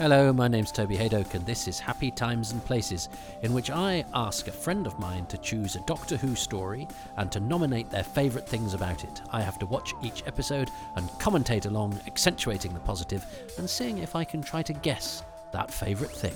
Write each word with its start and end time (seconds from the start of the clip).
Hello, 0.00 0.32
my 0.32 0.48
name's 0.48 0.72
Toby 0.72 0.96
Hadoke, 0.96 1.34
and 1.34 1.44
this 1.44 1.68
is 1.68 1.78
Happy 1.78 2.10
Times 2.10 2.52
and 2.52 2.64
Places, 2.64 3.10
in 3.42 3.52
which 3.52 3.68
I 3.68 4.02
ask 4.14 4.48
a 4.48 4.50
friend 4.50 4.86
of 4.86 4.98
mine 4.98 5.26
to 5.26 5.36
choose 5.36 5.76
a 5.76 5.84
Doctor 5.86 6.16
Who 6.16 6.34
story 6.34 6.88
and 7.18 7.30
to 7.30 7.38
nominate 7.38 7.90
their 7.90 8.02
favourite 8.02 8.48
things 8.48 8.72
about 8.72 9.04
it. 9.04 9.20
I 9.30 9.42
have 9.42 9.58
to 9.58 9.66
watch 9.66 9.92
each 10.02 10.22
episode 10.26 10.70
and 10.96 11.06
commentate 11.20 11.66
along, 11.66 12.00
accentuating 12.06 12.72
the 12.72 12.80
positive 12.80 13.26
and 13.58 13.68
seeing 13.68 13.98
if 13.98 14.16
I 14.16 14.24
can 14.24 14.42
try 14.42 14.62
to 14.62 14.72
guess 14.72 15.22
that 15.52 15.70
favourite 15.70 16.14
thing. 16.14 16.34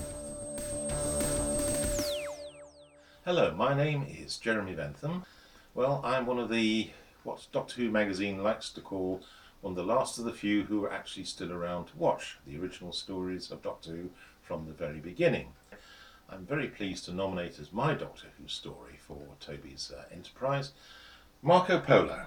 Hello, 3.24 3.54
my 3.54 3.72
name 3.72 4.06
is 4.06 4.36
Jeremy 4.36 4.74
Bentham. 4.74 5.24
Well, 5.72 6.02
I'm 6.04 6.26
one 6.26 6.38
of 6.38 6.50
the, 6.50 6.90
what 7.22 7.46
Doctor 7.50 7.76
Who 7.76 7.90
magazine 7.90 8.42
likes 8.42 8.68
to 8.72 8.82
call 8.82 9.22
one 9.64 9.70
of 9.70 9.76
the 9.76 9.94
last 9.94 10.18
of 10.18 10.26
the 10.26 10.32
few 10.32 10.62
who 10.64 10.84
are 10.84 10.92
actually 10.92 11.24
still 11.24 11.50
around 11.50 11.86
to 11.86 11.96
watch 11.96 12.36
the 12.46 12.58
original 12.58 12.92
stories 12.92 13.50
of 13.50 13.62
Doctor 13.62 13.92
Who 13.92 14.10
from 14.42 14.66
the 14.66 14.74
very 14.74 14.98
beginning. 14.98 15.54
I'm 16.28 16.44
very 16.44 16.68
pleased 16.68 17.06
to 17.06 17.14
nominate 17.14 17.58
as 17.58 17.72
my 17.72 17.94
Doctor 17.94 18.26
Who 18.38 18.46
story 18.46 18.98
for 18.98 19.22
Toby's 19.40 19.90
uh, 19.96 20.02
enterprise 20.12 20.72
Marco 21.40 21.80
Polo. 21.80 22.26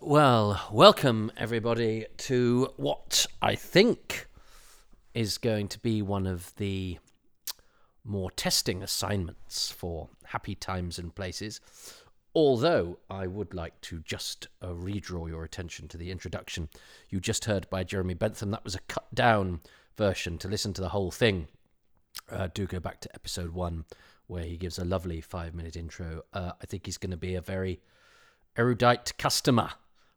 Well, 0.00 0.60
welcome 0.72 1.30
everybody 1.36 2.06
to 2.16 2.72
what 2.76 3.28
I 3.40 3.54
think 3.54 4.26
is 5.14 5.38
going 5.38 5.68
to 5.68 5.78
be 5.78 6.02
one 6.02 6.26
of 6.26 6.52
the 6.56 6.98
more 8.02 8.32
testing 8.32 8.82
assignments 8.82 9.70
for 9.70 10.08
Happy 10.24 10.56
Times 10.56 10.98
and 10.98 11.14
Places. 11.14 11.60
Although 12.36 12.98
I 13.08 13.26
would 13.26 13.54
like 13.54 13.80
to 13.80 14.00
just 14.00 14.48
uh, 14.60 14.66
redraw 14.66 15.26
your 15.26 15.42
attention 15.42 15.88
to 15.88 15.96
the 15.96 16.10
introduction 16.10 16.68
you 17.08 17.18
just 17.18 17.46
heard 17.46 17.66
by 17.70 17.82
Jeremy 17.82 18.12
Bentham. 18.12 18.50
That 18.50 18.62
was 18.62 18.74
a 18.74 18.80
cut 18.80 19.06
down 19.14 19.60
version. 19.96 20.36
To 20.40 20.48
listen 20.48 20.74
to 20.74 20.82
the 20.82 20.90
whole 20.90 21.10
thing, 21.10 21.48
uh, 22.30 22.48
do 22.52 22.66
go 22.66 22.78
back 22.78 23.00
to 23.00 23.14
episode 23.14 23.54
one, 23.54 23.86
where 24.26 24.44
he 24.44 24.58
gives 24.58 24.78
a 24.78 24.84
lovely 24.84 25.22
five 25.22 25.54
minute 25.54 25.76
intro. 25.76 26.24
Uh, 26.34 26.52
I 26.60 26.66
think 26.66 26.84
he's 26.84 26.98
going 26.98 27.12
to 27.12 27.16
be 27.16 27.36
a 27.36 27.40
very 27.40 27.80
erudite 28.54 29.14
customer, 29.16 29.70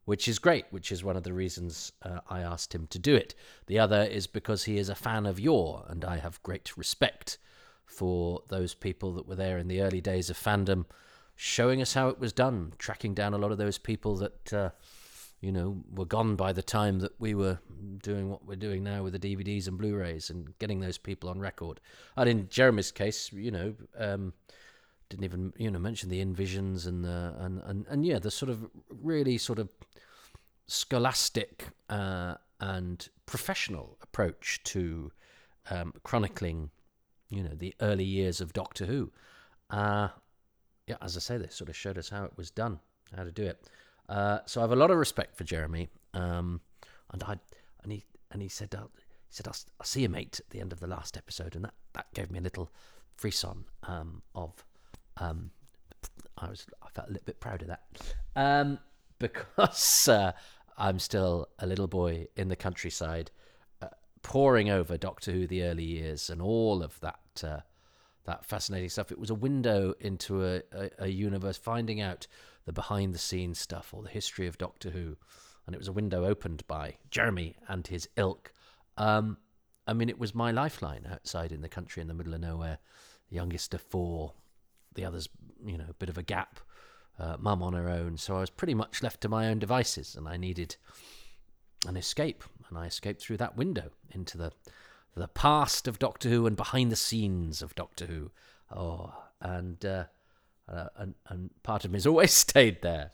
which 0.04 0.28
is 0.28 0.40
great, 0.40 0.66
which 0.72 0.92
is 0.92 1.06
one 1.06 1.16
of 1.16 1.24
the 1.24 1.32
reasons 1.32 1.94
uh, 2.04 2.20
I 2.30 2.42
asked 2.42 2.76
him 2.76 2.88
to 2.88 3.00
do 3.00 3.16
it. 3.16 3.34
The 3.68 3.80
other 3.80 4.04
is 4.04 4.28
because 4.28 4.66
he 4.66 4.78
is 4.78 4.90
a 4.90 4.94
fan 4.94 5.26
of 5.26 5.40
Yor, 5.40 5.86
and 5.88 6.04
I 6.04 6.18
have 6.18 6.44
great 6.44 6.76
respect 6.76 7.38
for 7.86 8.44
those 8.50 8.74
people 8.74 9.14
that 9.14 9.26
were 9.26 9.38
there 9.38 9.58
in 9.58 9.70
the 9.70 9.80
early 9.80 10.02
days 10.02 10.30
of 10.30 10.38
fandom 10.38 10.84
showing 11.42 11.82
us 11.82 11.94
how 11.94 12.10
it 12.10 12.20
was 12.20 12.34
done, 12.34 12.74
tracking 12.80 13.14
down 13.14 13.34
a 13.34 13.38
lot 13.38 13.50
of 13.50 13.58
those 13.58 13.78
people 13.78 14.18
that, 14.18 14.54
uh, 14.54 14.70
you 15.40 15.54
know, 15.54 15.82
were 15.96 16.04
gone 16.04 16.36
by 16.36 16.52
the 16.52 16.62
time 16.62 17.00
that 17.00 17.14
we 17.18 17.34
were 17.34 17.58
doing 18.04 18.30
what 18.30 18.46
we're 18.46 18.58
doing 18.58 18.84
now 18.84 19.04
with 19.04 19.14
the 19.14 19.20
DVDs 19.20 19.66
and 19.66 19.78
Blu-rays 19.78 20.30
and 20.30 20.54
getting 20.60 20.82
those 20.82 20.98
people 20.98 21.30
on 21.30 21.40
record. 21.40 21.80
And 22.18 22.28
in 22.28 22.50
Jeremy's 22.50 22.92
case, 22.92 23.32
you 23.32 23.52
know, 23.52 23.74
um, 23.98 24.34
didn't 25.08 25.24
even 25.24 25.54
you 25.56 25.72
know 25.72 25.80
mention 25.80 26.10
the 26.10 26.20
In-Visions 26.20 26.86
and 26.86 27.06
the 27.06 27.34
and 27.40 27.62
and, 27.64 27.86
and 27.88 28.06
yeah, 28.06 28.20
the 28.20 28.32
sort 28.32 28.50
of 28.50 28.70
really 28.90 29.38
sort 29.38 29.60
of 29.60 29.70
scholastic 30.68 31.68
uh, 31.90 32.36
and 32.60 33.08
professional 33.26 33.98
approach 34.04 34.60
to 34.66 35.10
um, 35.70 35.94
chronicling, 36.04 36.70
you 37.30 37.44
know, 37.44 37.56
the 37.56 37.74
early 37.80 38.04
years 38.04 38.42
of 38.42 38.52
Doctor 38.52 38.88
Who. 38.88 39.14
Uh, 39.70 40.10
yeah, 40.90 40.98
as 41.04 41.16
I 41.16 41.20
say, 41.20 41.38
they 41.38 41.48
sort 41.48 41.70
of 41.70 41.76
showed 41.76 42.00
us 42.00 42.10
how 42.10 42.24
it 42.24 42.34
was 42.36 42.50
done, 42.50 42.80
how 43.16 43.24
to 43.24 43.32
do 43.32 43.44
it. 43.44 43.64
Uh, 44.10 44.40
so 44.48 44.60
I 44.60 44.64
have 44.64 44.72
a 44.72 44.76
lot 44.76 44.90
of 44.90 44.98
respect 44.98 45.38
for 45.38 45.44
Jeremy, 45.44 45.88
um, 46.16 46.62
and 47.14 47.22
I 47.24 47.38
and 47.84 47.92
he 47.92 48.04
and 48.32 48.42
he 48.42 48.50
said 48.50 48.74
uh, 48.74 48.88
he 48.96 49.30
said 49.30 49.48
I'll, 49.48 49.56
I'll, 49.80 49.86
see 49.86 50.02
you, 50.02 50.10
mate, 50.10 50.40
at 50.40 50.50
the 50.50 50.60
end 50.60 50.74
of 50.74 50.80
the 50.80 50.88
last 50.88 51.16
episode, 51.16 51.56
and 51.56 51.64
that 51.64 51.76
that 51.94 52.12
gave 52.16 52.32
me 52.32 52.40
a 52.40 52.42
little 52.42 52.72
frisson 53.18 53.66
um, 53.84 54.24
of 54.34 54.66
um, 55.18 55.52
I 56.40 56.50
was 56.50 56.66
I 56.82 56.90
felt 56.90 57.10
a 57.10 57.12
little 57.12 57.26
bit 57.26 57.40
proud 57.40 57.62
of 57.62 57.68
that 57.68 57.84
um, 58.36 58.80
because 59.20 60.08
uh, 60.12 60.32
I'm 60.76 60.98
still 60.98 61.50
a 61.60 61.68
little 61.68 61.88
boy 61.88 62.30
in 62.36 62.48
the 62.48 62.56
countryside, 62.56 63.30
uh, 63.84 63.90
poring 64.24 64.72
over 64.72 64.98
Doctor 64.98 65.34
Who 65.34 65.46
the 65.46 65.62
early 65.66 65.84
years 65.84 66.32
and 66.32 66.42
all 66.42 66.82
of 66.82 67.00
that 67.02 67.44
uh, 67.44 67.60
that 68.30 68.46
fascinating 68.46 68.90
stuff. 68.90 69.12
It 69.12 69.20
was 69.20 69.32
a 69.32 69.36
window 69.36 69.94
into 70.00 70.46
a, 70.46 70.62
a, 70.72 70.90
a, 71.00 71.08
universe, 71.08 71.58
finding 71.58 72.00
out 72.00 72.28
the 72.66 72.72
behind 72.72 73.14
the 73.14 73.20
scenes 73.20 73.60
stuff 73.60 73.92
or 73.92 74.04
the 74.04 74.10
history 74.10 74.46
of 74.46 74.58
Doctor 74.58 74.92
Who. 74.92 75.18
And 75.66 75.76
it 75.76 75.80
was 75.80 75.88
a 75.88 75.94
window 75.94 76.26
opened 76.26 76.66
by 76.68 76.98
Jeremy 77.10 77.56
and 77.68 77.86
his 77.88 78.08
ilk. 78.18 78.54
Um, 78.98 79.38
I 79.88 79.94
mean, 79.94 80.10
it 80.10 80.20
was 80.20 80.36
my 80.36 80.52
lifeline 80.52 81.08
outside 81.12 81.52
in 81.52 81.62
the 81.62 81.70
country 81.70 82.02
in 82.02 82.08
the 82.08 82.14
middle 82.14 82.34
of 82.36 82.42
nowhere, 82.42 82.78
youngest 83.30 83.74
of 83.74 83.82
four, 83.82 84.34
the 84.94 85.06
others, 85.06 85.28
you 85.66 85.78
know, 85.78 85.86
a 85.90 85.94
bit 85.94 86.10
of 86.10 86.18
a 86.18 86.24
gap, 86.24 86.60
uh, 87.18 87.38
mum 87.40 87.64
on 87.64 87.74
her 87.74 87.90
own. 87.90 88.18
So 88.18 88.38
I 88.38 88.42
was 88.42 88.52
pretty 88.52 88.76
much 88.76 89.02
left 89.02 89.22
to 89.22 89.30
my 89.30 89.48
own 89.48 89.58
devices 89.58 90.16
and 90.16 90.28
I 90.28 90.38
needed 90.38 90.76
an 91.88 91.98
escape. 91.98 92.44
And 92.70 92.78
I 92.78 92.86
escaped 92.86 93.22
through 93.22 93.38
that 93.38 93.58
window 93.58 93.90
into 94.12 94.38
the 94.38 94.52
the 95.16 95.28
past 95.28 95.88
of 95.88 96.00
Doctor 96.00 96.30
Who 96.30 96.46
and 96.46 96.56
behind 96.56 96.92
the 96.92 96.96
scenes 96.96 97.62
of 97.62 97.76
Doctor 97.76 98.06
Who. 98.06 98.32
Oh, 98.76 99.14
and 99.42 99.84
uh, 99.86 100.06
uh, 100.68 100.88
and, 100.98 101.16
and 101.28 101.50
part 101.64 101.86
of 101.86 101.92
me 101.92 101.98
has 101.98 102.08
always 102.08 102.34
stayed 102.34 102.82
there. 102.82 103.12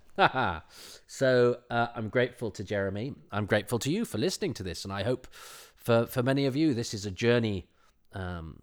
so 1.08 1.60
uh, 1.70 1.88
I'm 1.96 2.10
grateful 2.10 2.52
to 2.52 2.64
Jeremy. 2.64 3.14
I'm 3.32 3.46
grateful 3.46 3.80
to 3.80 3.92
you 3.92 4.06
for 4.06 4.18
listening 4.18 4.54
to 4.56 4.64
this, 4.64 4.84
and 4.84 4.94
I 4.94 5.04
hope 5.04 5.28
for 5.76 6.06
for 6.06 6.24
many 6.24 6.46
of 6.46 6.56
you 6.56 6.74
this 6.74 6.94
is 6.94 7.06
a 7.06 7.12
journey. 7.12 7.68
Um, 8.14 8.62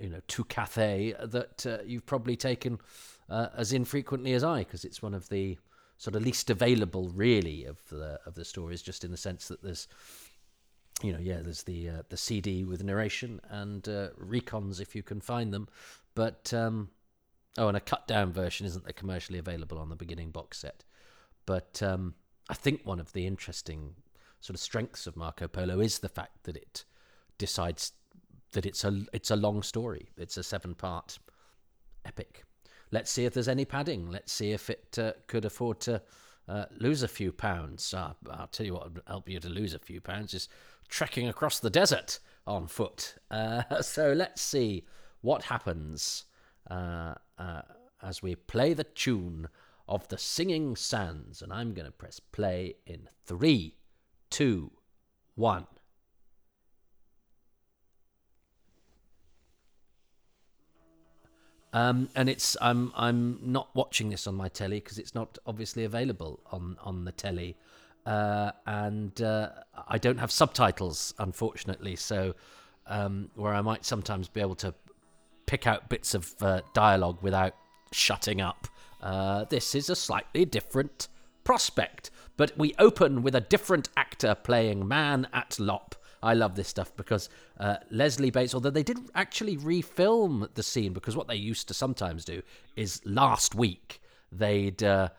you 0.00 0.08
know, 0.08 0.20
to 0.26 0.44
Cathay 0.44 1.14
that 1.22 1.66
uh, 1.66 1.78
you've 1.84 2.06
probably 2.06 2.36
taken 2.36 2.78
uh, 3.28 3.48
as 3.56 3.72
infrequently 3.72 4.32
as 4.32 4.42
I, 4.42 4.60
because 4.60 4.84
it's 4.84 5.02
one 5.02 5.14
of 5.14 5.28
the 5.28 5.58
sort 5.98 6.16
of 6.16 6.22
least 6.22 6.50
available, 6.50 7.10
really, 7.10 7.64
of 7.64 7.78
the 7.88 8.18
of 8.26 8.34
the 8.34 8.44
stories. 8.44 8.82
Just 8.82 9.04
in 9.04 9.10
the 9.10 9.16
sense 9.16 9.48
that 9.48 9.62
there's 9.62 9.88
you 11.02 11.12
know, 11.12 11.18
yeah, 11.20 11.40
there's 11.42 11.64
the 11.64 11.88
uh, 11.88 12.02
the 12.08 12.16
CD 12.16 12.64
with 12.64 12.82
narration 12.84 13.40
and 13.48 13.88
uh, 13.88 14.08
recons 14.18 14.80
if 14.80 14.94
you 14.94 15.02
can 15.02 15.20
find 15.20 15.52
them, 15.52 15.68
but 16.14 16.52
um, 16.54 16.90
oh, 17.58 17.68
and 17.68 17.76
a 17.76 17.80
cut 17.80 18.06
down 18.06 18.32
version 18.32 18.66
isn't 18.66 18.84
there 18.84 18.92
commercially 18.92 19.38
available 19.38 19.78
on 19.78 19.88
the 19.88 19.96
beginning 19.96 20.30
box 20.30 20.58
set. 20.58 20.84
But 21.46 21.82
um, 21.82 22.14
I 22.48 22.54
think 22.54 22.82
one 22.84 23.00
of 23.00 23.12
the 23.12 23.26
interesting 23.26 23.94
sort 24.40 24.54
of 24.54 24.60
strengths 24.60 25.06
of 25.06 25.16
Marco 25.16 25.48
Polo 25.48 25.80
is 25.80 25.98
the 25.98 26.08
fact 26.08 26.44
that 26.44 26.56
it 26.56 26.84
decides 27.38 27.92
that 28.52 28.66
it's 28.66 28.84
a 28.84 29.04
it's 29.12 29.30
a 29.30 29.36
long 29.36 29.62
story. 29.62 30.10
It's 30.16 30.36
a 30.36 30.42
seven 30.42 30.74
part 30.74 31.18
epic. 32.04 32.44
Let's 32.90 33.10
see 33.10 33.24
if 33.24 33.34
there's 33.34 33.48
any 33.48 33.64
padding. 33.64 34.10
Let's 34.10 34.32
see 34.32 34.52
if 34.52 34.70
it 34.70 34.98
uh, 34.98 35.12
could 35.26 35.44
afford 35.44 35.80
to 35.80 36.02
uh, 36.48 36.66
lose 36.78 37.02
a 37.02 37.08
few 37.08 37.32
pounds. 37.32 37.92
Uh, 37.92 38.12
I'll 38.30 38.46
tell 38.46 38.66
you 38.66 38.74
what 38.74 38.94
would 38.94 39.02
help 39.06 39.28
you 39.28 39.40
to 39.40 39.48
lose 39.48 39.74
a 39.74 39.78
few 39.78 40.00
pounds 40.00 40.34
is 40.34 40.48
trekking 40.88 41.28
across 41.28 41.58
the 41.58 41.70
desert 41.70 42.18
on 42.46 42.66
foot. 42.66 43.16
Uh, 43.30 43.62
so 43.80 44.12
let's 44.12 44.42
see 44.42 44.84
what 45.20 45.44
happens 45.44 46.24
uh, 46.70 47.14
uh, 47.38 47.62
as 48.02 48.22
we 48.22 48.34
play 48.34 48.74
the 48.74 48.84
tune 48.84 49.48
of 49.88 50.06
the 50.08 50.18
Singing 50.18 50.76
Sands. 50.76 51.42
And 51.42 51.52
I'm 51.52 51.74
going 51.74 51.86
to 51.86 51.92
press 51.92 52.20
play 52.20 52.76
in 52.86 53.08
three, 53.24 53.76
two, 54.30 54.70
one. 55.34 55.66
Um, 61.72 62.08
and 62.14 62.28
it's 62.28 62.56
I'm 62.60 62.92
I'm 62.94 63.40
not 63.42 63.74
watching 63.74 64.08
this 64.08 64.28
on 64.28 64.36
my 64.36 64.48
telly 64.48 64.78
because 64.78 64.96
it's 64.96 65.12
not 65.12 65.38
obviously 65.44 65.82
available 65.82 66.38
on 66.52 66.76
on 66.80 67.04
the 67.04 67.10
telly 67.10 67.56
uh, 68.06 68.52
and 68.66 69.20
uh, 69.22 69.50
I 69.88 69.98
don't 69.98 70.18
have 70.18 70.30
subtitles, 70.30 71.14
unfortunately. 71.18 71.96
So, 71.96 72.34
um, 72.86 73.30
where 73.34 73.54
I 73.54 73.62
might 73.62 73.84
sometimes 73.84 74.28
be 74.28 74.40
able 74.40 74.56
to 74.56 74.74
pick 75.46 75.66
out 75.66 75.88
bits 75.88 76.14
of 76.14 76.34
uh, 76.40 76.60
dialogue 76.74 77.18
without 77.22 77.54
shutting 77.92 78.40
up, 78.40 78.68
uh, 79.02 79.44
this 79.44 79.74
is 79.74 79.88
a 79.88 79.96
slightly 79.96 80.44
different 80.44 81.08
prospect. 81.44 82.10
But 82.36 82.56
we 82.58 82.74
open 82.78 83.22
with 83.22 83.34
a 83.34 83.40
different 83.40 83.88
actor 83.96 84.34
playing 84.34 84.86
Man 84.88 85.28
at 85.32 85.58
Lop. 85.58 85.94
I 86.22 86.34
love 86.34 86.56
this 86.56 86.68
stuff 86.68 86.96
because 86.96 87.28
uh, 87.60 87.76
Leslie 87.90 88.30
Bates, 88.30 88.54
although 88.54 88.70
they 88.70 88.82
didn't 88.82 89.10
actually 89.14 89.58
refilm 89.58 90.52
the 90.54 90.62
scene, 90.62 90.92
because 90.94 91.16
what 91.16 91.28
they 91.28 91.36
used 91.36 91.68
to 91.68 91.74
sometimes 91.74 92.24
do 92.24 92.42
is 92.76 93.02
last 93.04 93.54
week 93.54 94.00
they'd 94.32 94.82
uh, 94.82 95.10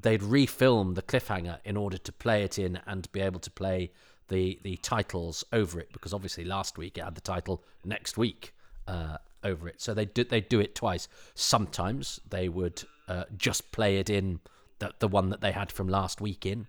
they'd 0.00 0.20
refilm 0.20 0.94
the 0.94 1.02
cliffhanger 1.02 1.58
in 1.64 1.76
order 1.76 1.98
to 1.98 2.12
play 2.12 2.42
it 2.42 2.58
in 2.58 2.80
and 2.86 3.10
be 3.12 3.20
able 3.20 3.40
to 3.40 3.50
play 3.50 3.90
the 4.28 4.58
the 4.62 4.76
titles 4.78 5.44
over 5.52 5.78
it 5.78 5.92
because 5.92 6.12
obviously 6.12 6.44
last 6.44 6.78
week 6.78 6.98
it 6.98 7.04
had 7.04 7.14
the 7.14 7.20
title 7.20 7.62
next 7.84 8.16
week 8.16 8.54
uh, 8.88 9.18
over 9.42 9.68
it. 9.68 9.80
So 9.80 9.94
they 9.94 10.06
do 10.06 10.24
they 10.24 10.40
do 10.40 10.60
it 10.60 10.74
twice. 10.74 11.08
Sometimes 11.34 12.20
they 12.28 12.48
would 12.48 12.82
uh, 13.08 13.24
just 13.36 13.70
play 13.70 13.98
it 13.98 14.10
in 14.10 14.40
the, 14.78 14.92
the 14.98 15.08
one 15.08 15.30
that 15.30 15.40
they 15.40 15.52
had 15.52 15.70
from 15.70 15.88
last 15.88 16.20
week 16.20 16.46
in. 16.46 16.66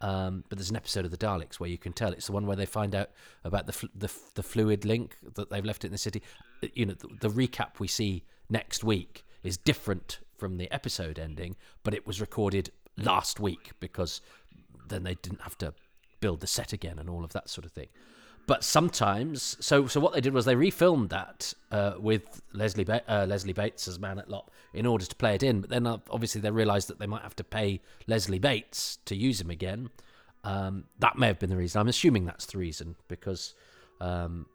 Um, 0.00 0.44
but 0.48 0.58
there's 0.58 0.70
an 0.70 0.76
episode 0.76 1.06
of 1.06 1.10
the 1.10 1.16
Daleks 1.16 1.54
where 1.54 1.70
you 1.70 1.78
can 1.78 1.92
tell 1.92 2.12
it's 2.12 2.26
the 2.26 2.32
one 2.32 2.46
where 2.46 2.56
they 2.56 2.66
find 2.66 2.94
out 2.94 3.10
about 3.44 3.66
the 3.66 3.72
fl- 3.72 3.86
the, 3.94 4.12
the 4.34 4.42
fluid 4.42 4.84
link 4.84 5.16
that 5.34 5.50
they've 5.50 5.64
left 5.64 5.84
it 5.84 5.88
in 5.88 5.92
the 5.92 5.98
city. 5.98 6.22
You 6.74 6.86
know, 6.86 6.94
the, 6.94 7.28
the 7.28 7.30
recap 7.30 7.78
we 7.78 7.88
see 7.88 8.24
next 8.50 8.84
week 8.84 9.24
is 9.42 9.56
different 9.56 10.18
from 10.38 10.56
the 10.56 10.70
episode 10.72 11.18
ending, 11.18 11.56
but 11.82 11.94
it 11.94 12.06
was 12.06 12.20
recorded 12.20 12.70
last 12.96 13.40
week 13.40 13.70
because 13.80 14.20
then 14.88 15.02
they 15.02 15.14
didn't 15.16 15.42
have 15.42 15.58
to 15.58 15.74
build 16.20 16.40
the 16.40 16.46
set 16.46 16.72
again 16.72 16.98
and 16.98 17.10
all 17.10 17.24
of 17.24 17.32
that 17.32 17.48
sort 17.48 17.64
of 17.64 17.72
thing. 17.72 17.88
But 18.46 18.62
sometimes, 18.62 19.56
so 19.60 19.88
so 19.88 19.98
what 19.98 20.12
they 20.12 20.20
did 20.20 20.32
was 20.32 20.44
they 20.44 20.54
refilmed 20.54 21.08
that 21.08 21.52
uh, 21.72 21.94
with 21.98 22.40
Leslie 22.52 22.84
ba- 22.84 23.02
uh, 23.08 23.26
Leslie 23.26 23.52
Bates 23.52 23.88
as 23.88 23.98
Man 23.98 24.20
at 24.20 24.30
Lop 24.30 24.52
in 24.72 24.86
order 24.86 25.04
to 25.04 25.16
play 25.16 25.34
it 25.34 25.42
in. 25.42 25.60
But 25.60 25.70
then 25.70 25.84
uh, 25.86 25.98
obviously 26.10 26.40
they 26.40 26.52
realised 26.52 26.88
that 26.88 27.00
they 27.00 27.06
might 27.06 27.22
have 27.22 27.34
to 27.36 27.44
pay 27.44 27.80
Leslie 28.06 28.38
Bates 28.38 28.98
to 29.06 29.16
use 29.16 29.40
him 29.40 29.50
again. 29.50 29.90
Um, 30.44 30.84
that 31.00 31.18
may 31.18 31.26
have 31.26 31.40
been 31.40 31.50
the 31.50 31.56
reason. 31.56 31.80
I'm 31.80 31.88
assuming 31.88 32.24
that's 32.24 32.46
the 32.46 32.58
reason 32.58 32.94
because 33.08 33.54
um, 34.00 34.46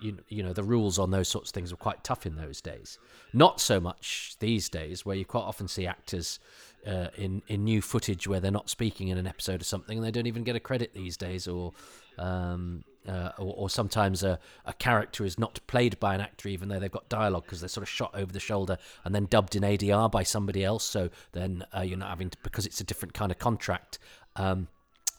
you, 0.00 0.18
you 0.28 0.42
know 0.42 0.52
the 0.52 0.64
rules 0.64 0.98
on 0.98 1.10
those 1.10 1.28
sorts 1.28 1.50
of 1.50 1.54
things 1.54 1.70
were 1.70 1.76
quite 1.76 2.04
tough 2.04 2.26
in 2.26 2.36
those 2.36 2.60
days. 2.60 2.98
Not 3.32 3.60
so 3.60 3.80
much 3.80 4.36
these 4.40 4.68
days, 4.68 5.04
where 5.04 5.16
you 5.16 5.24
quite 5.24 5.42
often 5.42 5.68
see 5.68 5.86
actors 5.86 6.40
uh, 6.86 7.08
in 7.16 7.42
in 7.48 7.64
new 7.64 7.82
footage 7.82 8.26
where 8.26 8.40
they're 8.40 8.50
not 8.50 8.70
speaking 8.70 9.08
in 9.08 9.18
an 9.18 9.26
episode 9.26 9.60
or 9.60 9.64
something, 9.64 9.98
and 9.98 10.06
they 10.06 10.10
don't 10.10 10.26
even 10.26 10.44
get 10.44 10.56
a 10.56 10.60
credit 10.60 10.94
these 10.94 11.16
days, 11.16 11.48
or 11.48 11.72
um, 12.18 12.84
uh, 13.08 13.32
or, 13.38 13.54
or 13.56 13.70
sometimes 13.70 14.22
a, 14.22 14.38
a 14.66 14.72
character 14.74 15.24
is 15.24 15.38
not 15.38 15.60
played 15.66 15.98
by 15.98 16.14
an 16.14 16.20
actor 16.20 16.48
even 16.48 16.68
though 16.68 16.78
they've 16.78 16.90
got 16.90 17.08
dialogue 17.08 17.44
because 17.44 17.60
they're 17.60 17.68
sort 17.68 17.82
of 17.82 17.88
shot 17.88 18.10
over 18.14 18.32
the 18.32 18.40
shoulder 18.40 18.76
and 19.04 19.14
then 19.14 19.24
dubbed 19.26 19.56
in 19.56 19.62
ADR 19.62 20.10
by 20.10 20.22
somebody 20.22 20.62
else. 20.62 20.84
So 20.84 21.08
then 21.32 21.64
uh, 21.74 21.80
you're 21.80 21.98
not 21.98 22.10
having 22.10 22.30
to 22.30 22.38
because 22.42 22.66
it's 22.66 22.80
a 22.80 22.84
different 22.84 23.14
kind 23.14 23.32
of 23.32 23.38
contract. 23.38 23.98
Um, 24.36 24.68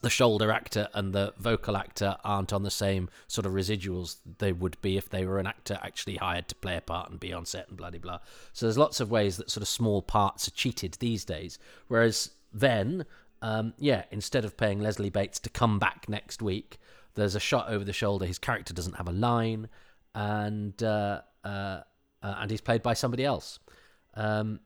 the 0.02 0.10
shoulder 0.10 0.52
actor 0.52 0.88
and 0.94 1.14
the 1.14 1.34
vocal 1.38 1.76
actor 1.76 2.16
aren't 2.24 2.54
on 2.54 2.64
the 2.64 2.72
same 2.72 3.10
sort 3.28 3.46
of 3.46 3.54
residuals 3.54 4.18
they 4.38 4.52
would 4.52 4.80
be 4.82 4.98
if 4.98 5.10
they 5.10 5.26
were 5.26 5.40
an 5.40 5.48
actor 5.48 5.78
actually 5.82 6.16
hired 6.16 6.48
to 6.48 6.56
play 6.56 6.78
a 6.78 6.82
part 6.82 7.10
and 7.10 7.20
be 7.20 7.34
on 7.34 7.46
set 7.46 7.68
and 7.68 7.78
blah 7.78 7.90
blah 7.90 8.00
blah. 8.00 8.20
So 8.54 8.66
there's 8.66 8.78
lots 8.78 9.00
of 9.00 9.12
ways 9.12 9.38
that 9.38 9.50
sort 9.50 9.62
of 9.62 9.68
small 9.68 10.02
parts 10.02 10.48
are 10.48 10.52
cheated 10.52 10.94
these 11.00 11.26
days. 11.26 11.60
Whereas 11.88 12.32
then, 12.54 13.06
um, 13.42 13.74
yeah, 13.78 14.04
instead 14.12 14.46
of 14.46 14.58
paying 14.58 14.80
Leslie 14.80 15.10
Bates 15.10 15.40
to 15.40 15.50
come 15.50 15.80
back 15.80 16.08
next 16.08 16.42
week, 16.42 16.80
there's 17.16 17.36
a 17.36 17.40
shot 17.40 17.70
over 17.70 17.84
the 17.84 17.94
shoulder. 17.94 18.26
His 18.26 18.40
character 18.40 18.74
doesn't 18.74 18.96
have 18.96 19.08
a 19.08 19.14
line, 19.14 19.68
and 20.16 20.82
uh, 20.82 21.22
uh, 21.44 21.82
uh, 22.24 22.36
and 22.40 22.50
he's 22.52 22.62
played 22.62 22.82
by 22.82 22.94
somebody 22.94 23.26
else. 23.26 23.60
Um, 24.16 24.60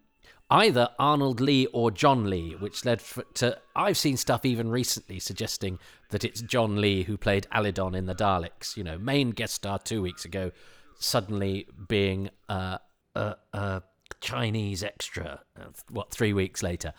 either 0.54 0.90
Arnold 1.00 1.42
Lee 1.42 1.66
or 1.74 1.90
John 1.92 2.30
Lee, 2.30 2.56
which 2.60 2.86
led 2.86 3.02
to 3.34 3.58
I've 3.76 3.98
seen 3.98 4.16
stuff 4.16 4.46
even 4.46 4.70
recently 4.70 5.20
suggesting 5.20 5.80
that 6.12 6.24
it's 6.24 6.42
John 6.42 6.80
Lee 6.80 7.04
who 7.04 7.18
played 7.18 7.48
Alydon 7.52 7.96
in 7.96 8.06
the 8.06 8.16
Daleks. 8.16 8.78
You 8.78 8.84
know, 8.84 8.98
main 8.98 9.32
guest 9.32 9.56
star 9.56 9.80
two 9.80 10.02
weeks 10.02 10.24
ago, 10.24 10.52
suddenly 11.00 11.68
being 11.88 12.30
uh, 12.48 12.78
a, 13.16 13.36
a 13.54 13.82
Chinese 14.22 14.84
extra. 14.84 15.42
Uh, 15.60 15.70
what 15.90 16.12
three 16.12 16.34
weeks 16.34 16.62
later? 16.62 16.94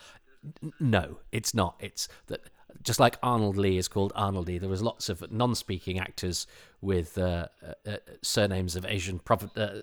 No, 0.80 1.18
it's 1.30 1.54
not. 1.54 1.76
It's 1.80 2.08
that 2.26 2.40
just 2.82 2.98
like 2.98 3.16
Arnold 3.22 3.56
Lee 3.56 3.78
is 3.78 3.86
called 3.86 4.12
Arnold 4.16 4.48
Lee. 4.48 4.58
There 4.58 4.68
was 4.68 4.82
lots 4.82 5.08
of 5.08 5.30
non-speaking 5.30 5.98
actors 6.00 6.46
with 6.80 7.16
uh, 7.16 7.46
uh, 7.64 7.90
uh, 7.90 7.96
surnames 8.20 8.74
of 8.74 8.84
Asian 8.84 9.20
prov- 9.20 9.56
uh, 9.56 9.80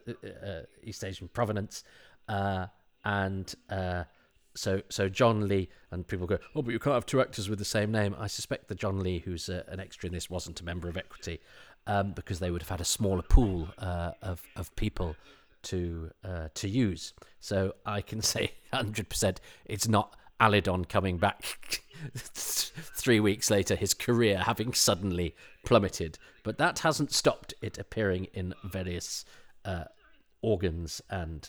East 0.83 1.03
Asian 1.03 1.29
provenance, 1.29 1.83
and 3.03 3.53
uh, 3.69 4.03
so 4.55 4.81
so 4.89 5.09
John 5.09 5.47
Lee. 5.47 5.69
And 5.91 6.07
people 6.07 6.25
go, 6.25 6.39
oh, 6.55 6.61
but 6.61 6.71
you 6.71 6.79
can't 6.79 6.93
have 6.93 7.05
two 7.05 7.19
actors 7.19 7.49
with 7.49 7.59
the 7.59 7.65
same 7.65 7.91
name. 7.91 8.15
I 8.17 8.27
suspect 8.27 8.67
the 8.69 8.75
John 8.75 8.99
Lee, 8.99 9.19
who's 9.19 9.49
uh, 9.49 9.63
an 9.67 9.79
extra 9.79 10.07
in 10.07 10.13
this, 10.13 10.29
wasn't 10.29 10.61
a 10.61 10.63
member 10.63 10.87
of 10.87 10.95
Equity, 10.95 11.41
um, 11.85 12.13
because 12.13 12.39
they 12.39 12.49
would 12.49 12.61
have 12.61 12.69
had 12.69 12.79
a 12.79 12.85
smaller 12.85 13.23
pool 13.23 13.69
uh, 13.77 14.11
of 14.21 14.41
of 14.55 14.73
people 14.75 15.15
to 15.63 16.11
uh, 16.23 16.47
to 16.53 16.67
use. 16.67 17.13
So 17.39 17.75
I 17.85 18.01
can 18.01 18.21
say 18.33 18.53
100% 18.73 19.37
it's 19.65 19.87
not 19.87 20.15
Alydon 20.39 20.87
coming 20.89 21.17
back 21.17 21.81
three 22.15 23.19
weeks 23.19 23.51
later, 23.51 23.75
his 23.75 23.93
career 23.93 24.39
having 24.39 24.73
suddenly 24.73 25.35
plummeted. 25.65 26.17
But 26.43 26.57
that 26.57 26.79
hasn't 26.79 27.11
stopped 27.11 27.53
it 27.61 27.77
appearing 27.77 28.25
in 28.33 28.55
various 28.63 29.23
uh, 29.65 29.85
organs 30.41 31.01
and 31.09 31.47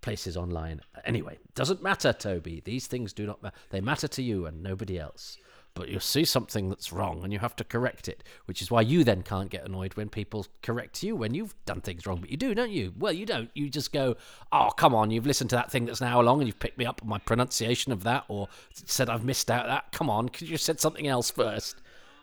places 0.00 0.36
online. 0.36 0.80
Anyway, 1.04 1.38
doesn't 1.54 1.82
matter, 1.82 2.12
Toby. 2.12 2.62
These 2.64 2.86
things 2.86 3.12
do 3.12 3.26
not 3.26 3.42
matter. 3.42 3.56
They 3.70 3.80
matter 3.80 4.08
to 4.08 4.22
you 4.22 4.46
and 4.46 4.62
nobody 4.62 4.98
else. 4.98 5.36
But 5.72 5.88
you'll 5.88 6.00
see 6.00 6.24
something 6.24 6.68
that's 6.68 6.92
wrong 6.92 7.22
and 7.22 7.32
you 7.32 7.38
have 7.38 7.54
to 7.56 7.64
correct 7.64 8.08
it, 8.08 8.24
which 8.46 8.60
is 8.60 8.72
why 8.72 8.80
you 8.80 9.04
then 9.04 9.22
can't 9.22 9.50
get 9.50 9.64
annoyed 9.64 9.94
when 9.94 10.08
people 10.08 10.46
correct 10.62 11.02
you 11.04 11.14
when 11.14 11.32
you've 11.32 11.54
done 11.64 11.80
things 11.80 12.06
wrong. 12.06 12.20
But 12.20 12.30
you 12.30 12.36
do, 12.36 12.54
don't 12.54 12.72
you? 12.72 12.92
Well, 12.98 13.12
you 13.12 13.24
don't. 13.24 13.50
You 13.54 13.68
just 13.70 13.92
go, 13.92 14.16
oh, 14.50 14.70
come 14.76 14.96
on, 14.96 15.12
you've 15.12 15.26
listened 15.26 15.50
to 15.50 15.56
that 15.56 15.70
thing 15.70 15.86
that's 15.86 16.00
an 16.00 16.08
hour 16.08 16.24
long 16.24 16.40
and 16.40 16.48
you've 16.48 16.58
picked 16.58 16.78
me 16.78 16.86
up 16.86 17.00
on 17.02 17.08
my 17.08 17.18
pronunciation 17.18 17.92
of 17.92 18.02
that 18.02 18.24
or 18.26 18.48
said 18.72 19.08
I've 19.08 19.24
missed 19.24 19.50
out 19.50 19.66
that. 19.66 19.92
Come 19.92 20.10
on, 20.10 20.28
could 20.28 20.48
you 20.48 20.56
said 20.56 20.80
something 20.80 21.06
else 21.06 21.30
first? 21.30 21.76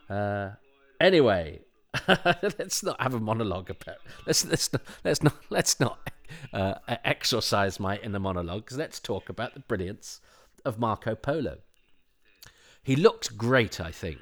Uh, 0.10 0.50
anyway, 1.00 1.62
let's 2.60 2.84
not 2.84 3.00
have 3.02 3.14
a 3.14 3.20
monologue 3.20 3.70
about. 3.70 3.98
Let's 4.26 4.46
let's 4.46 4.72
not 4.72 4.82
let's 5.04 5.24
not 5.24 5.36
let's 5.50 5.80
not 5.80 6.10
uh, 6.54 6.76
exorcise 7.04 7.80
my 7.80 7.98
inner 7.98 8.20
monologue. 8.20 8.72
Let's 8.72 9.00
talk 9.00 9.30
about 9.30 9.54
the 9.54 9.62
brilliance 9.62 10.22
of 10.66 10.80
Marco 10.80 11.16
Polo. 11.16 11.58
He 12.84 12.96
looked 12.96 13.38
great, 13.38 13.82
I 13.82 13.92
think. 13.92 14.20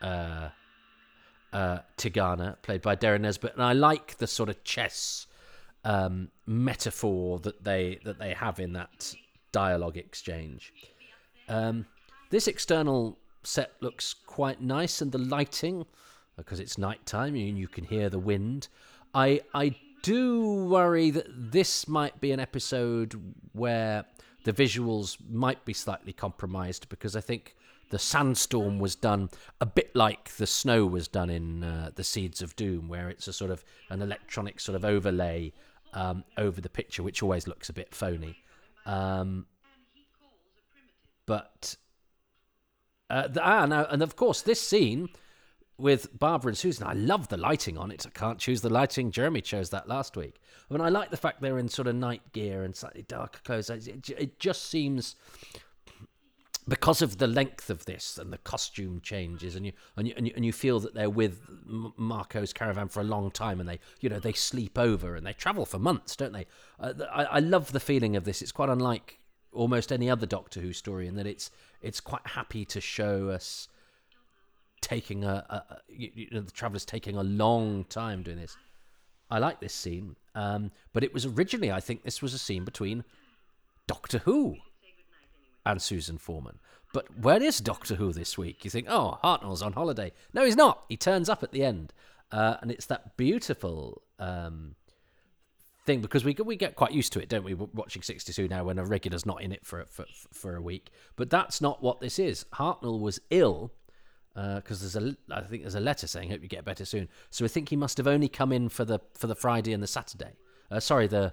Uh, 0.00 0.48
uh, 1.52 1.78
Tegana, 1.96 2.60
played 2.62 2.82
by 2.82 2.94
Derren 2.94 3.22
Nesbitt, 3.22 3.54
and 3.54 3.62
I 3.62 3.72
like 3.72 4.18
the 4.18 4.26
sort 4.26 4.48
of 4.48 4.62
chess 4.64 5.26
um, 5.84 6.30
metaphor 6.46 7.38
that 7.40 7.64
they 7.64 8.00
that 8.04 8.18
they 8.18 8.34
have 8.34 8.60
in 8.60 8.72
that 8.74 9.14
dialogue 9.52 9.96
exchange. 9.96 10.72
Um, 11.48 11.86
this 12.30 12.46
external 12.46 13.18
set 13.42 13.72
looks 13.80 14.14
quite 14.14 14.60
nice, 14.60 15.00
and 15.00 15.10
the 15.10 15.18
lighting, 15.18 15.86
because 16.38 16.60
it's 16.60 16.78
nighttime 16.78 17.34
and 17.34 17.58
you 17.58 17.68
can 17.68 17.84
hear 17.84 18.08
the 18.08 18.18
wind. 18.18 18.68
I 19.14 19.42
I 19.52 19.76
do 20.02 20.64
worry 20.64 21.10
that 21.10 21.26
this 21.28 21.86
might 21.86 22.18
be 22.20 22.32
an 22.32 22.40
episode 22.40 23.20
where 23.52 24.06
the 24.44 24.52
visuals 24.52 25.18
might 25.28 25.64
be 25.66 25.74
slightly 25.74 26.12
compromised 26.12 26.88
because 26.88 27.14
I 27.14 27.20
think 27.20 27.56
the 27.90 27.98
sandstorm 27.98 28.78
was 28.78 28.94
done 28.94 29.30
a 29.60 29.66
bit 29.66 29.94
like 29.94 30.30
the 30.36 30.46
snow 30.46 30.86
was 30.86 31.08
done 31.08 31.30
in 31.30 31.64
uh, 31.64 31.90
the 31.94 32.04
Seeds 32.04 32.42
of 32.42 32.54
Doom, 32.56 32.88
where 32.88 33.08
it's 33.08 33.28
a 33.28 33.32
sort 33.32 33.50
of 33.50 33.64
an 33.90 34.02
electronic 34.02 34.60
sort 34.60 34.76
of 34.76 34.84
overlay 34.84 35.52
um, 35.94 36.24
over 36.36 36.60
the 36.60 36.68
picture, 36.68 37.02
which 37.02 37.22
always 37.22 37.48
looks 37.48 37.68
a 37.68 37.72
bit 37.72 37.94
phony. 37.94 38.36
Um, 38.86 39.46
but 41.26 41.76
uh, 43.10 43.28
the, 43.28 43.42
ah, 43.42 43.66
no, 43.66 43.86
and 43.90 44.02
of 44.02 44.16
course, 44.16 44.42
this 44.42 44.60
scene 44.60 45.08
with 45.78 46.18
Barbara 46.18 46.50
and 46.50 46.58
Susan, 46.58 46.86
I 46.86 46.92
love 46.92 47.28
the 47.28 47.36
lighting 47.36 47.78
on 47.78 47.90
it. 47.90 48.04
I 48.06 48.10
can't 48.10 48.38
choose 48.38 48.60
the 48.60 48.68
lighting. 48.68 49.12
Jeremy 49.12 49.40
chose 49.40 49.70
that 49.70 49.88
last 49.88 50.16
week. 50.16 50.40
I 50.68 50.74
mean, 50.74 50.80
I 50.80 50.88
like 50.88 51.10
the 51.10 51.16
fact 51.16 51.40
they're 51.40 51.58
in 51.58 51.68
sort 51.68 51.88
of 51.88 51.94
night 51.94 52.32
gear 52.32 52.64
and 52.64 52.74
slightly 52.74 53.02
darker 53.02 53.40
clothes. 53.44 53.70
It, 53.70 54.10
it 54.10 54.38
just 54.40 54.64
seems 54.64 55.14
because 56.66 57.00
of 57.00 57.16
the 57.18 57.26
length 57.26 57.70
of 57.70 57.86
this 57.86 58.18
and 58.18 58.32
the 58.32 58.38
costume 58.38 59.00
changes, 59.00 59.56
and 59.56 59.64
you 59.64 59.72
and 59.96 60.06
you 60.06 60.14
and 60.16 60.26
you, 60.26 60.32
and 60.36 60.44
you 60.44 60.52
feel 60.52 60.80
that 60.80 60.94
they're 60.94 61.08
with 61.08 61.40
Marco's 61.96 62.52
caravan 62.52 62.88
for 62.88 63.00
a 63.00 63.04
long 63.04 63.30
time, 63.30 63.60
and 63.60 63.68
they 63.68 63.78
you 64.00 64.08
know 64.08 64.18
they 64.18 64.34
sleep 64.34 64.76
over 64.76 65.14
and 65.14 65.24
they 65.24 65.32
travel 65.32 65.64
for 65.64 65.78
months, 65.78 66.16
don't 66.16 66.32
they? 66.32 66.46
Uh, 66.78 66.92
I, 67.10 67.24
I 67.24 67.38
love 67.38 67.72
the 67.72 67.80
feeling 67.80 68.16
of 68.16 68.24
this. 68.24 68.42
It's 68.42 68.52
quite 68.52 68.68
unlike 68.68 69.18
almost 69.52 69.90
any 69.90 70.10
other 70.10 70.26
Doctor 70.26 70.60
Who 70.60 70.72
story 70.72 71.06
in 71.06 71.14
that 71.14 71.26
it's 71.26 71.50
it's 71.80 72.00
quite 72.00 72.26
happy 72.26 72.64
to 72.66 72.80
show 72.80 73.30
us 73.30 73.68
taking 74.80 75.24
a, 75.24 75.44
a, 75.48 75.78
you, 75.88 76.28
know 76.30 76.40
the 76.40 76.50
travelers 76.50 76.84
taking 76.84 77.16
a 77.16 77.22
long 77.22 77.84
time 77.84 78.22
doing 78.22 78.38
this. 78.38 78.56
I 79.30 79.38
like 79.38 79.60
this 79.60 79.74
scene, 79.74 80.16
um, 80.34 80.70
but 80.92 81.04
it 81.04 81.12
was 81.12 81.26
originally 81.26 81.70
I 81.70 81.80
think 81.80 82.02
this 82.02 82.22
was 82.22 82.34
a 82.34 82.38
scene 82.38 82.64
between 82.64 83.04
Doctor 83.86 84.18
Who 84.18 84.56
and 85.66 85.82
Susan 85.82 86.18
Foreman. 86.18 86.58
But 86.92 87.18
where 87.18 87.42
is 87.42 87.58
Doctor 87.58 87.96
Who 87.96 88.12
this 88.12 88.38
week? 88.38 88.64
You 88.64 88.70
think, 88.70 88.86
oh, 88.88 89.18
Hartnell's 89.22 89.62
on 89.62 89.74
holiday. 89.74 90.12
No, 90.32 90.44
he's 90.44 90.56
not. 90.56 90.84
He 90.88 90.96
turns 90.96 91.28
up 91.28 91.42
at 91.42 91.52
the 91.52 91.62
end, 91.62 91.92
uh, 92.32 92.56
and 92.62 92.70
it's 92.70 92.86
that 92.86 93.16
beautiful 93.18 94.02
um, 94.18 94.74
thing 95.84 96.00
because 96.00 96.24
we 96.24 96.34
we 96.44 96.56
get 96.56 96.76
quite 96.76 96.92
used 96.92 97.12
to 97.12 97.20
it, 97.20 97.28
don't 97.28 97.44
we? 97.44 97.54
Watching 97.54 98.02
sixty 98.02 98.32
two 98.32 98.48
now 98.48 98.64
when 98.64 98.78
a 98.78 98.84
regular's 98.84 99.26
not 99.26 99.42
in 99.42 99.52
it 99.52 99.66
for 99.66 99.84
for 99.90 100.06
for 100.32 100.56
a 100.56 100.62
week. 100.62 100.90
But 101.16 101.28
that's 101.28 101.60
not 101.60 101.82
what 101.82 102.00
this 102.00 102.18
is. 102.18 102.46
Hartnell 102.54 103.00
was 103.00 103.20
ill 103.30 103.72
because 104.56 104.80
there's 104.80 104.96
a 104.96 105.16
I 105.30 105.40
think 105.40 105.62
there's 105.62 105.74
a 105.74 105.80
letter 105.80 106.06
saying 106.06 106.30
hope 106.30 106.42
you 106.42 106.48
get 106.48 106.64
better 106.64 106.84
soon. 106.84 107.08
So 107.30 107.44
I 107.44 107.48
think 107.48 107.70
he 107.70 107.76
must 107.76 107.96
have 107.96 108.06
only 108.06 108.28
come 108.28 108.52
in 108.52 108.68
for 108.68 108.84
the 108.84 109.00
for 109.14 109.26
the 109.26 109.34
Friday 109.34 109.72
and 109.72 109.82
the 109.82 109.88
Saturday. 109.88 110.32
Uh, 110.70 110.80
sorry, 110.80 111.06
the 111.06 111.32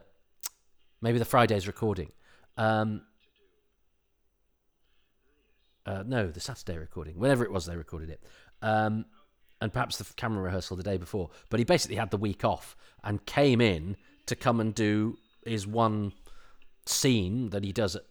maybe 1.01 1.19
the 1.19 1.25
Friday's 1.25 1.67
recording. 1.67 2.11
Um, 2.57 3.01
uh, 5.85 6.03
no, 6.05 6.31
the 6.31 6.39
Saturday 6.39 6.79
recording, 6.79 7.19
whenever 7.19 7.43
it 7.43 7.51
was 7.51 7.65
they 7.65 7.75
recorded 7.75 8.09
it, 8.09 8.23
um, 8.63 9.05
and 9.61 9.71
perhaps 9.71 9.97
the 9.97 10.13
camera 10.15 10.41
rehearsal 10.41 10.75
the 10.75 10.83
day 10.83 10.97
before. 10.97 11.29
But 11.49 11.59
he 11.59 11.63
basically 11.63 11.97
had 11.97 12.09
the 12.09 12.17
week 12.17 12.43
off 12.43 12.75
and 13.03 13.23
came 13.25 13.61
in 13.61 13.97
to 14.25 14.35
come 14.35 14.59
and 14.59 14.73
do 14.73 15.17
his 15.45 15.67
one 15.67 16.13
scene 16.87 17.49
that 17.51 17.63
he 17.63 17.71
does 17.71 17.95
at 17.95 18.03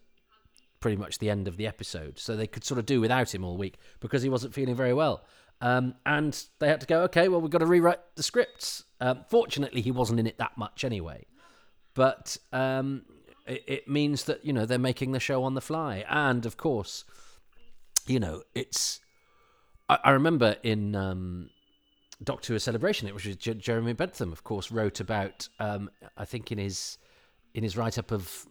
pretty 0.84 0.96
much 0.98 1.18
the 1.18 1.30
end 1.30 1.48
of 1.48 1.56
the 1.56 1.66
episode. 1.66 2.18
So 2.18 2.36
they 2.36 2.46
could 2.46 2.62
sort 2.62 2.78
of 2.78 2.84
do 2.84 3.00
without 3.00 3.34
him 3.34 3.42
all 3.42 3.56
week 3.56 3.78
because 4.00 4.22
he 4.22 4.28
wasn't 4.28 4.52
feeling 4.52 4.74
very 4.74 4.92
well. 4.92 5.24
Um, 5.62 5.94
and 6.04 6.38
they 6.58 6.68
had 6.68 6.82
to 6.82 6.86
go, 6.86 7.00
okay, 7.04 7.28
well, 7.28 7.40
we've 7.40 7.50
got 7.50 7.60
to 7.60 7.66
rewrite 7.66 8.00
the 8.16 8.22
scripts. 8.22 8.84
Um, 9.00 9.24
fortunately, 9.30 9.80
he 9.80 9.90
wasn't 9.90 10.20
in 10.20 10.26
it 10.26 10.36
that 10.36 10.58
much 10.58 10.84
anyway. 10.84 11.24
But 11.94 12.36
um, 12.52 13.06
it, 13.46 13.64
it 13.66 13.88
means 13.88 14.24
that, 14.24 14.44
you 14.44 14.52
know, 14.52 14.66
they're 14.66 14.78
making 14.78 15.12
the 15.12 15.20
show 15.20 15.42
on 15.44 15.54
the 15.54 15.62
fly. 15.62 16.04
And 16.06 16.44
of 16.44 16.58
course, 16.58 17.06
you 18.06 18.20
know, 18.20 18.42
it's. 18.54 19.00
I, 19.88 19.98
I 20.04 20.10
remember 20.10 20.56
in 20.62 20.94
um, 20.94 21.48
Doctor 22.22 22.58
Celebration, 22.58 23.08
it 23.08 23.14
was 23.14 23.22
Jeremy 23.24 23.94
Bentham, 23.94 24.32
of 24.32 24.44
course, 24.44 24.70
wrote 24.70 25.00
about. 25.00 25.48
Um, 25.58 25.88
I 26.18 26.26
think 26.26 26.52
in 26.52 26.58
his 26.58 26.98
in 27.54 27.62
his 27.62 27.74
write 27.74 27.96
up 27.96 28.12
of 28.12 28.46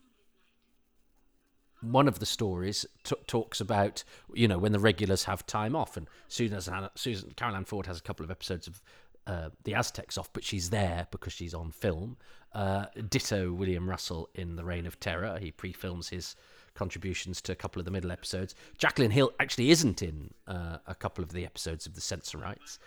one 1.83 2.07
of 2.07 2.19
the 2.19 2.25
stories 2.25 2.85
t- 3.03 3.15
talks 3.27 3.59
about 3.61 4.03
you 4.33 4.47
know 4.47 4.57
when 4.57 4.71
the 4.71 4.79
regulars 4.79 5.25
have 5.25 5.45
time 5.45 5.75
off, 5.75 5.97
and 5.97 6.07
Susan 6.27 6.59
Susan 6.95 7.31
Carole 7.35 7.55
Ann 7.55 7.65
Ford 7.65 7.85
has 7.85 7.99
a 7.99 8.01
couple 8.01 8.23
of 8.23 8.31
episodes 8.31 8.67
of 8.67 8.81
uh, 9.25 9.49
the 9.63 9.73
Aztecs 9.73 10.17
off, 10.17 10.31
but 10.33 10.43
she's 10.43 10.69
there 10.69 11.07
because 11.11 11.33
she's 11.33 11.53
on 11.53 11.71
film. 11.71 12.17
Uh, 12.53 12.85
ditto 13.09 13.51
William 13.51 13.89
Russell 13.89 14.29
in 14.35 14.55
The 14.55 14.63
Reign 14.63 14.85
of 14.85 14.99
Terror. 14.99 15.39
He 15.39 15.51
pre-films 15.51 16.09
his 16.09 16.35
contributions 16.75 17.41
to 17.41 17.51
a 17.51 17.55
couple 17.55 17.79
of 17.79 17.85
the 17.85 17.91
middle 17.91 18.11
episodes. 18.11 18.53
Jacqueline 18.77 19.11
Hill 19.11 19.31
actually 19.39 19.71
isn't 19.71 20.01
in 20.01 20.33
uh, 20.47 20.77
a 20.85 20.95
couple 20.95 21.23
of 21.23 21.31
the 21.31 21.45
episodes 21.45 21.85
of 21.85 21.95
the 21.95 22.01
Sensorites, 22.01 22.79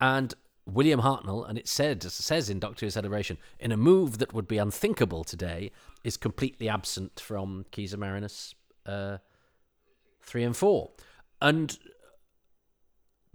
and 0.00 0.34
William 0.66 1.00
Hartnell, 1.00 1.48
and 1.48 1.58
it 1.58 1.68
said 1.68 2.02
says 2.02 2.48
in 2.48 2.60
Doctor 2.60 2.86
Who 2.86 2.90
Celebration, 2.90 3.36
in 3.58 3.72
a 3.72 3.76
move 3.76 4.18
that 4.18 4.32
would 4.32 4.46
be 4.46 4.58
unthinkable 4.58 5.24
today, 5.24 5.72
is 6.04 6.16
completely 6.16 6.68
absent 6.68 7.20
from 7.20 7.66
Keys 7.70 7.92
of 7.92 8.00
Marinus 8.00 8.54
uh, 8.86 9.18
three 10.20 10.44
and 10.44 10.56
four, 10.56 10.90
and 11.40 11.78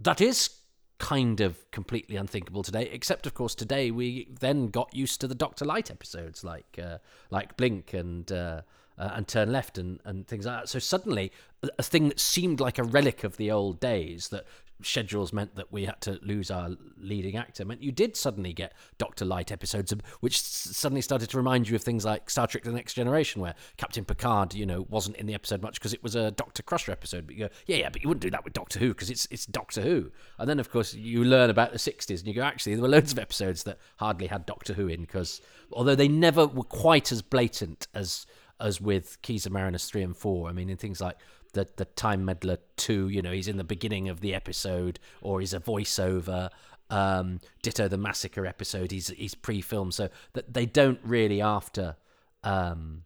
that 0.00 0.20
is 0.20 0.50
kind 0.98 1.40
of 1.40 1.70
completely 1.70 2.16
unthinkable 2.16 2.62
today. 2.62 2.88
Except, 2.90 3.26
of 3.26 3.34
course, 3.34 3.54
today 3.54 3.90
we 3.90 4.28
then 4.40 4.68
got 4.68 4.94
used 4.94 5.20
to 5.20 5.28
the 5.28 5.34
Doctor-lite 5.34 5.90
episodes, 5.90 6.42
like 6.42 6.78
uh, 6.82 6.98
like 7.30 7.56
Blink 7.56 7.94
and. 7.94 8.30
Uh, 8.32 8.62
uh, 8.98 9.12
and 9.14 9.28
turn 9.28 9.52
left 9.52 9.78
and, 9.78 10.00
and 10.04 10.26
things 10.26 10.44
like 10.44 10.62
that. 10.62 10.68
So 10.68 10.80
suddenly, 10.80 11.30
a, 11.62 11.68
a 11.78 11.82
thing 11.84 12.08
that 12.08 12.18
seemed 12.18 12.58
like 12.58 12.78
a 12.78 12.82
relic 12.82 13.22
of 13.22 13.36
the 13.36 13.48
old 13.48 13.78
days 13.78 14.28
that 14.30 14.44
schedules 14.82 15.32
meant 15.32 15.56
that 15.56 15.72
we 15.72 15.84
had 15.84 16.00
to 16.02 16.18
lose 16.22 16.50
our 16.50 16.70
leading 17.00 17.36
actor 17.36 17.64
meant 17.64 17.82
you 17.82 17.92
did 17.92 18.16
suddenly 18.16 18.52
get 18.52 18.72
Doctor-lite 18.98 19.50
episodes, 19.50 19.92
which 20.20 20.40
suddenly 20.40 21.02
started 21.02 21.28
to 21.30 21.36
remind 21.36 21.68
you 21.68 21.76
of 21.76 21.82
things 21.82 22.04
like 22.04 22.30
Star 22.30 22.46
Trek: 22.46 22.64
The 22.64 22.72
Next 22.72 22.94
Generation, 22.94 23.40
where 23.40 23.54
Captain 23.76 24.04
Picard, 24.04 24.54
you 24.54 24.66
know, 24.66 24.86
wasn't 24.88 25.16
in 25.16 25.26
the 25.26 25.34
episode 25.34 25.62
much 25.62 25.74
because 25.74 25.92
it 25.92 26.02
was 26.02 26.14
a 26.14 26.30
Doctor 26.30 26.62
Crusher 26.62 26.92
episode. 26.92 27.26
But 27.26 27.36
you 27.36 27.46
go, 27.46 27.54
yeah, 27.66 27.76
yeah, 27.76 27.88
but 27.90 28.02
you 28.02 28.08
wouldn't 28.08 28.22
do 28.22 28.30
that 28.30 28.44
with 28.44 28.52
Doctor 28.52 28.78
Who 28.78 28.88
because 28.88 29.10
it's 29.10 29.26
it's 29.30 29.46
Doctor 29.46 29.82
Who. 29.82 30.10
And 30.38 30.48
then 30.48 30.60
of 30.60 30.70
course 30.70 30.94
you 30.94 31.24
learn 31.24 31.50
about 31.50 31.72
the 31.72 31.78
'60s 31.78 32.18
and 32.18 32.26
you 32.26 32.34
go, 32.34 32.42
actually, 32.42 32.74
there 32.74 32.82
were 32.82 32.88
loads 32.88 33.12
of 33.12 33.18
episodes 33.18 33.64
that 33.64 33.78
hardly 33.96 34.26
had 34.26 34.46
Doctor 34.46 34.74
Who 34.74 34.88
in 34.88 35.00
because 35.02 35.40
although 35.72 35.94
they 35.94 36.08
never 36.08 36.46
were 36.46 36.64
quite 36.64 37.12
as 37.12 37.22
blatant 37.22 37.88
as 37.94 38.26
as 38.60 38.80
with 38.80 39.20
Keys 39.22 39.46
of 39.46 39.52
Marinus 39.52 39.88
three 39.88 40.02
and 40.02 40.16
four. 40.16 40.48
I 40.48 40.52
mean, 40.52 40.68
in 40.68 40.76
things 40.76 41.00
like 41.00 41.16
the 41.52 41.68
the 41.76 41.84
Time 41.84 42.24
Meddler 42.24 42.58
two, 42.76 43.08
you 43.08 43.22
know, 43.22 43.32
he's 43.32 43.48
in 43.48 43.56
the 43.56 43.64
beginning 43.64 44.08
of 44.08 44.20
the 44.20 44.34
episode, 44.34 44.98
or 45.20 45.40
he's 45.40 45.54
a 45.54 45.60
voiceover. 45.60 46.50
Um, 46.90 47.40
ditto 47.62 47.86
the 47.86 47.98
massacre 47.98 48.46
episode, 48.46 48.92
he's 48.92 49.08
he's 49.08 49.34
pre-filmed, 49.34 49.92
so 49.92 50.08
that 50.32 50.54
they 50.54 50.64
don't 50.64 50.98
really 51.02 51.42
after 51.42 51.96
um, 52.42 53.04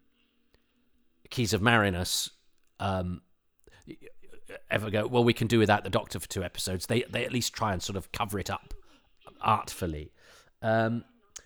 Keys 1.29 1.53
of 1.53 1.61
Marinus 1.61 2.29
um, 2.79 3.21
ever 4.69 4.89
go. 4.89 5.05
Well, 5.07 5.25
we 5.25 5.33
can 5.33 5.47
do 5.47 5.59
without 5.59 5.83
the 5.83 5.89
Doctor 5.89 6.19
for 6.19 6.29
two 6.29 6.43
episodes. 6.43 6.85
They 6.85 7.03
they 7.09 7.25
at 7.25 7.33
least 7.33 7.53
try 7.53 7.73
and 7.73 7.83
sort 7.83 7.97
of 7.97 8.11
cover 8.13 8.39
it 8.39 8.49
up 8.49 8.73
artfully. 9.41 10.13
Um, 10.61 11.03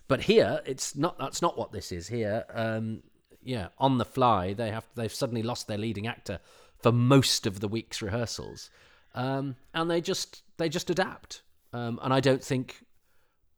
but 0.07 0.21
here, 0.21 0.61
it's 0.65 0.95
not. 0.95 1.17
That's 1.17 1.41
not 1.41 1.57
what 1.57 1.71
this 1.71 1.91
is. 1.91 2.07
Here, 2.07 2.45
um, 2.53 3.01
yeah, 3.41 3.69
on 3.79 3.97
the 3.97 4.05
fly, 4.05 4.53
they 4.53 4.69
have 4.69 4.85
they've 4.95 5.13
suddenly 5.13 5.41
lost 5.41 5.67
their 5.67 5.77
leading 5.77 6.05
actor 6.05 6.39
for 6.81 6.91
most 6.91 7.45
of 7.45 7.59
the 7.59 7.67
week's 7.67 8.01
rehearsals, 8.01 8.69
um, 9.15 9.55
and 9.73 9.89
they 9.89 10.01
just 10.01 10.43
they 10.57 10.69
just 10.69 10.89
adapt. 10.89 11.41
Um, 11.73 11.99
and 12.01 12.13
I 12.13 12.19
don't 12.19 12.43
think 12.43 12.83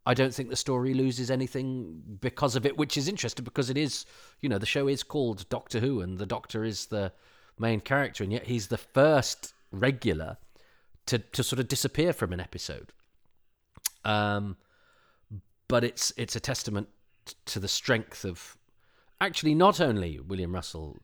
I 0.05 0.13
don't 0.13 0.33
think 0.33 0.49
the 0.49 0.55
story 0.55 0.93
loses 0.93 1.29
anything 1.29 2.01
because 2.19 2.55
of 2.55 2.65
it, 2.65 2.77
which 2.77 2.97
is 2.97 3.07
interesting 3.07 3.43
because 3.43 3.69
it 3.69 3.77
is 3.77 4.05
you 4.41 4.49
know 4.49 4.57
the 4.57 4.65
show 4.65 4.87
is 4.87 5.03
called 5.03 5.47
Doctor 5.49 5.79
Who, 5.79 6.01
and 6.01 6.17
the 6.17 6.25
Doctor 6.25 6.63
is 6.63 6.87
the 6.87 7.11
main 7.57 7.81
character, 7.81 8.23
and 8.23 8.33
yet 8.33 8.47
he's 8.47 8.67
the 8.67 8.77
first 8.77 9.53
regular 9.71 10.37
to 11.05 11.19
to 11.19 11.43
sort 11.43 11.59
of 11.59 11.67
disappear 11.67 12.13
from 12.13 12.33
an 12.33 12.39
episode. 12.39 12.91
Um, 14.05 14.57
but 15.67 15.83
it's 15.83 16.13
it's 16.17 16.35
a 16.35 16.39
testament 16.39 16.89
to 17.45 17.59
the 17.59 17.67
strength 17.67 18.25
of 18.25 18.57
actually 19.21 19.53
not 19.53 19.79
only 19.79 20.19
William 20.19 20.53
Russell, 20.53 20.97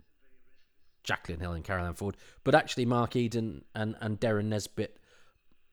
Jacqueline 1.06 1.40
Hill, 1.40 1.54
and 1.54 1.64
Carole 1.64 1.86
Ann 1.86 1.94
Ford, 1.94 2.18
but 2.44 2.56
actually 2.56 2.86
Mark 2.86 3.16
Eden 3.16 3.64
and, 3.74 3.96
and 4.02 4.20
Derren 4.20 4.46
Nesbitt 4.46 4.98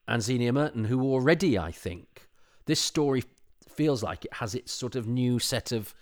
and 0.07 0.23
Zienia 0.23 0.53
Merton, 0.53 0.85
who 0.85 1.03
already, 1.03 1.59
I 1.59 1.73
think, 1.73 2.29
this 2.67 2.81
story 2.81 3.25
feels 3.69 4.03
like 4.03 4.25
it 4.25 4.35
has 4.35 4.55
its 4.55 4.73
sort 4.73 4.95
of 4.95 5.09
new 5.09 5.39
set 5.39 5.73
of 5.73 5.95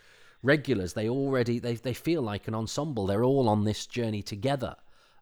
regulars. 0.43 0.93
They 0.93 1.09
already 1.09 1.59
they 1.59 1.75
they 1.75 1.95
feel 1.95 2.23
like 2.23 2.49
an 2.49 2.55
ensemble. 2.55 3.07
They're 3.07 3.25
all 3.25 3.49
on 3.49 3.65
this 3.65 3.87
journey 3.87 4.23
together, 4.23 4.77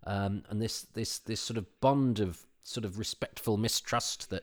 um, 0.04 0.42
and 0.48 0.60
this 0.60 0.82
this 0.94 1.18
this 1.18 1.40
sort 1.40 1.58
of 1.58 1.66
bond 1.80 2.20
of 2.20 2.46
sort 2.62 2.84
of 2.84 2.98
respectful 2.98 3.56
mistrust 3.56 4.30
that 4.30 4.42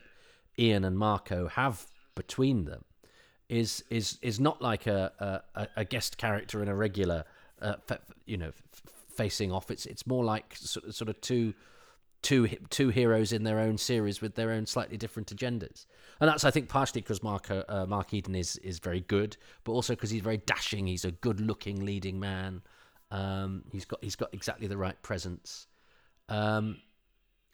Ian 0.57 0.83
and 0.83 0.97
Marco 0.97 1.47
have 1.47 1.87
between 2.15 2.65
them 2.65 2.83
is 3.49 3.83
is 3.89 4.17
is 4.21 4.39
not 4.39 4.61
like 4.61 4.87
a 4.87 5.43
a, 5.55 5.67
a 5.77 5.85
guest 5.85 6.17
character 6.17 6.61
and 6.61 6.69
a 6.69 6.75
regular, 6.75 7.25
uh, 7.61 7.75
you 8.25 8.37
know, 8.37 8.51
facing 9.15 9.51
off. 9.51 9.71
It's 9.71 9.85
it's 9.85 10.05
more 10.05 10.23
like 10.23 10.55
sort 10.55 10.85
of, 10.85 10.95
sort 10.95 11.09
of 11.09 11.19
two 11.21 11.53
two 12.21 12.47
two 12.69 12.89
heroes 12.89 13.31
in 13.31 13.43
their 13.43 13.59
own 13.59 13.77
series 13.77 14.21
with 14.21 14.35
their 14.35 14.51
own 14.51 14.65
slightly 14.65 14.97
different 14.97 15.35
agendas. 15.35 15.85
And 16.19 16.29
that's 16.29 16.43
I 16.43 16.51
think 16.51 16.69
partially 16.69 17.01
because 17.01 17.21
Mark 17.21 17.51
uh, 17.51 17.63
uh, 17.69 17.85
Mark 17.85 18.13
Eden 18.13 18.35
is 18.35 18.57
is 18.57 18.79
very 18.79 19.01
good, 19.01 19.37
but 19.63 19.73
also 19.73 19.93
because 19.93 20.09
he's 20.09 20.21
very 20.21 20.37
dashing. 20.37 20.87
He's 20.87 21.05
a 21.05 21.11
good 21.11 21.39
looking 21.39 21.85
leading 21.85 22.19
man. 22.19 22.61
Um, 23.11 23.63
he's 23.71 23.85
got 23.85 24.03
he's 24.03 24.15
got 24.15 24.33
exactly 24.33 24.67
the 24.67 24.77
right 24.77 24.99
presence. 25.03 25.67
Um, 26.27 26.77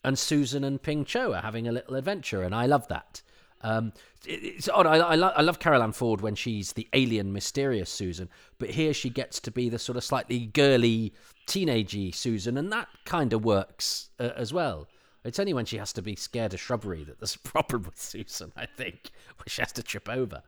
and 0.03 0.17
Susan 0.17 0.63
and 0.63 0.81
Ping 0.81 1.05
Cho 1.05 1.33
are 1.33 1.41
having 1.41 1.67
a 1.67 1.71
little 1.71 1.95
adventure, 1.95 2.41
and 2.41 2.55
I 2.55 2.65
love 2.65 2.87
that. 2.87 3.21
Um, 3.63 3.93
it's 4.25 4.69
odd. 4.69 4.87
I, 4.87 4.97
I, 4.97 5.15
lo- 5.15 5.33
I 5.35 5.41
love 5.41 5.59
Carole 5.59 5.83
Ann 5.83 5.91
Ford 5.91 6.21
when 6.21 6.35
she's 6.35 6.73
the 6.73 6.87
alien, 6.93 7.33
mysterious 7.33 7.89
Susan, 7.89 8.29
but 8.59 8.71
here 8.71 8.93
she 8.93 9.09
gets 9.09 9.39
to 9.41 9.51
be 9.51 9.69
the 9.69 9.79
sort 9.79 9.97
of 9.97 10.03
slightly 10.03 10.47
girly, 10.47 11.13
teenagey 11.47 12.13
Susan, 12.13 12.57
and 12.57 12.71
that 12.71 12.87
kind 13.05 13.33
of 13.33 13.43
works 13.43 14.09
uh, 14.19 14.29
as 14.35 14.51
well. 14.53 14.87
It's 15.23 15.39
only 15.39 15.53
when 15.53 15.65
she 15.65 15.77
has 15.77 15.93
to 15.93 16.01
be 16.01 16.15
scared 16.15 16.53
of 16.53 16.59
shrubbery 16.59 17.03
that 17.03 17.19
there's 17.19 17.35
a 17.35 17.39
problem 17.47 17.83
with 17.83 17.99
Susan, 17.99 18.51
I 18.55 18.65
think, 18.65 19.11
where 19.37 19.45
she 19.47 19.61
has 19.61 19.71
to 19.73 19.83
trip 19.83 20.09
over. 20.09 20.41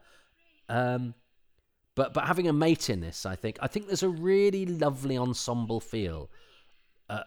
Um, 0.68 1.14
but 1.94 2.12
but 2.12 2.24
having 2.24 2.48
a 2.48 2.52
mate 2.52 2.90
in 2.90 3.00
this, 3.00 3.24
I 3.24 3.36
think, 3.36 3.58
I 3.60 3.68
think 3.68 3.86
there's 3.86 4.02
a 4.02 4.08
really 4.08 4.66
lovely 4.66 5.16
ensemble 5.16 5.80
feel. 5.80 6.30
Uh, 7.08 7.22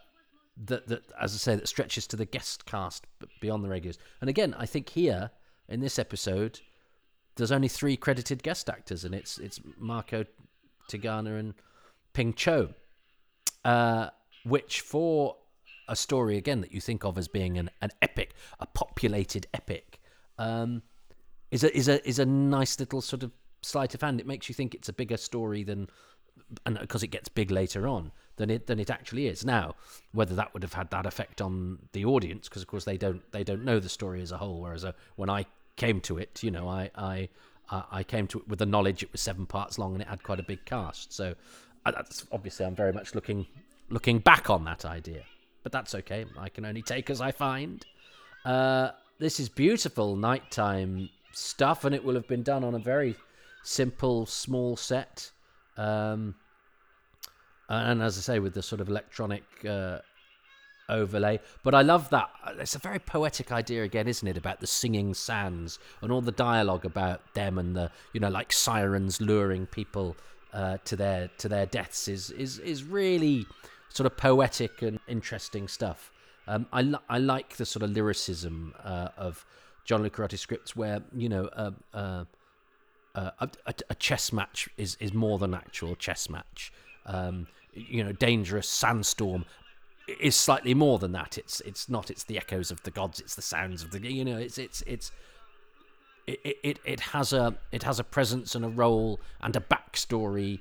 that 0.66 0.88
that 0.88 1.04
as 1.20 1.34
I 1.34 1.38
say, 1.38 1.56
that 1.56 1.68
stretches 1.68 2.08
to 2.08 2.16
the 2.16 2.26
guest 2.26 2.66
cast 2.66 3.06
beyond 3.40 3.64
the 3.64 3.70
regulars. 3.70 3.98
And 4.20 4.30
again, 4.30 4.56
I 4.58 4.66
think 4.66 4.90
here 4.90 5.32
in 5.70 5.80
this 5.80 6.00
episode, 6.00 6.62
there's 7.36 7.52
only 7.52 7.68
three 7.68 7.98
credited 7.98 8.44
guest 8.44 8.70
actors, 8.70 9.04
and 9.04 9.14
it's 9.14 9.38
it's 9.38 9.60
Marco 9.78 10.26
Tegana 10.90 11.40
and 11.40 11.54
Ping 12.14 12.34
Cho, 12.34 12.74
uh, 13.64 14.10
which 14.44 14.82
for 14.82 15.36
a 15.88 15.96
story 15.96 16.38
again 16.38 16.62
that 16.62 16.72
you 16.72 16.82
think 16.82 17.06
of 17.06 17.18
as 17.18 17.28
being 17.28 17.58
an, 17.58 17.70
an 17.82 17.90
epic, 18.02 18.34
a 18.60 18.66
populated 18.66 19.48
epic, 19.54 20.00
um, 20.38 20.82
is 21.52 21.64
a 21.64 21.76
is 21.76 21.88
a 21.88 22.08
is 22.08 22.20
a 22.20 22.26
nice 22.26 22.80
little 22.80 23.02
sort 23.02 23.24
of 23.24 23.32
sleight 23.62 23.94
of 23.94 24.02
hand. 24.02 24.20
It 24.20 24.28
makes 24.28 24.50
you 24.50 24.56
think 24.56 24.74
it's 24.74 24.90
a 24.90 24.94
bigger 24.94 25.18
story 25.18 25.64
than, 25.64 25.88
and 26.66 26.80
because 26.80 27.04
it 27.04 27.08
gets 27.08 27.30
big 27.30 27.52
later 27.52 27.88
on 27.88 28.12
than 28.38 28.50
it 28.50 28.68
than 28.68 28.80
it 28.80 28.90
actually 28.90 29.28
is. 29.28 29.46
Now, 29.46 29.76
whether 30.12 30.36
that 30.36 30.54
would 30.54 30.64
have 30.64 30.74
had 30.74 30.90
that 30.92 31.06
effect 31.06 31.42
on 31.42 31.80
the 31.92 32.06
audience, 32.06 32.50
because 32.50 32.62
of 32.62 32.68
course 32.68 32.86
they 32.86 32.98
don't 32.98 33.22
they 33.32 33.44
don't 33.44 33.64
know 33.64 33.80
the 33.80 33.90
story 33.90 34.22
as 34.22 34.32
a 34.32 34.38
whole. 34.38 34.62
Whereas 34.62 34.86
uh, 34.86 34.94
when 35.16 35.30
I 35.30 35.46
came 35.78 36.02
to 36.02 36.18
it, 36.18 36.44
you 36.44 36.52
know, 36.52 36.68
I 36.68 36.92
I 36.96 37.30
I 38.00 38.04
came 38.04 38.28
to 38.28 38.40
it 38.40 38.48
with 38.50 38.60
the 38.60 38.66
knowledge 38.66 39.04
it 39.04 39.12
was 39.12 39.22
seven 39.22 39.46
parts 39.46 39.78
long 39.80 39.94
and 39.94 40.02
it 40.02 40.08
had 40.08 40.22
quite 40.24 40.40
a 40.40 40.44
big 40.44 40.66
cast. 40.66 41.14
So 41.14 41.36
that's 41.86 42.26
obviously 42.32 42.66
I'm 42.66 42.76
very 42.76 42.92
much 42.94 43.16
looking 43.16 43.48
looking 43.90 44.20
back 44.20 44.50
on 44.50 44.66
that 44.66 44.84
idea. 44.86 45.24
but 45.68 45.74
that's 45.74 45.94
okay. 45.96 46.26
I 46.38 46.48
can 46.48 46.64
only 46.64 46.82
take 46.82 47.10
as 47.10 47.20
I 47.20 47.34
find. 47.34 47.86
Uh, 48.46 48.92
this 49.20 49.38
is 49.38 49.50
beautiful 49.50 50.16
nighttime 50.16 51.10
stuff, 51.34 51.84
and 51.84 51.94
it 51.94 52.02
will 52.06 52.14
have 52.14 52.26
been 52.26 52.42
done 52.42 52.64
on 52.64 52.74
a 52.74 52.80
very 52.80 53.18
simple, 53.64 54.26
small 54.26 54.78
set. 54.78 55.30
Um, 55.76 56.36
and 57.68 58.02
as 58.02 58.18
I 58.18 58.22
say, 58.22 58.40
with 58.40 58.54
the 58.54 58.64
sort 58.64 58.80
of 58.80 58.88
electronic 58.88 59.44
uh, 59.68 60.00
overlay. 60.90 61.40
But 61.64 61.76
I 61.76 61.82
love 61.82 62.10
that. 62.10 62.30
It's 62.60 62.76
a 62.76 62.80
very 62.80 63.00
poetic 63.00 63.52
idea 63.52 63.84
again, 63.84 64.08
isn't 64.08 64.28
it? 64.28 64.38
About 64.38 64.60
the 64.60 64.68
singing 64.68 65.14
sands 65.14 65.80
and 66.02 66.12
all 66.12 66.22
the 66.22 66.32
dialogue 66.32 66.86
about 66.86 67.34
them 67.34 67.58
and 67.58 67.76
the 67.76 67.92
you 68.14 68.20
know 68.20 68.30
like 68.30 68.52
sirens 68.52 69.22
luring 69.22 69.66
people 69.66 70.16
uh, 70.54 70.78
to 70.86 70.96
their 70.96 71.30
to 71.40 71.50
their 71.50 71.66
deaths 71.66 72.08
is 72.08 72.32
is 72.32 72.60
is 72.60 72.84
really 72.84 73.46
sort 73.90 74.06
of 74.06 74.18
poetic 74.18 74.82
and 74.82 75.00
interesting 75.08 75.68
stuff. 75.68 76.12
Um, 76.48 76.68
I 76.72 76.82
li- 76.82 77.00
I 77.10 77.18
like 77.20 77.58
the 77.58 77.66
sort 77.66 77.84
of 77.84 77.92
lyricism 77.92 78.74
uh, 78.84 79.10
of 79.18 79.46
John 79.86 80.08
Lucarotti 80.08 80.38
scripts 80.38 80.76
where 80.76 81.02
you 81.16 81.30
know. 81.30 81.46
Uh, 81.48 81.72
uh, 81.94 82.26
uh, 83.16 83.32
a, 83.66 83.74
a, 83.90 83.96
chess 83.96 84.32
match 84.32 84.70
is, 84.78 84.96
is 85.00 85.12
more 85.12 85.40
than 85.40 85.56
actual 85.56 85.96
chess 85.96 86.30
match. 86.30 86.72
Um, 87.08 87.48
you 87.74 88.04
know, 88.04 88.12
dangerous 88.12 88.70
sandstorm 88.70 89.46
is 90.08 90.36
slightly 90.36 90.74
more 90.74 91.00
than 91.00 91.12
that. 91.14 91.38
It's 91.38 91.62
it's 91.62 91.90
not. 91.90 92.10
It's 92.10 92.24
the 92.24 92.38
echoes 92.38 92.72
of 92.72 92.84
the 92.84 92.92
gods. 92.92 93.20
It's 93.20 93.36
the 93.36 93.42
sounds 93.42 93.84
of 93.84 93.92
the. 93.92 94.00
You 94.12 94.26
know. 94.26 94.38
It's 94.38 94.58
it's 94.58 94.84
it's. 94.88 95.12
It, 96.26 96.58
it, 96.62 96.80
it 96.84 97.00
has 97.00 97.32
a 97.32 97.56
it 97.72 97.84
has 97.84 98.00
a 98.00 98.04
presence 98.04 98.54
and 98.54 98.66
a 98.66 98.70
role 98.70 99.22
and 99.42 99.56
a 99.56 99.62
backstory, 99.62 100.60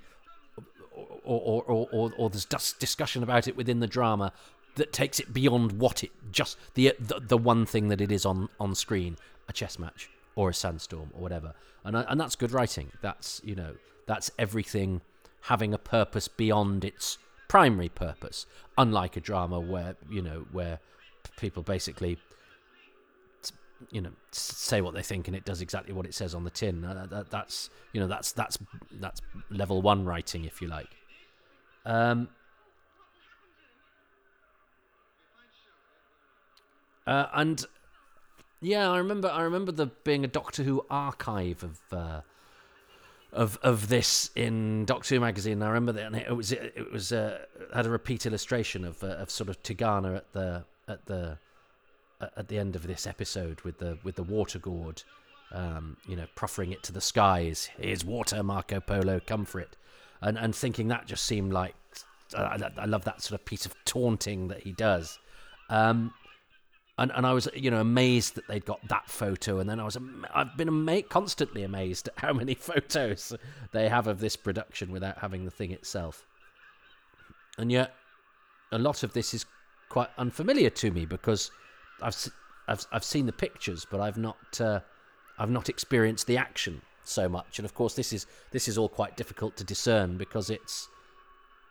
or 1.25 1.41
or, 1.41 1.63
or, 1.65 1.89
or, 1.93 2.13
or 2.17 2.31
there's 2.31 2.45
discussion 2.45 3.23
about 3.25 3.49
it 3.49 3.57
within 3.57 3.81
the 3.81 3.89
drama 3.89 4.33
that 4.77 4.93
takes 4.93 5.19
it 5.19 5.33
beyond 5.33 5.73
what 5.73 6.05
it 6.05 6.11
just 6.31 6.57
the, 6.75 6.95
the 7.01 7.21
the 7.21 7.37
one 7.37 7.67
thing 7.67 7.89
that 7.89 8.01
it 8.01 8.13
is 8.13 8.25
on 8.25 8.49
on 8.61 8.75
screen 8.75 9.17
a 9.49 9.53
chess 9.53 9.79
match 9.79 10.09
or 10.35 10.51
a 10.51 10.55
sandstorm 10.55 11.11
or 11.15 11.21
whatever 11.21 11.55
and 11.85 11.97
and 11.97 12.21
that's 12.21 12.37
good 12.37 12.53
writing 12.53 12.93
that's 13.03 13.41
you 13.43 13.55
know 13.55 13.75
that's 14.07 14.31
everything 14.39 15.01
having 15.43 15.75
a 15.75 15.79
purpose 15.79 16.29
beyond 16.29 16.85
its 16.85 17.19
primary 17.49 17.89
purpose, 17.89 18.47
unlike 18.79 19.17
a 19.17 19.21
drama 19.21 19.61
where 19.61 19.97
you 20.11 20.23
know 20.23 20.47
where 20.53 20.81
people 21.37 21.63
basically 21.63 22.19
you 23.91 24.01
know 24.01 24.11
say 24.33 24.81
what 24.81 24.95
they 24.95 25.03
think 25.03 25.29
and 25.29 25.37
it 25.37 25.45
does 25.45 25.61
exactly 25.61 25.93
what 25.93 26.07
it 26.07 26.15
says 26.15 26.35
on 26.35 26.45
the 26.45 26.51
tin. 26.51 26.85
Uh, 26.85 27.07
that, 27.11 27.31
that's 27.31 27.71
you 27.93 28.01
know 28.01 28.07
that's 28.07 28.33
that's 28.33 28.59
that's 29.01 29.21
level 29.51 29.83
one 29.83 30.05
writing, 30.05 30.45
if 30.45 30.61
you 30.61 30.69
like. 30.69 30.89
Um, 31.85 32.29
uh, 37.07 37.27
and 37.35 37.65
yeah, 38.61 38.91
I 38.91 38.99
remember 38.99 39.29
I 39.29 39.43
remember 39.43 39.73
there 39.73 39.91
being 40.05 40.25
a 40.25 40.29
Doctor 40.29 40.63
Who 40.63 40.85
archive 40.91 41.63
of. 41.63 41.81
Uh, 41.93 42.21
of 43.33 43.59
of 43.63 43.89
this 43.89 44.31
in 44.35 44.85
Doctor 44.85 45.15
Who 45.17 45.21
magazine. 45.21 45.63
I 45.63 45.69
remember 45.69 45.93
that 45.93 46.15
it 46.15 46.37
was 46.37 46.53
it 46.53 46.93
was 46.93 47.13
uh, 47.13 47.39
had 47.75 47.87
a 47.87 47.91
repeat 47.91 48.27
illustration 48.27 48.85
of 48.85 49.03
uh, 49.03 49.09
of 49.09 49.31
sort 49.31 49.49
of 49.49 49.63
Tegana 49.63 50.17
at 50.17 50.33
the 50.33 50.65
at 50.89 51.07
the 51.07 51.39
at 52.21 52.49
the 52.49 52.59
end 52.59 52.77
of 52.77 52.87
this 52.87 53.07
episode 53.07 53.61
with 53.63 53.79
the 53.79 53.99
with 54.03 54.17
the 54.17 54.23
water 54.23 54.59
gourd, 54.59 55.03
um, 55.53 55.97
you 56.09 56.17
know, 56.17 56.27
proffering 56.35 56.73
it 56.73 56.83
to 56.85 56.93
the 56.93 57.01
skies. 57.01 57.69
Here's 57.79 58.05
water, 58.05 58.43
Marco 58.43 58.81
Polo, 58.81 59.21
come 59.21 59.45
for 59.45 59.61
it, 59.61 59.77
and 60.21 60.39
and 60.39 60.55
thinking 60.55 60.89
that 60.89 61.07
just 61.07 61.25
seemed 61.25 61.53
like 61.53 61.75
I, 62.35 62.71
I 62.79 62.87
love 62.87 63.05
that 63.05 63.23
sort 63.23 63.41
of 63.41 63.45
piece 63.45 63.67
of 63.67 63.75
taunting 63.85 64.49
that 64.49 64.63
he 64.63 64.73
does. 64.73 65.19
Um, 65.69 66.15
and 66.99 67.13
and 67.15 67.27
I 67.27 67.33
was 67.33 67.49
you 67.55 67.71
know 67.71 67.81
amazed 67.81 68.37
that 68.37 68.49
they'd 68.49 68.65
got 68.65 68.87
that 68.89 69.09
photo, 69.09 69.59
and 69.59 69.69
then 69.69 69.81
I 69.81 69.85
was 69.85 69.99
I've 70.35 70.57
been 70.57 70.69
ama- 70.69 71.03
constantly 71.03 71.63
amazed 71.63 72.09
at 72.09 72.19
how 72.19 72.33
many 72.33 72.55
photos 72.71 73.35
they 73.73 73.89
have 73.89 74.07
of 74.07 74.21
this 74.21 74.37
production 74.37 74.91
without 74.91 75.19
having 75.19 75.45
the 75.45 75.51
thing 75.51 75.73
itself, 75.73 76.27
and 77.59 77.71
yet 77.71 77.95
a 78.73 78.79
lot 78.79 79.03
of 79.03 79.13
this 79.13 79.35
is 79.35 79.45
quite 79.89 80.09
unfamiliar 80.19 80.71
to 80.71 80.91
me 80.91 81.05
because 81.05 81.51
I've 82.01 82.17
I've 82.67 82.87
I've 82.91 83.05
seen 83.05 83.27
the 83.27 83.33
pictures, 83.33 83.87
but 83.91 84.01
I've 84.01 84.19
not 84.19 84.61
uh, 84.61 84.81
I've 85.39 85.51
not 85.51 85.69
experienced 85.69 86.27
the 86.27 86.39
action 86.39 86.81
so 87.05 87.29
much, 87.29 87.59
and 87.59 87.67
of 87.67 87.75
course 87.75 87.95
this 87.95 88.13
is 88.13 88.27
this 88.53 88.69
is 88.69 88.79
all 88.79 88.89
quite 88.89 89.19
difficult 89.19 89.57
to 89.59 89.65
discern 89.65 90.17
because 90.17 90.49
it's 90.49 90.89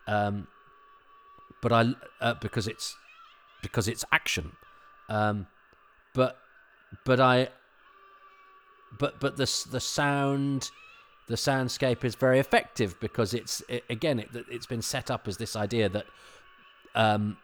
um, 0.07 0.47
but 1.61 1.71
I 1.71 1.93
uh, 2.21 2.35
because 2.35 2.67
it's 2.67 2.95
because 3.63 3.87
it's 3.87 4.05
action 4.11 4.51
um, 5.09 5.47
but 6.13 6.37
but 7.05 7.19
I 7.19 7.49
but 8.97 9.19
but 9.19 9.37
the 9.37 9.65
the 9.71 9.79
sound 9.79 10.69
the 11.27 11.35
soundscape 11.35 12.03
is 12.03 12.15
very 12.15 12.39
effective 12.39 12.99
because 12.99 13.33
it's 13.33 13.61
it, 13.67 13.83
again 13.89 14.19
it, 14.19 14.29
it's 14.49 14.65
been 14.65 14.81
set 14.81 15.09
up 15.09 15.27
as 15.27 15.37
this 15.37 15.55
idea 15.55 15.89
that 15.89 16.05
um, 16.93 17.37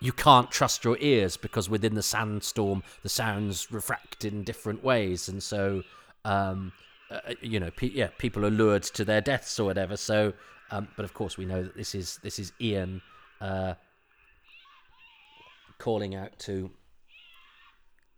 you 0.00 0.12
can't 0.12 0.50
trust 0.50 0.84
your 0.84 0.98
ears 1.00 1.36
because 1.36 1.70
within 1.70 1.94
the 1.94 2.02
sandstorm 2.02 2.82
the 3.02 3.08
sounds 3.08 3.70
refract 3.72 4.24
in 4.24 4.42
different 4.42 4.82
ways. 4.84 5.28
And 5.28 5.42
so 5.42 5.82
um, 6.24 6.72
uh, 7.10 7.34
you 7.40 7.60
know 7.60 7.70
pe- 7.70 7.90
yeah 7.90 8.08
people 8.18 8.44
are 8.44 8.50
lured 8.50 8.82
to 8.82 9.04
their 9.04 9.20
deaths 9.20 9.58
or 9.58 9.64
whatever. 9.64 9.96
So 9.96 10.32
um, 10.70 10.88
but 10.96 11.04
of 11.04 11.14
course 11.14 11.38
we 11.38 11.46
know 11.46 11.62
that 11.62 11.76
this 11.76 11.94
is 11.94 12.18
this 12.22 12.38
is 12.38 12.52
Ian 12.60 13.00
uh, 13.40 13.74
calling 15.78 16.14
out 16.14 16.38
to 16.40 16.70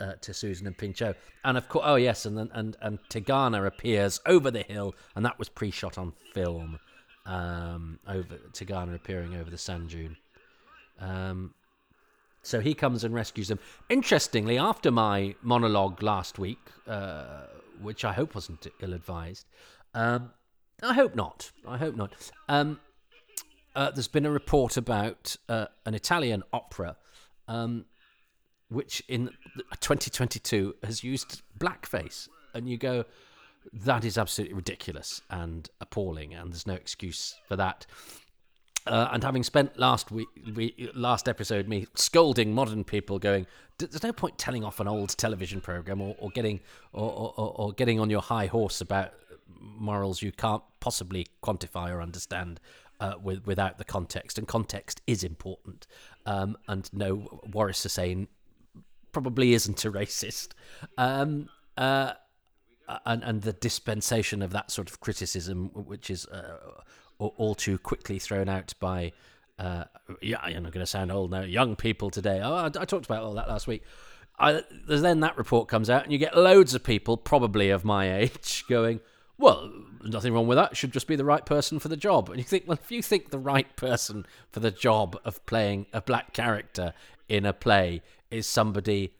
uh, 0.01 0.13
to 0.21 0.35
Susan 0.35 0.67
and 0.67 0.77
Ping 0.77 0.93
Cho. 0.93 1.15
And 1.45 1.57
of 1.57 1.69
course, 1.69 1.85
oh 1.87 1.97
yes, 1.97 2.27
and 2.27 2.37
then 2.37 2.51
and 2.53 2.77
and 2.81 2.99
Tegana 3.09 3.67
appears 3.67 4.21
over 4.27 4.51
the 4.51 4.63
hill, 4.63 4.95
and 5.17 5.25
that 5.25 5.39
was 5.39 5.49
pre-shot 5.49 5.99
on 5.99 6.13
film. 6.33 6.79
Um, 7.27 7.99
over 8.09 8.37
Tegana 8.53 8.95
appearing 8.95 9.35
over 9.37 9.51
the 9.51 9.59
sand 9.59 9.91
dune. 9.91 10.17
Um, 10.99 11.53
so 12.43 12.61
he 12.61 12.73
comes 12.73 13.05
and 13.05 13.15
rescues 13.15 13.49
them. 13.49 13.59
Interestingly, 13.91 14.57
after 14.57 14.91
my 14.91 15.35
monologue 15.43 16.03
last 16.03 16.39
week, 16.39 16.61
uh, 16.87 17.43
which 17.83 18.05
I 18.07 18.15
hope 18.15 18.35
wasn't 18.35 18.67
ill-advised, 18.81 19.47
um, 19.93 20.31
I 20.83 20.95
hope 20.95 21.15
not. 21.15 21.51
I 21.67 21.77
hope 21.77 21.97
not. 21.97 22.13
Um, 22.49 22.81
uh, 23.77 23.91
there's 23.91 24.09
been 24.09 24.25
a 24.25 24.31
report 24.31 24.79
about 24.79 25.37
uh, 25.49 25.67
an 25.85 25.95
Italian 25.95 26.43
opera 26.53 26.97
um, 27.49 27.85
which 28.69 29.03
in 29.09 29.31
2022 29.81 30.75
has 30.83 31.03
used 31.03 31.43
blackface, 31.59 32.29
and 32.55 32.69
you 32.69 32.77
go, 32.77 33.05
that 33.73 34.05
is 34.05 34.19
absolutely 34.19 34.55
ridiculous 34.55 35.21
and 35.31 35.69
appalling, 35.81 36.35
and 36.35 36.53
there's 36.53 36.67
no 36.67 36.75
excuse 36.75 37.37
for 37.47 37.57
that. 37.57 37.87
Uh, 38.87 39.09
and 39.13 39.23
having 39.23 39.43
spent 39.43 39.79
last 39.79 40.11
week, 40.11 40.29
we, 40.55 40.91
last 40.95 41.29
episode, 41.29 41.69
me 41.69 41.87
scolding 41.95 42.55
modern 42.55 42.85
people, 42.85 43.19
going, 43.19 43.47
"There's 43.79 44.03
no 44.03 44.13
point 44.13 44.39
telling 44.39 44.65
off 44.65 44.81
an 44.81 44.89
old 44.89 45.11
television 45.19 45.61
program 45.61 46.01
or, 46.01 46.17
or 46.19 46.31
getting 46.31 46.61
or, 46.93 47.35
or, 47.37 47.53
or, 47.57 47.73
getting 47.73 48.01
on 48.01 48.09
your 48.09 48.23
high 48.23 48.47
horse 48.47 48.81
about 48.81 49.13
morals 49.61 50.23
you 50.23 50.33
can't 50.33 50.63
possibly 50.81 51.27
quantify 51.43 51.93
or 51.93 52.01
understand 52.01 52.61
uh, 53.01 53.15
with, 53.23 53.47
without 53.47 53.79
the 53.79 53.85
context. 53.85 54.39
And 54.39 54.47
context 54.47 55.01
is 55.07 55.23
important. 55.23 55.87
Um, 56.27 56.57
and 56.67 56.89
no, 56.93 57.43
Waris 57.53 57.83
Hussein 57.83 58.29
probably 59.21 59.53
isn't 59.53 59.85
a 59.85 59.91
racist. 59.91 60.51
Um, 60.97 61.49
uh, 61.77 62.13
and, 63.05 63.25
and 63.25 63.43
the 63.43 63.53
dispensation 63.53 64.43
of 64.43 64.53
that 64.53 64.71
sort 64.71 64.89
of 64.89 65.01
criticism, 65.01 65.71
which 65.75 66.09
is 66.09 66.25
uh, 66.27 66.59
all 67.19 67.57
too 67.57 67.79
quickly 67.79 68.21
thrown 68.21 68.49
out 68.49 68.75
by, 68.79 69.13
uh, 69.59 69.85
yeah, 70.23 70.39
I'm 70.41 70.63
going 70.63 70.73
to 70.73 70.87
sound 70.87 71.11
old 71.11 71.33
now, 71.33 71.41
young 71.41 71.75
people 71.75 72.11
today. 72.11 72.41
Oh, 72.41 72.55
I, 72.55 72.67
I 72.67 72.85
talked 72.85 73.07
about 73.07 73.25
all 73.25 73.35
that 73.35 73.49
last 73.49 73.67
week. 73.67 73.83
I, 74.39 74.63
then 74.87 75.19
that 75.19 75.37
report 75.37 75.67
comes 75.67 75.91
out, 75.91 76.05
and 76.05 76.13
you 76.13 76.19
get 76.19 76.39
loads 76.39 76.73
of 76.77 76.85
people, 76.85 77.17
probably 77.17 77.71
of 77.71 77.85
my 77.85 78.19
age, 78.19 78.65
going, 78.69 79.01
well, 79.37 79.69
nothing 80.05 80.33
wrong 80.33 80.47
with 80.47 80.59
that. 80.59 80.77
Should 80.77 80.93
just 80.93 81.09
be 81.09 81.17
the 81.17 81.25
right 81.25 81.45
person 81.45 81.81
for 81.81 81.89
the 81.89 81.97
job. 81.97 82.29
And 82.29 82.39
you 82.39 82.45
think, 82.45 82.69
well, 82.69 82.79
if 82.81 82.93
you 82.93 83.03
think 83.03 83.31
the 83.31 83.39
right 83.41 83.75
person 83.75 84.27
for 84.53 84.61
the 84.61 84.71
job 84.71 85.19
of 85.25 85.45
playing 85.45 85.87
a 85.93 86.01
black 86.01 86.33
character 86.33 86.95
in 87.29 87.47
a 87.47 87.53
play 87.53 88.03
is 88.31 88.47
somebody 88.47 89.13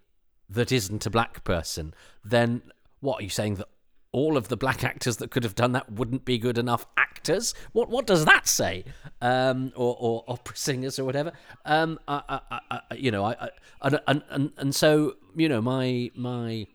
that 0.49 0.73
isn't 0.73 1.05
a 1.05 1.11
black 1.11 1.45
person, 1.45 1.95
then 2.25 2.63
what 3.01 3.21
are 3.21 3.25
you 3.25 3.29
saying 3.29 3.57
that 3.57 3.69
all 4.13 4.37
of 4.37 4.49
the 4.49 4.57
black 4.57 4.83
actors 4.83 5.19
that 5.19 5.31
could 5.31 5.45
have 5.45 5.55
done 5.55 5.73
that 5.73 5.93
wouldn't 5.93 6.25
be 6.25 6.39
good 6.39 6.59
enough 6.59 6.87
actors? 6.97 7.55
What 7.73 7.91
what 7.91 8.07
does 8.07 8.25
that 8.25 8.49
say? 8.49 8.85
Um, 9.21 9.73
or, 9.77 9.97
or 9.99 10.25
opera 10.27 10.57
singers 10.57 10.99
or 10.99 11.05
whatever. 11.05 11.33
Um, 11.65 11.99
I, 12.09 12.41
I, 12.51 12.61
I, 12.71 12.81
you 12.95 13.11
know, 13.11 13.25
I, 13.25 13.51
and, 13.83 14.23
and 14.31 14.53
and 14.57 14.75
so 14.75 15.17
you 15.37 15.49
know 15.49 15.61
my 15.61 16.11
my 16.15 16.67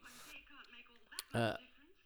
uh, 1.33 1.53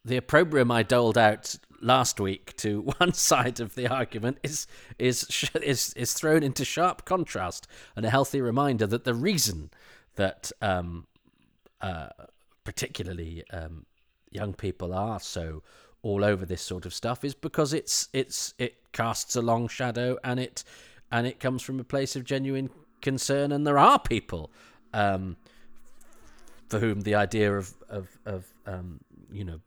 the 0.05 0.17
opprobrium 0.17 0.71
I 0.71 0.83
doled 0.83 1.17
out 1.17 1.55
last 1.81 2.19
week 2.19 2.55
to 2.57 2.81
one 2.97 3.13
side 3.13 3.59
of 3.59 3.75
the 3.75 3.87
argument 3.87 4.37
is 4.43 4.67
is 4.97 5.49
is 5.61 5.93
is 5.93 6.13
thrown 6.13 6.43
into 6.43 6.65
sharp 6.65 7.05
contrast 7.05 7.67
and 7.95 8.05
a 8.05 8.09
healthy 8.09 8.41
reminder 8.41 8.87
that 8.87 9.03
the 9.03 9.13
reason 9.13 9.69
that 10.15 10.51
um, 10.61 11.05
uh, 11.81 12.09
particularly 12.63 13.43
um, 13.51 13.85
young 14.31 14.53
people 14.53 14.93
are 14.93 15.19
so 15.19 15.63
all 16.01 16.23
over 16.23 16.45
this 16.45 16.61
sort 16.61 16.85
of 16.85 16.93
stuff 16.93 17.23
is 17.23 17.33
because 17.33 17.73
it's 17.73 18.09
it's 18.13 18.53
it 18.57 18.75
casts 18.91 19.35
a 19.35 19.41
long 19.41 19.67
shadow 19.67 20.17
and 20.23 20.39
it 20.39 20.63
and 21.11 21.25
it 21.25 21.39
comes 21.39 21.61
from 21.61 21.79
a 21.79 21.83
place 21.83 22.15
of 22.15 22.23
genuine 22.23 22.69
concern 23.01 23.51
and 23.51 23.65
there 23.65 23.77
are 23.77 23.99
people 23.99 24.51
um, 24.93 25.37
for 26.69 26.79
whom 26.79 27.01
the 27.01 27.15
idea 27.15 27.55
of 27.55 27.73
of 27.89 28.07
of 28.25 28.45
um, 28.65 28.99
you 29.31 29.43
know 29.43 29.59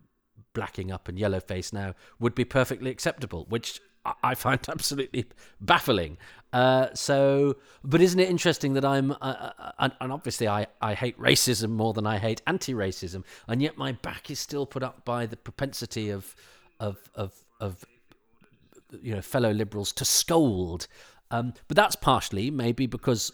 blacking 0.53 0.91
up 0.91 1.09
and 1.09 1.19
yellow 1.19 1.41
face 1.41 1.73
now 1.73 1.95
would 2.19 2.35
be 2.35 2.45
perfectly 2.45 2.91
acceptable, 2.91 3.47
which 3.49 3.81
I 4.23 4.35
find 4.35 4.61
absolutely 4.69 5.27
baffling. 5.61 6.19
Uh, 6.53 6.89
so, 6.95 7.57
but 7.85 8.01
isn't 8.01 8.19
it 8.19 8.29
interesting 8.29 8.75
that 8.75 8.85
I'm, 8.85 9.13
uh, 9.13 9.15
uh, 9.21 9.73
and, 9.79 9.93
and, 10.01 10.13
obviously 10.13 10.49
I, 10.49 10.67
I 10.81 10.95
hate 10.95 11.17
racism 11.19 11.71
more 11.71 11.93
than 11.93 12.07
I 12.07 12.19
hate 12.19 12.43
anti-racism, 12.47 13.23
and 13.47 13.63
yet 13.63 13.77
my 13.79 13.93
back 13.93 14.31
is 14.31 14.41
still 14.41 14.67
put 14.67 14.83
up 14.83 15.05
by 15.05 15.27
the 15.27 15.37
propensity 15.37 16.11
of, 16.11 16.35
of, 16.81 16.99
of, 17.15 17.33
of 17.61 17.85
you 19.01 19.15
know, 19.15 19.23
fellow 19.23 19.53
liberals 19.53 19.93
to 19.93 20.05
scold. 20.05 20.89
Um, 21.31 21.55
but 21.69 21.77
that's 21.77 21.95
partially 21.95 22.51
maybe 22.51 22.87
because 22.87 23.31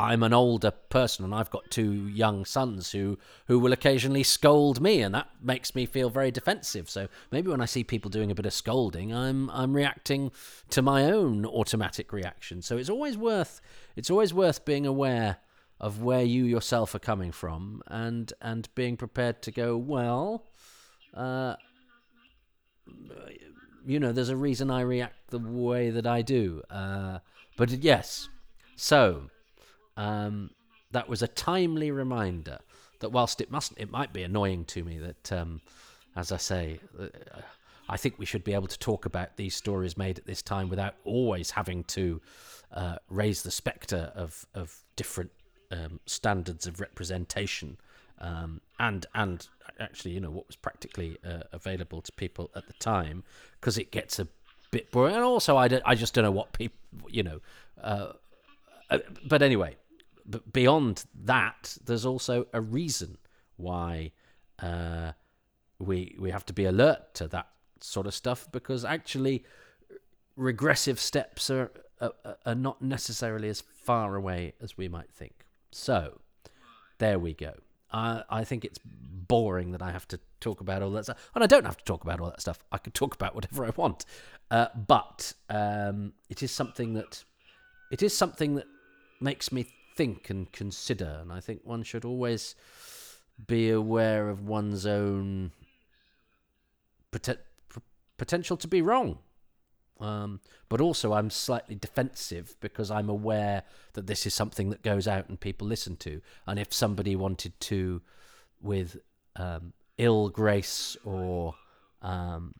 I'm 0.00 0.22
an 0.22 0.32
older 0.32 0.70
person 0.70 1.26
and 1.26 1.34
I've 1.34 1.50
got 1.50 1.70
two 1.70 2.08
young 2.08 2.46
sons 2.46 2.90
who 2.92 3.18
who 3.48 3.58
will 3.58 3.74
occasionally 3.74 4.22
scold 4.22 4.80
me 4.80 5.02
and 5.02 5.14
that 5.14 5.28
makes 5.42 5.74
me 5.74 5.84
feel 5.84 6.08
very 6.08 6.30
defensive. 6.30 6.88
So 6.88 7.08
maybe 7.30 7.50
when 7.50 7.60
I 7.60 7.66
see 7.66 7.84
people 7.84 8.10
doing 8.10 8.30
a 8.30 8.34
bit 8.34 8.46
of 8.46 8.54
scolding, 8.54 9.12
I'm 9.14 9.50
I'm 9.50 9.76
reacting 9.76 10.32
to 10.70 10.80
my 10.80 11.04
own 11.04 11.44
automatic 11.44 12.14
reaction. 12.14 12.62
So 12.62 12.78
it's 12.78 12.88
always 12.88 13.18
worth 13.18 13.60
it's 13.94 14.08
always 14.08 14.32
worth 14.32 14.64
being 14.64 14.86
aware 14.86 15.36
of 15.78 16.00
where 16.00 16.22
you 16.22 16.44
yourself 16.44 16.94
are 16.94 16.98
coming 16.98 17.30
from 17.30 17.82
and 17.86 18.32
and 18.40 18.74
being 18.74 18.96
prepared 18.96 19.42
to 19.42 19.50
go, 19.50 19.76
well, 19.76 20.46
uh, 21.12 21.56
you 23.84 24.00
know, 24.00 24.12
there's 24.12 24.30
a 24.30 24.36
reason 24.36 24.70
I 24.70 24.80
react 24.80 25.28
the 25.28 25.38
way 25.38 25.90
that 25.90 26.06
I 26.06 26.22
do. 26.22 26.62
Uh, 26.70 27.18
but 27.58 27.68
yes, 27.68 28.30
so 28.76 29.28
um, 29.96 30.50
that 30.90 31.08
was 31.08 31.22
a 31.22 31.28
timely 31.28 31.90
reminder 31.90 32.58
that 33.00 33.10
whilst 33.10 33.40
it 33.40 33.50
must 33.50 33.72
it 33.76 33.90
might 33.90 34.12
be 34.12 34.22
annoying 34.22 34.64
to 34.66 34.84
me 34.84 34.98
that, 34.98 35.32
um, 35.32 35.60
as 36.16 36.32
I 36.32 36.36
say, 36.36 36.80
uh, 36.98 37.08
I 37.88 37.96
think 37.96 38.18
we 38.18 38.26
should 38.26 38.44
be 38.44 38.54
able 38.54 38.68
to 38.68 38.78
talk 38.78 39.04
about 39.06 39.36
these 39.36 39.54
stories 39.54 39.96
made 39.96 40.18
at 40.18 40.26
this 40.26 40.42
time 40.42 40.68
without 40.68 40.94
always 41.04 41.50
having 41.50 41.84
to 41.84 42.20
uh, 42.72 42.96
raise 43.08 43.42
the 43.42 43.50
spectre 43.50 44.12
of 44.14 44.46
of 44.54 44.76
different 44.96 45.30
um, 45.70 46.00
standards 46.06 46.66
of 46.66 46.80
representation. 46.80 47.76
Um, 48.20 48.60
and 48.78 49.06
and 49.14 49.48
actually, 49.78 50.12
you 50.12 50.20
know, 50.20 50.30
what 50.30 50.46
was 50.46 50.56
practically 50.56 51.16
uh, 51.24 51.44
available 51.52 52.02
to 52.02 52.12
people 52.12 52.50
at 52.54 52.66
the 52.66 52.74
time, 52.74 53.24
because 53.58 53.78
it 53.78 53.90
gets 53.90 54.18
a 54.18 54.28
bit 54.70 54.90
boring. 54.90 55.14
And 55.14 55.24
also, 55.24 55.56
I, 55.56 55.68
I 55.84 55.94
just 55.94 56.14
don't 56.14 56.24
know 56.24 56.30
what 56.30 56.52
people, 56.52 56.78
you 57.08 57.22
know. 57.22 57.40
Uh, 57.82 58.12
uh 58.12 58.12
but 59.26 59.42
anyway, 59.42 59.76
beyond 60.52 61.04
that, 61.24 61.76
there's 61.84 62.06
also 62.06 62.46
a 62.52 62.60
reason 62.60 63.18
why 63.56 64.12
uh, 64.60 65.12
we 65.78 66.16
we 66.18 66.30
have 66.30 66.44
to 66.46 66.52
be 66.52 66.64
alert 66.64 67.14
to 67.14 67.28
that 67.28 67.48
sort 67.80 68.06
of 68.06 68.14
stuff 68.14 68.48
because 68.52 68.84
actually 68.84 69.44
regressive 70.36 71.00
steps 71.00 71.50
are, 71.50 71.70
are, 72.00 72.12
are 72.46 72.54
not 72.54 72.80
necessarily 72.82 73.48
as 73.48 73.60
far 73.60 74.16
away 74.16 74.54
as 74.60 74.76
we 74.76 74.88
might 74.88 75.10
think. 75.12 75.46
So 75.70 76.20
there 76.98 77.18
we 77.18 77.34
go. 77.34 77.54
I, 77.90 78.22
I 78.30 78.44
think 78.44 78.64
it's 78.64 78.78
boring 78.82 79.72
that 79.72 79.82
I 79.82 79.90
have 79.90 80.06
to 80.08 80.20
talk 80.40 80.60
about 80.60 80.82
all 80.82 80.90
that 80.92 81.04
stuff. 81.04 81.30
And 81.34 81.44
I 81.44 81.46
don't 81.46 81.64
have 81.64 81.76
to 81.76 81.84
talk 81.84 82.04
about 82.04 82.20
all 82.20 82.30
that 82.30 82.40
stuff. 82.40 82.58
I 82.72 82.78
can 82.78 82.92
talk 82.92 83.14
about 83.14 83.34
whatever 83.34 83.64
I 83.64 83.70
want. 83.76 84.04
Uh, 84.50 84.68
but 84.74 85.32
um, 85.48 86.12
it 86.28 86.42
is 86.42 86.50
something 86.50 86.94
that 86.94 87.24
it 87.90 88.02
is 88.02 88.16
something 88.16 88.54
that 88.54 88.66
makes 89.20 89.52
me 89.52 89.66
think 89.96 90.30
and 90.30 90.50
consider. 90.52 91.18
And 91.20 91.32
I 91.32 91.40
think 91.40 91.60
one 91.64 91.82
should 91.82 92.04
always 92.04 92.54
be 93.46 93.70
aware 93.70 94.28
of 94.28 94.46
one's 94.46 94.86
own 94.86 95.52
pot- 97.10 97.38
potential 98.16 98.56
to 98.56 98.68
be 98.68 98.82
wrong. 98.82 99.18
Um, 100.00 100.40
but 100.70 100.80
also, 100.80 101.12
I'm 101.12 101.28
slightly 101.28 101.74
defensive 101.74 102.56
because 102.60 102.90
I'm 102.90 103.10
aware 103.10 103.64
that 103.92 104.06
this 104.06 104.24
is 104.24 104.34
something 104.34 104.70
that 104.70 104.82
goes 104.82 105.06
out 105.06 105.28
and 105.28 105.38
people 105.38 105.68
listen 105.68 105.96
to. 105.96 106.22
And 106.46 106.58
if 106.58 106.72
somebody 106.72 107.14
wanted 107.16 107.58
to, 107.60 108.00
with 108.62 108.98
um, 109.36 109.74
ill 109.98 110.30
grace 110.30 110.96
or 111.04 111.54
um, 112.02 112.54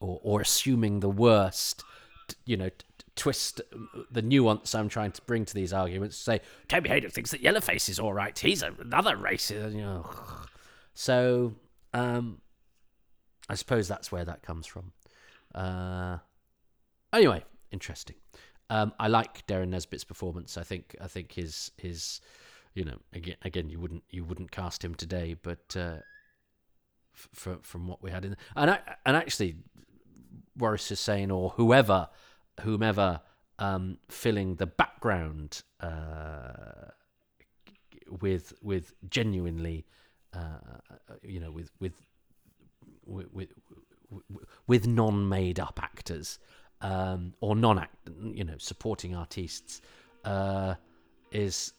or, 0.00 0.20
or 0.22 0.40
assuming 0.40 1.00
the 1.00 1.10
worst, 1.10 1.82
you 2.44 2.56
know, 2.56 2.70
twist 3.14 3.60
the 4.10 4.22
nuance 4.22 4.74
I'm 4.74 4.88
trying 4.88 5.12
to 5.12 5.22
bring 5.22 5.44
to 5.44 5.54
these 5.54 5.72
arguments. 5.72 6.16
Say 6.16 6.40
Toby 6.68 6.88
Hadoke 6.88 7.12
thinks 7.12 7.30
that 7.32 7.42
Yellowface 7.42 7.88
is 7.88 7.98
all 7.98 8.12
right. 8.12 8.36
He's 8.38 8.62
another 8.62 9.16
racist. 9.16 9.72
You 9.72 9.82
know. 9.82 10.10
So 10.94 11.54
um, 11.92 12.40
I 13.48 13.54
suppose 13.54 13.88
that's 13.88 14.10
where 14.10 14.24
that 14.24 14.42
comes 14.42 14.66
from. 14.66 14.92
Uh, 15.54 16.18
anyway, 17.12 17.44
interesting. 17.70 18.16
Um, 18.70 18.92
I 18.98 19.08
like 19.08 19.46
Derren 19.46 19.68
Nesbitt's 19.68 20.04
performance. 20.04 20.56
I 20.56 20.62
think 20.62 20.96
I 21.00 21.06
think 21.06 21.32
his 21.32 21.70
his 21.76 22.20
you 22.74 22.84
know 22.84 22.98
again 23.12 23.36
again 23.42 23.68
you 23.68 23.78
wouldn't 23.78 24.04
you 24.10 24.24
wouldn't 24.24 24.50
cast 24.50 24.82
him 24.82 24.94
today, 24.94 25.36
but 25.40 25.76
uh, 25.76 25.96
f- 27.14 27.58
from 27.62 27.86
what 27.86 28.02
we 28.02 28.10
had 28.10 28.24
in 28.24 28.36
and 28.56 28.70
I, 28.70 28.78
and 29.04 29.16
actually 29.16 29.56
Waris 30.56 30.88
Hussein 30.88 31.30
or 31.30 31.50
whoever 31.50 32.08
whomever 32.60 33.20
um, 33.58 33.98
filling 34.08 34.56
the 34.56 34.66
background 34.66 35.62
uh, 35.80 36.90
with 38.20 38.52
with 38.62 38.94
genuinely, 39.08 39.86
uh, 40.32 40.78
you 41.22 41.40
know, 41.40 41.50
with 41.50 41.70
with 41.80 41.92
with 43.06 43.26
with, 43.32 43.48
with 44.66 44.86
non-made 44.86 45.58
up 45.58 45.80
actors 45.82 46.38
um, 46.80 47.34
or 47.40 47.56
non-act, 47.56 47.96
you 48.34 48.44
know, 48.44 48.56
supporting 48.58 49.14
artists 49.14 49.80
uh, 50.24 50.74
is 51.30 51.72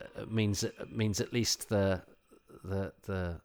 uh, 0.00 0.26
means 0.26 0.64
means 0.90 1.20
at 1.20 1.32
least 1.32 1.68
the 1.68 2.02
the 2.64 2.92
the 3.02 3.40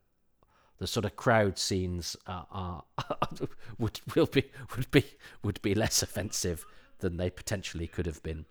the 0.77 0.87
sort 0.87 1.05
of 1.05 1.15
crowd 1.15 1.57
scenes 1.57 2.15
are, 2.27 2.47
are 2.51 2.83
would 3.77 3.99
will 4.15 4.25
be 4.25 4.43
would 4.75 4.91
be 4.91 5.05
would 5.43 5.61
be 5.61 5.73
less 5.73 6.01
offensive 6.01 6.65
than 6.99 7.17
they 7.17 7.29
potentially 7.29 7.87
could 7.87 8.05
have 8.05 8.21
been. 8.23 8.45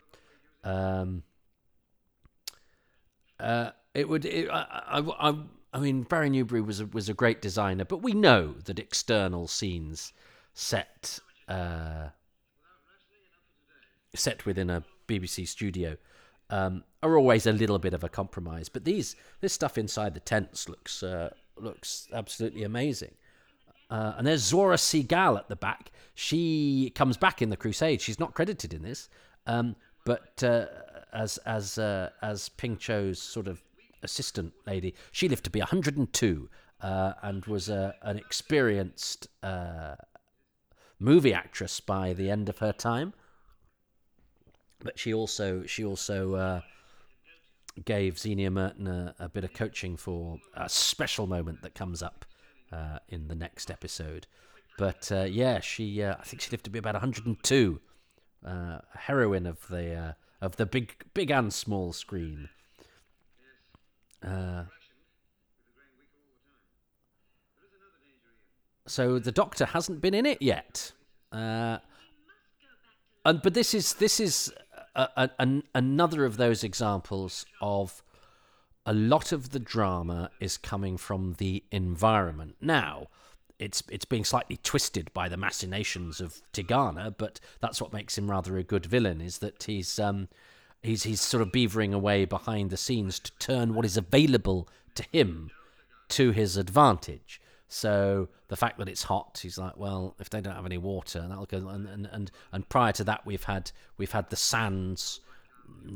Um, 0.62 1.22
uh, 3.38 3.70
it 3.94 4.08
would. 4.08 4.24
It, 4.24 4.48
I, 4.50 5.00
I, 5.00 5.30
I, 5.30 5.34
I 5.72 5.78
mean, 5.78 6.02
Barry 6.02 6.30
Newbery 6.30 6.60
was 6.60 6.80
a, 6.80 6.86
was 6.86 7.08
a 7.08 7.14
great 7.14 7.42
designer, 7.42 7.84
but 7.84 8.02
we 8.02 8.12
know 8.12 8.54
that 8.64 8.78
external 8.78 9.48
scenes 9.48 10.12
set 10.54 11.18
uh, 11.48 12.08
set 14.14 14.46
within 14.46 14.70
a 14.70 14.84
BBC 15.08 15.46
studio 15.46 15.96
um, 16.50 16.84
are 17.02 17.18
always 17.18 17.46
a 17.46 17.52
little 17.52 17.78
bit 17.78 17.94
of 17.94 18.04
a 18.04 18.08
compromise. 18.08 18.68
But 18.68 18.84
these 18.84 19.16
this 19.40 19.52
stuff 19.52 19.76
inside 19.76 20.14
the 20.14 20.20
tents 20.20 20.68
looks 20.68 21.02
uh, 21.02 21.30
looks 21.56 22.08
absolutely 22.12 22.64
amazing. 22.64 23.14
Uh, 23.90 24.14
and 24.16 24.26
there's 24.26 24.50
Zohra 24.50 24.76
Sehgal 24.76 25.38
at 25.38 25.48
the 25.48 25.56
back. 25.56 25.92
She 26.14 26.92
comes 26.94 27.16
back 27.16 27.42
in 27.42 27.50
the 27.50 27.56
Crusade. 27.56 28.00
She's 28.00 28.18
not 28.18 28.34
credited 28.34 28.72
in 28.72 28.82
this, 28.82 29.08
um, 29.46 29.76
but 30.04 30.42
uh, 30.42 30.66
as 31.12 31.38
as 31.38 31.78
uh, 31.78 32.10
as 32.22 32.48
Ping 32.48 32.76
Cho's 32.76 33.20
sort 33.20 33.46
of 33.46 33.62
assistant 34.02 34.52
lady, 34.66 34.94
she 35.12 35.28
lived 35.28 35.44
to 35.44 35.50
be 35.50 35.60
102 35.60 36.48
uh, 36.80 37.12
and 37.22 37.44
was 37.46 37.68
an 37.68 38.18
experienced 38.18 39.28
uh, 39.42 39.96
movie 40.98 41.34
actress 41.34 41.80
by 41.80 42.12
the 42.12 42.30
end 42.30 42.48
of 42.48 42.58
her 42.58 42.72
time. 42.72 43.12
But 44.80 44.98
she 44.98 45.14
also 45.14 45.64
she 45.66 45.84
also 45.84 46.34
uh, 46.34 46.60
gave 47.84 48.14
Zienia 48.14 48.50
Merton 48.50 48.86
a, 48.86 49.14
a, 49.18 49.28
bit 49.28 49.44
of 49.44 49.52
coaching 49.52 49.96
for 49.96 50.38
a 50.54 50.68
special 50.68 51.26
moment 51.26 51.62
that 51.62 51.74
comes 51.74 52.02
up 52.02 52.24
uh, 52.72 52.98
in 53.08 53.28
the 53.28 53.34
next 53.34 53.70
episode. 53.70 54.26
But 54.78 55.10
uh, 55.10 55.24
yeah, 55.24 55.60
she 55.60 56.02
uh, 56.02 56.16
I 56.18 56.22
think 56.24 56.40
she 56.40 56.50
lived 56.50 56.64
to 56.64 56.70
be 56.70 56.78
about 56.78 56.94
102, 56.94 57.80
uh, 58.44 58.50
a 58.50 58.82
heroine 58.94 59.46
of 59.46 59.66
the 59.68 59.94
uh, 59.94 60.12
of 60.40 60.56
the 60.56 60.66
big 60.66 61.04
big 61.14 61.30
and 61.30 61.52
small 61.52 61.92
screen. 61.92 62.48
So 68.86 69.18
the 69.18 69.32
Doctor 69.32 69.64
hasn't 69.66 70.00
been 70.00 70.14
in 70.14 70.26
it 70.26 70.42
yet. 70.42 70.92
Uh, 71.32 71.78
and 73.24 73.40
but 73.42 73.54
this 73.54 73.74
is 73.74 73.94
this 73.94 74.20
is 74.20 74.52
a, 74.94 75.30
a, 75.38 75.62
another 75.74 76.24
of 76.24 76.36
those 76.36 76.64
examples 76.64 77.46
of 77.60 78.02
a 78.86 78.92
lot 78.92 79.32
of 79.32 79.50
the 79.50 79.58
drama 79.58 80.30
is 80.40 80.56
coming 80.56 80.96
from 80.96 81.34
the 81.38 81.64
environment. 81.70 82.56
Now, 82.60 83.08
it's 83.58 83.82
it's 83.90 84.04
being 84.04 84.24
slightly 84.24 84.58
twisted 84.58 85.12
by 85.14 85.28
the 85.28 85.36
machinations 85.36 86.20
of 86.20 86.42
Tegana, 86.52 87.14
but 87.16 87.40
that's 87.60 87.80
what 87.80 87.92
makes 87.92 88.18
him 88.18 88.30
rather 88.30 88.58
a 88.58 88.62
good 88.62 88.86
villain. 88.86 89.20
Is 89.20 89.38
that 89.38 89.62
he's 89.64 89.98
um, 89.98 90.28
he's 90.82 91.04
he's 91.04 91.20
sort 91.20 91.40
of 91.40 91.52
beavering 91.52 91.94
away 91.94 92.24
behind 92.24 92.70
the 92.70 92.76
scenes 92.76 93.18
to 93.20 93.32
turn 93.38 93.74
what 93.74 93.86
is 93.86 93.96
available 93.96 94.68
to 94.96 95.04
him 95.12 95.50
to 96.10 96.30
his 96.32 96.56
advantage. 96.56 97.40
So 97.74 98.28
the 98.46 98.56
fact 98.56 98.78
that 98.78 98.88
it's 98.88 99.02
hot, 99.02 99.40
he's 99.42 99.58
like, 99.58 99.76
well, 99.76 100.14
if 100.20 100.30
they 100.30 100.40
don't 100.40 100.54
have 100.54 100.64
any 100.64 100.78
water, 100.78 101.26
that'll 101.28 101.46
go. 101.46 101.68
And 101.68 101.88
and 101.88 102.08
and, 102.12 102.30
and 102.52 102.68
prior 102.68 102.92
to 102.92 103.02
that, 103.02 103.26
we've 103.26 103.42
had 103.42 103.72
we've 103.98 104.12
had 104.12 104.30
the 104.30 104.36
sands, 104.36 105.18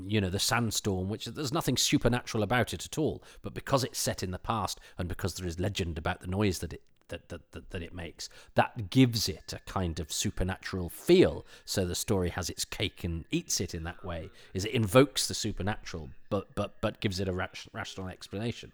you 0.04 0.20
know, 0.20 0.28
the 0.28 0.40
sandstorm, 0.40 1.08
which 1.08 1.26
there's 1.26 1.52
nothing 1.52 1.76
supernatural 1.76 2.42
about 2.42 2.74
it 2.74 2.84
at 2.84 2.98
all. 2.98 3.22
But 3.42 3.54
because 3.54 3.84
it's 3.84 4.00
set 4.00 4.24
in 4.24 4.32
the 4.32 4.40
past, 4.40 4.80
and 4.98 5.08
because 5.08 5.34
there 5.34 5.46
is 5.46 5.60
legend 5.60 5.98
about 5.98 6.20
the 6.20 6.26
noise 6.26 6.58
that 6.58 6.72
it 6.72 6.82
that, 7.10 7.28
that, 7.28 7.70
that, 7.70 7.82
it 7.82 7.94
makes. 7.94 8.28
That 8.54 8.90
gives 8.90 9.30
it 9.30 9.54
a 9.54 9.60
kind 9.70 9.98
of 9.98 10.12
supernatural 10.12 10.90
feel. 10.90 11.46
So 11.64 11.86
the 11.86 11.94
story 11.94 12.28
has 12.30 12.50
its 12.50 12.66
cake 12.66 13.02
and 13.02 13.24
eats 13.30 13.62
it 13.62 13.72
in 13.72 13.84
that 13.84 14.04
way. 14.04 14.28
Is 14.52 14.66
it 14.66 14.72
invokes 14.72 15.26
the 15.28 15.32
supernatural, 15.32 16.10
but 16.28 16.54
but 16.56 16.74
but 16.80 17.00
gives 17.00 17.20
it 17.20 17.28
a 17.28 17.32
rational 17.32 18.08
explanation. 18.08 18.72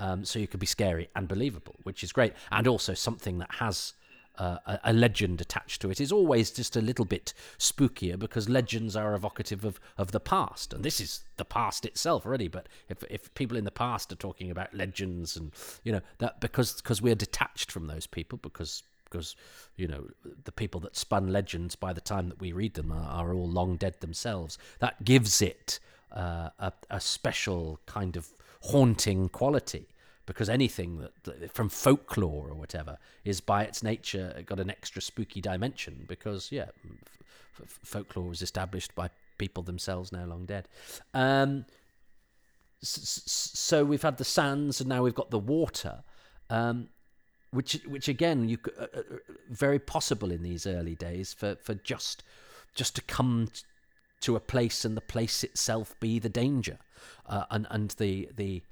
Um, 0.00 0.24
so 0.24 0.38
you 0.40 0.48
could 0.48 0.60
be 0.60 0.66
scary 0.66 1.08
and 1.14 1.28
believable, 1.28 1.76
which 1.84 2.02
is 2.02 2.12
great, 2.12 2.32
and 2.50 2.66
also 2.66 2.94
something 2.94 3.38
that 3.38 3.54
has 3.54 3.92
uh, 4.36 4.78
a, 4.82 4.92
legend 4.92 5.40
attached 5.40 5.80
to 5.80 5.90
it 5.90 6.00
is 6.00 6.10
always 6.10 6.50
just 6.50 6.74
a 6.74 6.80
little 6.80 7.04
bit 7.04 7.32
spookier 7.58 8.18
because 8.18 8.48
legends 8.48 8.96
are 8.96 9.14
evocative 9.14 9.64
of, 9.64 9.78
of 9.96 10.10
the 10.10 10.18
past, 10.18 10.72
and 10.72 10.84
this 10.84 11.00
is 11.00 11.22
the 11.36 11.44
past 11.44 11.84
itself 11.84 12.26
already. 12.26 12.48
But 12.48 12.68
if 12.88 13.04
if 13.08 13.32
people 13.34 13.56
in 13.56 13.64
the 13.64 13.70
past 13.70 14.10
are 14.10 14.16
talking 14.16 14.50
about 14.50 14.74
legends 14.74 15.36
and 15.36 15.52
you 15.84 15.92
know 15.92 16.00
that 16.18 16.40
because 16.40 16.74
because 16.74 17.00
we're 17.00 17.14
detached 17.14 17.70
from 17.70 17.86
those 17.86 18.08
people 18.08 18.38
because 18.42 18.82
because 19.04 19.36
you 19.76 19.86
know 19.86 20.08
the 20.44 20.52
people 20.52 20.80
that 20.80 20.96
spun 20.96 21.32
legends 21.32 21.76
by 21.76 21.92
the 21.92 22.00
time 22.00 22.28
that 22.28 22.40
we 22.40 22.52
read 22.52 22.74
them 22.74 22.90
are, 22.90 23.26
are 23.26 23.34
all 23.34 23.48
long 23.48 23.76
dead 23.76 24.00
themselves. 24.00 24.58
That 24.80 25.04
gives 25.04 25.40
it 25.40 25.78
uh, 26.10 26.50
a, 26.58 26.72
a 26.90 27.00
special 27.00 27.78
kind 27.86 28.16
of 28.16 28.28
haunting 28.64 29.28
quality 29.28 29.86
because 30.26 30.48
anything 30.48 30.98
that, 30.98 31.24
that, 31.24 31.52
from 31.52 31.68
folklore 31.68 32.48
or 32.48 32.54
whatever 32.54 32.96
is 33.24 33.40
by 33.40 33.62
its 33.62 33.82
nature 33.82 34.42
got 34.46 34.58
an 34.58 34.70
extra 34.70 35.02
spooky 35.02 35.40
dimension 35.40 36.04
because 36.08 36.50
yeah 36.50 36.68
f- 37.62 37.78
folklore 37.84 38.28
was 38.28 38.40
established 38.40 38.94
by 38.94 39.10
people 39.36 39.62
themselves 39.62 40.12
now 40.12 40.24
long 40.24 40.46
dead. 40.46 40.68
Um, 41.12 41.66
so 42.80 43.84
we've 43.84 44.02
had 44.02 44.18
the 44.18 44.24
sands 44.24 44.80
and 44.80 44.88
now 44.88 45.02
we've 45.02 45.14
got 45.14 45.30
the 45.30 45.38
water 45.38 46.02
um, 46.50 46.88
which 47.50 47.80
which 47.86 48.08
again 48.08 48.48
you 48.48 48.58
uh, 48.78 48.86
uh, 48.94 49.02
very 49.48 49.78
possible 49.78 50.30
in 50.30 50.42
these 50.42 50.66
early 50.66 50.94
days 50.94 51.32
for 51.32 51.54
for 51.56 51.74
just 51.74 52.22
just 52.74 52.94
to 52.96 53.02
come 53.02 53.48
to 54.24 54.36
a 54.36 54.40
place 54.40 54.84
and 54.84 54.96
the 54.96 55.02
place 55.02 55.44
itself 55.44 55.94
be 56.00 56.18
the 56.18 56.28
danger 56.28 56.78
uh, 57.26 57.44
and 57.50 57.66
and 57.70 57.90
the 57.92 58.28
the 58.34 58.62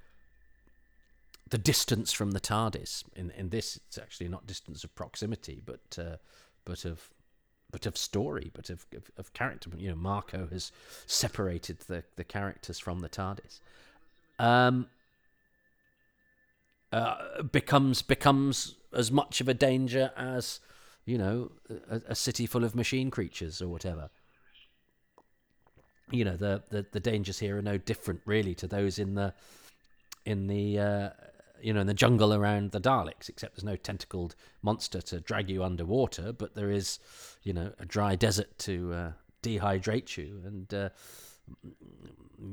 the 1.51 1.59
distance 1.59 2.13
from 2.13 2.31
the 2.31 2.41
TARDIS. 2.41 3.05
In 3.15 3.31
in 3.33 3.51
this, 3.51 3.77
it's 3.77 3.99
actually 3.99 4.29
not 4.29 4.47
distance 4.47 4.85
of 4.85 4.95
proximity, 4.95 5.63
but 5.65 5.99
uh, 5.99 6.17
but 6.65 6.85
of 6.85 7.11
but 7.71 7.87
of 7.87 7.97
story, 7.97 8.51
but 8.53 8.69
of, 8.69 8.87
of, 8.95 9.11
of 9.17 9.33
character. 9.33 9.71
You 9.77 9.91
know, 9.91 9.97
Marco 9.97 10.47
has 10.47 10.73
separated 11.07 11.81
the 11.81 12.05
the 12.17 12.25
characters 12.25 12.79
from 12.79 13.01
the 13.01 13.09
TARDIS. 13.09 13.61
Um, 14.39 14.87
uh, 16.93 17.43
becomes 17.43 18.03
becomes 18.03 18.77
as 18.95 19.11
much 19.11 19.41
of 19.41 19.49
a 19.49 19.55
danger 19.55 20.11
as 20.17 20.61
you 21.05 21.19
know 21.19 21.53
a, 21.91 22.01
a, 22.09 22.15
city 22.15 22.47
full 22.47 22.65
of 22.65 22.75
machine 22.75 23.11
creatures 23.11 23.61
or 23.63 23.69
whatever. 23.69 24.11
You 26.11 26.25
know 26.25 26.37
the, 26.37 26.63
the 26.71 26.87
the 26.93 27.01
dangers 27.01 27.39
here 27.39 27.59
are 27.59 27.63
no 27.63 27.79
different 27.79 28.21
really 28.27 28.55
to 28.57 28.67
those 28.67 28.99
in 28.99 29.15
the 29.15 29.33
in 30.27 30.47
the 30.47 30.79
uh, 30.79 31.11
you 31.63 31.73
know, 31.73 31.81
in 31.81 31.87
the 31.87 31.95
jungle 31.95 32.35
around 32.35 32.73
the 32.73 32.81
Daleks, 32.81 33.29
except 33.29 33.55
there's 33.55 33.65
no 33.65 33.77
tentacled 33.77 34.35
monster 34.63 35.01
to 35.01 35.21
drag 35.21 35.49
you 35.49 35.63
underwater, 35.63 36.33
but 36.33 36.55
there 36.55 36.71
is, 36.71 36.99
you 37.43 37.53
know, 37.53 37.73
a 37.79 37.87
dry 37.87 38.17
desert 38.17 38.59
to 38.59 38.93
uh, 38.93 39.13
dehydrate 39.43 40.17
you, 40.17 40.43
and 40.45 40.75
uh, 40.75 40.89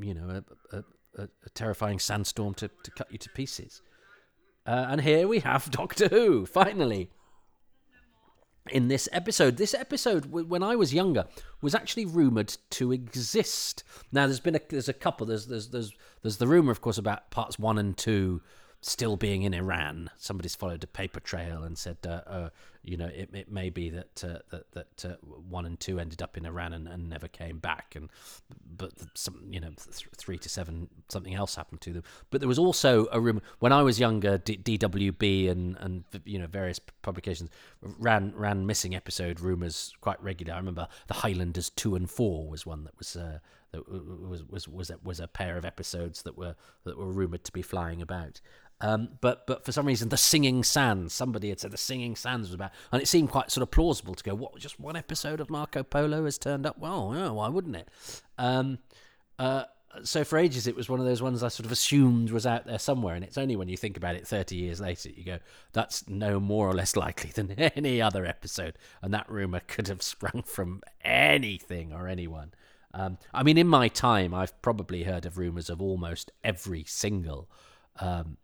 you 0.02 0.14
know, 0.14 0.30
a, 0.30 0.78
a, 0.78 0.84
a, 1.18 1.24
a, 1.24 1.50
terrifying 1.56 2.00
sandstorm 2.00 2.54
to, 2.54 2.70
to 2.84 2.92
cut 2.92 3.12
you 3.12 3.18
to 3.18 3.30
pieces. 3.30 3.82
Uh, 4.66 4.88
and 4.90 5.02
here 5.02 5.28
we 5.28 5.40
have 5.40 5.72
Doctor 5.72 6.08
Who, 6.08 6.46
finally. 6.46 7.10
In 8.72 8.88
this 8.88 9.10
episode, 9.12 9.58
this 9.58 9.74
episode, 9.74 10.32
when 10.32 10.64
I 10.64 10.76
was 10.76 10.94
younger, 10.94 11.26
was 11.62 11.74
actually 11.74 12.06
rumored 12.06 12.56
to 12.72 12.92
exist. 12.92 13.84
Now, 14.12 14.28
there's 14.28 14.40
been 14.40 14.56
a 14.56 14.62
there's 14.70 14.90
a 14.90 14.94
couple. 14.94 15.26
There's 15.26 15.48
there's 15.48 15.70
there's 15.70 15.94
there's 16.22 16.38
the 16.38 16.48
rumor, 16.48 16.72
of 16.72 16.82
course, 16.82 16.98
about 16.98 17.32
parts 17.32 17.58
one 17.58 17.78
and 17.78 17.98
two 17.98 18.42
still 18.82 19.18
being 19.18 19.44
in 19.44 19.54
Iran. 19.54 20.10
Somebody's 20.18 20.56
followed 20.56 20.84
a 20.84 20.88
paper 20.88 21.20
trail 21.20 21.64
and 21.64 21.78
said, 21.78 21.98
uh, 22.06 22.22
uh, 22.26 22.50
you 22.84 22.96
know, 22.96 23.08
it, 23.08 23.30
it 23.34 23.52
may 23.52 23.70
be 23.70 23.90
that 23.90 24.24
uh, 24.24 24.40
that 24.52 24.72
that 24.72 25.06
uh, 25.06 25.16
one 25.26 25.66
and 25.66 25.80
two 25.80 26.00
ended 26.00 26.22
up 26.22 26.38
in 26.38 26.46
Iran 26.46 26.74
and, 26.74 26.88
and 26.88 27.10
never 27.10 27.28
came 27.28 27.60
back, 27.60 27.94
and 27.96 28.10
but 28.78 28.94
some, 29.16 29.44
you 29.50 29.60
know, 29.60 29.70
th- 29.70 30.08
three 30.16 30.38
to 30.38 30.48
seven 30.48 30.88
something 31.10 31.36
else 31.36 31.56
happened 31.56 31.82
to 31.82 31.94
them. 31.94 32.04
But 32.30 32.40
there 32.40 32.48
was 32.48 32.60
also 32.60 33.08
a 33.12 33.20
rumor 33.20 33.42
when 33.60 33.74
I 33.74 33.84
was 33.84 34.00
younger. 34.00 34.38
D- 34.38 34.58
DWB 34.58 35.50
and 35.50 35.76
and 35.80 36.04
you 36.24 36.40
know 36.40 36.48
various 36.48 36.80
publications 36.80 37.50
ran 37.82 38.34
ran 38.36 38.66
missing 38.66 38.96
episode 38.96 39.42
rumors 39.42 39.94
quite 40.00 40.22
regularly. 40.24 40.56
I 40.56 40.60
remember 40.60 40.88
the 41.08 41.16
Highlanders 41.16 41.70
two 41.72 41.96
and 41.96 42.10
four 42.10 42.48
was 42.48 42.66
one 42.66 42.86
that 42.86 42.98
was. 42.98 43.18
That 43.72 43.88
was 43.88 44.44
was 44.44 44.68
was 44.68 44.90
a, 44.90 44.98
was 45.04 45.20
a 45.20 45.28
pair 45.28 45.58
of 45.58 45.66
episodes 45.66 46.24
that 46.24 46.38
were 46.38 46.56
that 46.86 46.98
were 46.98 47.12
rumored 47.12 47.44
to 47.46 47.52
be 47.52 47.62
flying 47.62 48.02
about. 48.02 48.42
Um, 48.82 49.10
but 49.20 49.46
but 49.46 49.66
for 49.66 49.72
some 49.72 49.86
reason, 49.86 50.10
the 50.10 50.18
Singing 50.18 50.64
Sands. 50.64 51.14
Somebody 51.14 51.50
had 51.50 51.60
said 51.60 51.72
the 51.72 51.78
Singing 51.78 52.16
Sands 52.16 52.48
was 52.48 52.54
about, 52.54 52.72
and 52.92 53.02
it 53.02 53.08
seemed 53.08 53.30
quite 53.30 53.52
sort 53.52 53.62
of 53.64 53.72
plausible 53.72 54.16
to 54.16 54.24
go. 54.24 54.34
What? 54.34 54.58
Just 54.58 54.80
one 54.80 54.96
episode 54.96 55.40
of 55.40 55.50
Marco 55.50 55.84
Polo 55.84 56.26
has 56.26 56.38
turned 56.38 56.66
up. 56.66 56.78
Well, 56.78 57.12
yeah, 57.14 57.30
why 57.30 57.50
wouldn't 57.50 57.76
it? 57.76 57.90
Um, 58.38 58.80
uh, 59.38 59.66
so 60.04 60.24
for 60.24 60.38
ages, 60.38 60.68
it 60.68 60.76
was 60.76 60.88
one 60.88 61.00
of 61.00 61.06
those 61.06 61.22
ones 61.22 61.44
I 61.44 61.50
sort 61.50 61.66
of 61.66 61.72
assumed 61.72 62.32
was 62.32 62.46
out 62.46 62.66
there 62.66 62.80
somewhere, 62.80 63.16
and 63.16 63.24
it's 63.24 63.38
only 63.38 63.56
when 63.56 63.68
you 63.68 63.76
think 63.76 63.98
about 63.98 64.16
it 64.16 64.26
thirty 64.26 64.56
years 64.56 64.80
later 64.80 65.10
you 65.10 65.26
go, 65.26 65.40
that's 65.74 66.08
no 66.08 66.40
more 66.40 66.70
or 66.70 66.74
less 66.74 66.96
likely 66.96 67.32
than 67.32 67.52
any 67.76 68.02
other 68.02 68.26
episode, 68.26 68.78
and 69.02 69.14
that 69.14 69.30
rumor 69.30 69.62
could 69.68 69.90
have 69.90 70.02
sprung 70.02 70.44
from 70.46 70.82
anything 71.02 71.92
or 71.92 72.08
anyone. 72.08 72.54
Um, 72.94 73.18
I 73.34 73.44
mean, 73.44 73.58
in 73.58 73.68
my 73.68 73.88
time, 73.88 74.34
I've 74.34 74.60
probably 74.62 75.04
heard 75.04 75.26
of 75.26 75.38
rumors 75.38 75.70
of 75.70 75.82
almost 75.82 76.32
every 76.44 76.84
single 76.86 77.50
um, 78.00 78.38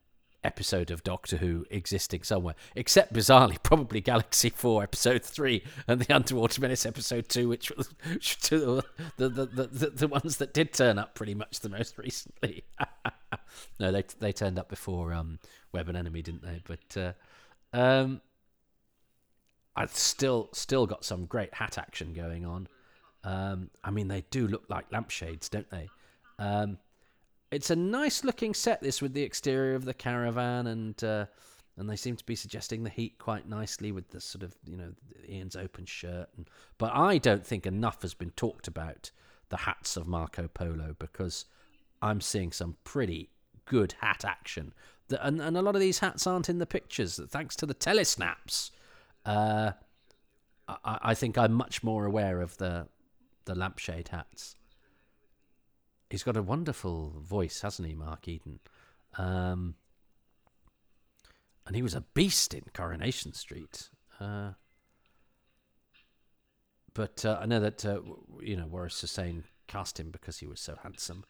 episode 0.45 0.91
of 0.91 1.03
Doctor 1.03 1.37
Who 1.37 1.65
existing 1.69 2.23
somewhere, 2.23 2.55
except 2.75 3.13
bizarrely, 3.13 3.57
probably 3.63 4.01
Galaxy 4.01 4.49
4 4.49 4.83
episode 4.83 5.23
3 5.23 5.63
and 5.87 5.99
the 5.99 6.13
Underwater 6.13 6.61
Menace 6.61 6.85
episode 6.85 7.27
2, 7.27 7.49
which 7.49 7.71
was 7.71 7.87
the, 8.05 8.83
the, 9.17 9.29
the, 9.29 9.91
the, 9.93 10.07
ones 10.07 10.37
that 10.37 10.53
did 10.53 10.73
turn 10.73 10.99
up 10.99 11.15
pretty 11.15 11.33
much 11.33 11.59
the 11.61 11.69
most 11.69 11.97
recently. 11.97 12.63
no, 13.79 13.91
they 13.91 14.03
they 14.19 14.31
turned 14.31 14.59
up 14.59 14.69
before 14.69 15.11
um, 15.13 15.39
Web 15.73 15.89
and 15.89 15.97
Enemy, 15.97 16.21
didn't 16.21 16.43
they? 16.43 16.61
But 16.65 16.97
uh, 16.97 17.77
um, 17.77 18.21
I've 19.75 19.95
still 19.95 20.49
still 20.53 20.85
got 20.85 21.03
some 21.03 21.25
great 21.25 21.55
hat 21.55 21.77
action 21.77 22.13
going 22.13 22.45
on. 22.45 22.67
Um, 23.25 23.71
I 23.83 23.91
mean, 23.91 24.07
they 24.07 24.23
do 24.29 24.47
look 24.47 24.63
like 24.69 24.85
lampshades, 24.91 25.49
don't 25.49 25.69
they? 25.71 25.89
Um, 26.39 26.77
it's 27.51 27.69
a 27.69 27.75
nice 27.75 28.23
looking 28.23 28.53
set 28.53 28.81
this 28.81 29.01
with 29.01 29.13
the 29.13 29.23
exterior 29.23 29.75
of 29.75 29.85
the 29.85 29.93
caravan 29.93 30.67
and 30.67 31.03
uh, 31.03 31.25
and 31.77 31.89
they 31.89 31.95
seem 31.95 32.15
to 32.15 32.25
be 32.25 32.35
suggesting 32.35 32.83
the 32.83 32.89
heat 32.89 33.17
quite 33.17 33.47
nicely 33.47 33.91
with 33.91 34.09
the 34.09 34.21
sort 34.21 34.43
of 34.43 34.55
you 34.65 34.77
know 34.77 34.91
Ian's 35.27 35.55
open 35.55 35.85
shirt 35.85 36.29
and, 36.37 36.49
but 36.77 36.93
I 36.93 37.17
don't 37.17 37.45
think 37.45 37.65
enough 37.65 38.01
has 38.01 38.13
been 38.13 38.31
talked 38.31 38.67
about 38.67 39.11
the 39.49 39.57
hats 39.57 39.95
of 39.95 40.07
Marco 40.07 40.47
Polo 40.47 40.95
because 40.99 41.45
I'm 42.01 42.21
seeing 42.21 42.51
some 42.51 42.77
pretty 42.83 43.29
good 43.65 43.95
hat 44.01 44.25
action 44.25 44.73
and, 45.09 45.41
and 45.41 45.55
a 45.55 45.61
lot 45.61 45.75
of 45.75 45.81
these 45.81 45.99
hats 45.99 46.27
aren't 46.27 46.49
in 46.49 46.59
the 46.59 46.65
pictures 46.65 47.19
thanks 47.29 47.55
to 47.57 47.65
the 47.65 47.75
telesnaps 47.75 48.71
uh, 49.25 49.71
I, 50.67 50.99
I 51.01 51.13
think 51.13 51.37
I'm 51.37 51.53
much 51.53 51.83
more 51.83 52.05
aware 52.05 52.41
of 52.41 52.57
the 52.57 52.87
the 53.45 53.55
lampshade 53.55 54.09
hats 54.09 54.55
he's 56.09 56.23
got 56.23 56.37
a 56.37 56.41
wonderful 56.41 57.13
voice, 57.21 57.61
hasn't 57.61 57.87
he, 57.87 57.95
Mark 57.95 58.27
Eden? 58.27 58.59
Um, 59.17 59.75
and 61.65 61.75
he 61.75 61.81
was 61.81 61.95
a 61.95 62.01
beast 62.13 62.53
in 62.53 62.63
Coronation 62.73 63.33
Street. 63.33 63.89
Uh, 64.19 64.51
but 66.93 67.25
uh, 67.25 67.39
I 67.41 67.45
know 67.45 67.59
that 67.59 67.85
uh, 67.85 67.99
you 68.41 68.55
know 68.55 68.67
Waris 68.67 69.01
Hussein 69.01 69.43
cast 69.67 69.99
him 69.99 70.09
because 70.11 70.37
he 70.37 70.47
was 70.47 70.61
so 70.61 70.77
handsome. 70.83 71.25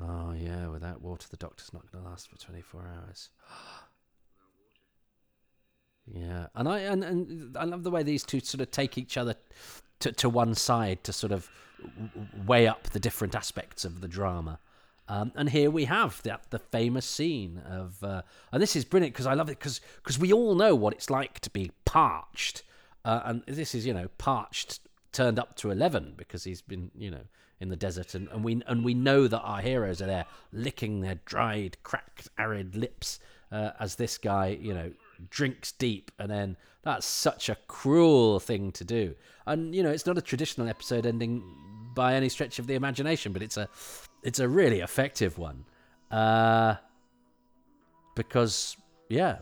Oh 0.00 0.32
yeah, 0.32 0.68
without 0.68 1.02
water, 1.02 1.26
the 1.28 1.36
doctor's 1.36 1.72
not 1.72 1.90
going 1.90 2.04
to 2.04 2.08
last 2.08 2.30
for 2.30 2.38
twenty 2.38 2.62
four 2.62 2.82
hours. 2.82 3.30
yeah, 6.12 6.46
and 6.54 6.68
I 6.68 6.80
and, 6.80 7.04
and 7.04 7.56
I 7.56 7.64
love 7.64 7.82
the 7.82 7.90
way 7.90 8.02
these 8.02 8.24
two 8.24 8.40
sort 8.40 8.60
of 8.60 8.70
take 8.70 8.98
each 8.98 9.16
other 9.16 9.34
to 10.00 10.12
to 10.12 10.28
one 10.28 10.54
side 10.54 11.04
to 11.04 11.12
sort 11.12 11.32
of 11.32 11.50
weigh 12.46 12.66
up 12.66 12.84
the 12.90 13.00
different 13.00 13.34
aspects 13.34 13.84
of 13.84 14.00
the 14.00 14.08
drama. 14.08 14.58
Um, 15.10 15.32
and 15.36 15.48
here 15.48 15.70
we 15.70 15.86
have 15.86 16.22
the, 16.22 16.38
the 16.50 16.58
famous 16.58 17.06
scene 17.06 17.62
of, 17.66 18.02
uh, 18.04 18.22
and 18.52 18.60
this 18.60 18.76
is 18.76 18.84
brilliant 18.84 19.14
because 19.14 19.26
I 19.26 19.32
love 19.32 19.48
it 19.48 19.58
because 19.58 20.18
we 20.18 20.32
all 20.32 20.54
know 20.54 20.74
what 20.74 20.92
it's 20.92 21.08
like 21.08 21.40
to 21.40 21.50
be 21.50 21.70
parched, 21.86 22.62
uh, 23.06 23.22
and 23.24 23.42
this 23.46 23.74
is 23.74 23.86
you 23.86 23.94
know 23.94 24.08
parched 24.18 24.80
turned 25.12 25.38
up 25.38 25.56
to 25.56 25.70
eleven 25.70 26.12
because 26.16 26.44
he's 26.44 26.60
been 26.60 26.90
you 26.94 27.10
know 27.10 27.22
in 27.58 27.70
the 27.70 27.76
desert, 27.76 28.14
and, 28.14 28.28
and 28.28 28.44
we 28.44 28.62
and 28.66 28.84
we 28.84 28.92
know 28.92 29.26
that 29.26 29.40
our 29.40 29.62
heroes 29.62 30.02
are 30.02 30.06
there 30.06 30.26
licking 30.52 31.00
their 31.00 31.20
dried, 31.24 31.78
cracked, 31.82 32.28
arid 32.36 32.76
lips 32.76 33.18
uh, 33.50 33.70
as 33.80 33.94
this 33.94 34.18
guy 34.18 34.58
you 34.60 34.74
know 34.74 34.92
drinks 35.30 35.72
deep, 35.72 36.10
and 36.18 36.30
then 36.30 36.56
that's 36.82 37.06
such 37.06 37.48
a 37.48 37.56
cruel 37.66 38.40
thing 38.40 38.72
to 38.72 38.84
do, 38.84 39.14
and 39.46 39.74
you 39.74 39.82
know 39.82 39.90
it's 39.90 40.06
not 40.06 40.18
a 40.18 40.22
traditional 40.22 40.68
episode 40.68 41.06
ending 41.06 41.42
by 41.94 42.14
any 42.14 42.28
stretch 42.28 42.58
of 42.58 42.66
the 42.66 42.74
imagination, 42.74 43.32
but 43.32 43.42
it's 43.42 43.56
a 43.56 43.68
it's 44.22 44.38
a 44.38 44.48
really 44.48 44.80
effective 44.80 45.38
one 45.38 45.64
uh, 46.10 46.74
because 48.14 48.76
yeah 49.08 49.38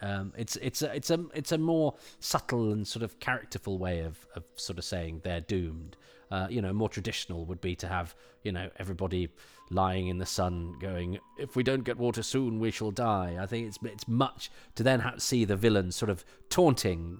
um, 0.00 0.32
it's 0.36 0.56
it's 0.56 0.82
a 0.82 0.94
it's 0.94 1.10
a 1.10 1.24
it's 1.34 1.52
a 1.52 1.58
more 1.58 1.94
subtle 2.20 2.72
and 2.72 2.86
sort 2.86 3.02
of 3.02 3.18
characterful 3.18 3.78
way 3.78 4.00
of, 4.00 4.26
of 4.36 4.44
sort 4.56 4.78
of 4.78 4.84
saying 4.84 5.20
they're 5.24 5.40
doomed. 5.40 5.96
Uh, 6.30 6.46
you 6.50 6.60
know, 6.60 6.72
more 6.72 6.88
traditional 6.88 7.46
would 7.46 7.60
be 7.60 7.74
to 7.76 7.88
have 7.88 8.14
you 8.44 8.52
know 8.52 8.70
everybody 8.76 9.28
lying 9.70 10.08
in 10.08 10.18
the 10.18 10.26
sun, 10.26 10.78
going, 10.78 11.18
"If 11.38 11.56
we 11.56 11.62
don't 11.62 11.84
get 11.84 11.98
water 11.98 12.22
soon, 12.22 12.58
we 12.58 12.70
shall 12.70 12.90
die." 12.90 13.36
I 13.40 13.46
think 13.46 13.66
it's 13.66 13.78
it's 13.82 14.08
much 14.08 14.50
to 14.74 14.82
then 14.82 15.00
have, 15.00 15.16
to 15.16 15.20
see 15.20 15.44
the 15.44 15.56
villain 15.56 15.92
sort 15.92 16.10
of 16.10 16.24
taunting 16.48 17.18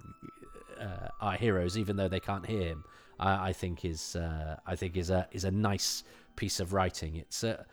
uh, 0.80 1.08
our 1.20 1.34
heroes, 1.34 1.76
even 1.76 1.96
though 1.96 2.08
they 2.08 2.20
can't 2.20 2.46
hear 2.46 2.68
him. 2.68 2.84
I, 3.18 3.48
I 3.48 3.52
think 3.52 3.84
is 3.84 4.16
uh, 4.16 4.56
I 4.66 4.76
think 4.76 4.96
is 4.96 5.10
a 5.10 5.28
is 5.32 5.44
a 5.44 5.50
nice 5.50 6.04
piece 6.36 6.60
of 6.60 6.72
writing. 6.72 7.16
It's 7.16 7.44
uh, 7.44 7.64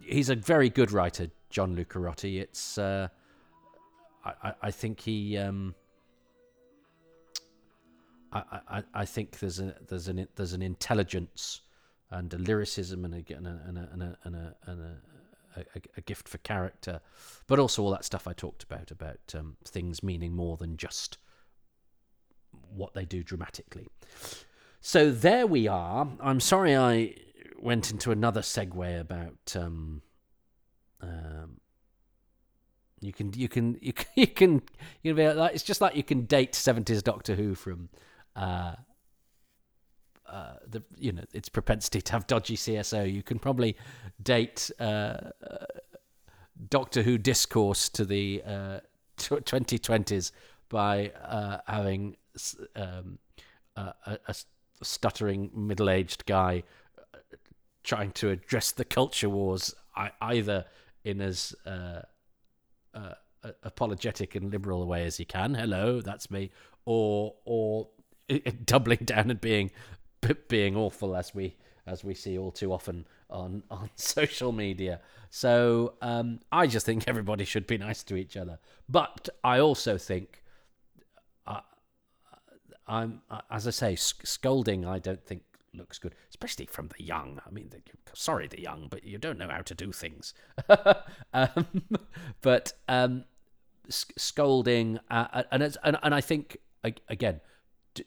he's 0.00 0.30
a 0.30 0.36
very 0.36 0.70
good 0.70 0.92
writer, 0.92 1.28
John 1.50 1.76
Lucarotti. 1.76 2.40
It's 2.40 2.78
uh, 2.78 3.08
I, 4.24 4.52
I 4.62 4.70
think 4.70 5.00
he 5.00 5.36
um, 5.38 5.74
I, 8.32 8.60
I, 8.68 8.82
I 8.94 9.04
think 9.04 9.38
there's 9.38 9.60
a 9.60 9.74
there's 9.88 10.08
an 10.08 10.26
there's 10.36 10.52
an 10.52 10.62
intelligence 10.62 11.62
and 12.10 12.32
a 12.32 12.38
lyricism 12.38 13.04
and 13.04 13.14
a 13.14 13.34
and 13.34 13.46
a 13.46 13.60
and 13.66 13.78
a 13.78 13.88
and 13.92 14.02
a, 14.02 14.18
and 14.24 14.34
a, 14.36 14.54
and 14.66 14.80
a, 14.80 15.60
a, 15.60 15.80
a 15.96 16.00
gift 16.02 16.28
for 16.28 16.38
character, 16.38 17.00
but 17.46 17.58
also 17.58 17.82
all 17.82 17.90
that 17.90 18.04
stuff 18.04 18.26
I 18.26 18.32
talked 18.32 18.62
about 18.62 18.90
about 18.90 19.34
um, 19.34 19.56
things 19.64 20.02
meaning 20.02 20.34
more 20.34 20.56
than 20.56 20.76
just 20.76 21.18
what 22.74 22.94
they 22.94 23.04
do 23.04 23.22
dramatically. 23.22 23.88
So 24.80 25.10
there 25.10 25.46
we 25.46 25.66
are. 25.66 26.08
I'm 26.20 26.40
sorry 26.40 26.76
I 26.76 27.14
went 27.58 27.90
into 27.90 28.12
another 28.12 28.42
segue 28.42 29.00
about 29.00 29.56
um, 29.56 30.02
um, 31.00 31.60
you 33.00 33.12
can 33.12 33.32
you 33.32 33.48
can 33.48 33.78
you 33.80 33.92
can 33.92 34.06
you 34.14 34.26
can 34.26 34.62
you 35.02 35.14
can 35.14 35.16
be 35.16 35.32
like 35.32 35.54
it's 35.54 35.64
just 35.64 35.80
like 35.80 35.96
you 35.96 36.02
can 36.02 36.22
date 36.22 36.52
70s 36.52 37.02
Doctor 37.02 37.34
Who 37.34 37.54
from 37.54 37.88
uh, 38.34 38.74
uh, 40.28 40.54
the 40.68 40.82
you 40.98 41.12
know 41.12 41.22
its 41.32 41.48
propensity 41.48 42.00
to 42.00 42.12
have 42.12 42.26
dodgy 42.26 42.56
CSO. 42.56 43.10
You 43.12 43.22
can 43.22 43.38
probably 43.38 43.76
date 44.22 44.70
uh, 44.78 45.18
Doctor 46.68 47.02
Who 47.02 47.18
discourse 47.18 47.88
to 47.90 48.04
the 48.04 48.42
uh, 48.46 48.80
2020s 49.18 50.32
by 50.68 51.12
uh, 51.22 51.58
having 51.66 52.16
um, 52.74 53.18
a, 53.76 54.18
a 54.26 54.34
stuttering 54.82 55.50
middle-aged 55.54 56.26
guy 56.26 56.62
uh, 56.98 57.18
trying 57.84 58.10
to 58.12 58.30
address 58.30 58.72
the 58.72 58.84
culture 58.84 59.28
wars 59.28 59.74
either 60.20 60.64
in 61.04 61.20
as 61.20 61.54
apologetic 63.62 64.34
and 64.34 64.50
liberal 64.50 64.82
a 64.82 64.86
way 64.86 65.04
as 65.04 65.16
he 65.16 65.24
can. 65.24 65.54
Hello, 65.54 66.00
that's 66.00 66.30
me. 66.30 66.50
Or 66.84 67.34
or 67.44 67.88
doubling 68.64 69.00
down 69.04 69.30
and 69.30 69.40
being 69.40 69.70
being 70.48 70.76
awful 70.76 71.16
as 71.16 71.34
we 71.34 71.56
as 71.86 72.02
we 72.02 72.14
see 72.14 72.36
all 72.36 72.50
too 72.50 72.72
often 72.72 73.06
on 73.30 73.62
on 73.70 73.90
social 73.96 74.52
media. 74.52 75.00
So 75.30 75.94
um, 76.02 76.40
I 76.52 76.66
just 76.66 76.86
think 76.86 77.04
everybody 77.06 77.44
should 77.44 77.66
be 77.66 77.78
nice 77.78 78.02
to 78.04 78.16
each 78.16 78.36
other. 78.36 78.58
But 78.88 79.28
I 79.44 79.58
also 79.58 79.98
think. 79.98 80.42
Uh, 81.46 81.60
I'm, 82.88 83.22
as 83.50 83.66
I 83.66 83.70
say, 83.70 83.96
scolding. 83.96 84.84
I 84.84 85.00
don't 85.00 85.24
think 85.24 85.42
looks 85.74 85.98
good, 85.98 86.14
especially 86.30 86.66
from 86.66 86.88
the 86.96 87.04
young. 87.04 87.40
I 87.46 87.50
mean, 87.50 87.70
sorry, 88.14 88.48
the 88.48 88.60
young, 88.60 88.86
but 88.88 89.04
you 89.04 89.18
don't 89.18 89.38
know 89.38 89.48
how 89.48 89.62
to 89.62 89.74
do 89.74 89.92
things. 89.92 90.34
um, 91.34 91.66
but 92.40 92.72
um, 92.88 93.24
scolding, 93.88 94.98
uh, 95.10 95.42
and, 95.50 95.62
and 95.62 95.98
and 96.02 96.14
I 96.14 96.20
think 96.20 96.58
again, 97.08 97.40
d- 97.94 98.04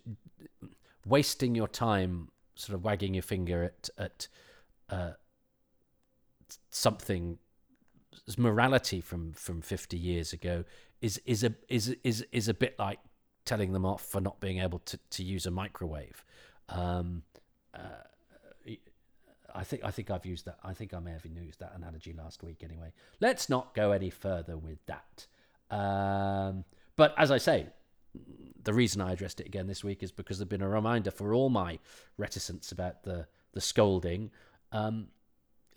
wasting 1.05 1.55
your 1.55 1.67
time, 1.67 2.29
sort 2.55 2.75
of 2.75 2.83
wagging 2.83 3.13
your 3.13 3.23
finger 3.23 3.63
at 3.63 3.89
at 3.97 4.27
uh, 4.89 5.11
something 6.69 7.37
morality 8.37 9.01
from 9.01 9.33
from 9.33 9.59
50 9.59 9.97
years 9.97 10.33
ago 10.33 10.63
is 11.01 11.19
is 11.25 11.43
a 11.43 11.55
is 11.67 11.95
is 12.03 12.25
is 12.31 12.47
a 12.47 12.53
bit 12.53 12.77
like 12.77 12.99
telling 13.43 13.73
them 13.73 13.85
off 13.85 14.05
for 14.05 14.21
not 14.21 14.39
being 14.39 14.59
able 14.59 14.77
to, 14.79 14.99
to 15.09 15.23
use 15.23 15.47
a 15.47 15.51
microwave 15.51 16.23
um, 16.69 17.23
uh, 17.73 17.79
I 19.55 19.63
think 19.63 19.83
I 19.83 19.91
think 19.91 20.11
I've 20.11 20.25
used 20.25 20.45
that. 20.45 20.57
I 20.63 20.73
think 20.73 20.93
I 20.93 20.99
may 20.99 21.11
have 21.11 21.25
used 21.25 21.59
that 21.59 21.73
analogy 21.75 22.13
last 22.13 22.43
week. 22.43 22.61
Anyway, 22.63 22.93
let's 23.19 23.49
not 23.49 23.73
go 23.73 23.91
any 23.91 24.09
further 24.09 24.57
with 24.57 24.79
that. 24.85 25.27
Um, 25.71 26.65
but 26.95 27.13
as 27.17 27.31
I 27.31 27.37
say, 27.37 27.67
the 28.63 28.73
reason 28.73 29.01
I 29.01 29.13
addressed 29.13 29.39
it 29.39 29.47
again 29.47 29.67
this 29.67 29.83
week 29.83 30.03
is 30.03 30.11
because 30.11 30.37
there's 30.37 30.49
been 30.49 30.61
a 30.61 30.69
reminder 30.69 31.11
for 31.11 31.33
all 31.33 31.49
my 31.49 31.79
reticence 32.17 32.71
about 32.71 33.03
the 33.03 33.27
the 33.53 33.61
scolding. 33.61 34.31
Um, 34.71 35.07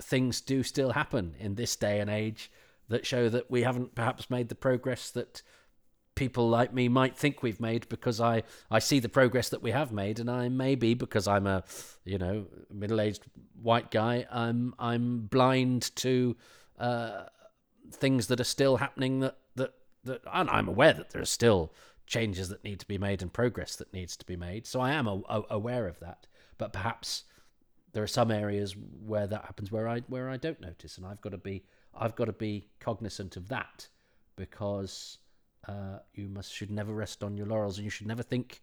things 0.00 0.40
do 0.40 0.62
still 0.62 0.92
happen 0.92 1.35
in 1.38 1.55
this 1.55 1.76
day 1.76 2.00
and 2.00 2.11
age 2.11 2.50
that 2.88 3.07
show 3.07 3.28
that 3.28 3.50
we 3.50 3.62
haven't 3.62 3.94
perhaps 3.94 4.28
made 4.28 4.48
the 4.48 4.55
progress 4.55 5.11
that 5.11 5.42
people 6.14 6.48
like 6.48 6.74
me 6.74 6.88
might 6.88 7.16
think 7.16 7.42
we've 7.42 7.61
made 7.61 7.88
because 7.88 8.20
I, 8.20 8.42
I 8.70 8.81
see 8.81 8.98
the 8.98 9.09
progress 9.09 9.48
that 9.48 9.62
we 9.62 9.70
have 9.70 9.92
made 9.92 10.18
and 10.18 10.31
I 10.31 10.48
maybe 10.48 10.94
because 10.94 11.26
I'm 11.26 11.46
a 11.46 11.64
you 12.05 12.18
know 12.18 12.46
middle-aged 12.70 13.22
white 13.62 13.90
guy 13.90 14.26
I'm 14.31 14.74
I'm 14.78 15.20
blind 15.22 15.94
to 15.96 16.37
uh, 16.78 17.24
things 17.90 18.26
that 18.26 18.40
are 18.40 18.44
still 18.44 18.76
happening 18.76 19.20
that 19.20 19.38
that 19.55 19.72
that 20.05 20.20
and 20.31 20.50
I'm 20.50 20.68
aware 20.68 20.92
that 20.92 21.11
there 21.11 21.22
are 21.22 21.26
still 21.26 21.72
changes 22.06 22.48
that 22.48 22.64
need 22.64 22.80
to 22.80 22.86
be 22.86 22.98
made 22.98 23.22
and 23.22 23.32
progress 23.32 23.76
that 23.76 23.92
needs 23.92 24.16
to 24.16 24.26
be 24.26 24.36
made 24.36 24.66
so 24.66 24.80
I 24.80 24.92
am 24.92 25.06
a, 25.06 25.22
a, 25.28 25.42
aware 25.50 25.86
of 25.88 25.98
that 26.00 26.26
but 26.58 26.72
perhaps 26.72 27.24
there 27.92 28.02
are 28.02 28.08
some 28.08 28.30
areas 28.30 28.74
where 29.04 29.26
that 29.26 29.44
happens 29.44 29.70
where 29.70 29.88
I 29.88 30.00
where 30.08 30.28
I 30.28 30.36
don't 30.36 30.60
notice 30.60 30.98
and 30.98 31.06
I've 31.06 31.20
got 31.20 31.30
to 31.30 31.38
be 31.38 31.64
I've 31.94 32.16
got 32.16 32.26
to 32.26 32.32
be 32.32 32.68
cognizant 32.80 33.36
of 33.36 33.48
that 33.48 33.88
because 34.36 35.18
uh, 35.68 35.98
you 36.14 36.28
must 36.28 36.52
should 36.52 36.70
never 36.70 36.92
rest 36.92 37.22
on 37.22 37.37
your 37.37 37.46
laurels, 37.46 37.79
and 37.79 37.85
you 37.85 37.90
should 37.90 38.06
never 38.06 38.22
think 38.22 38.62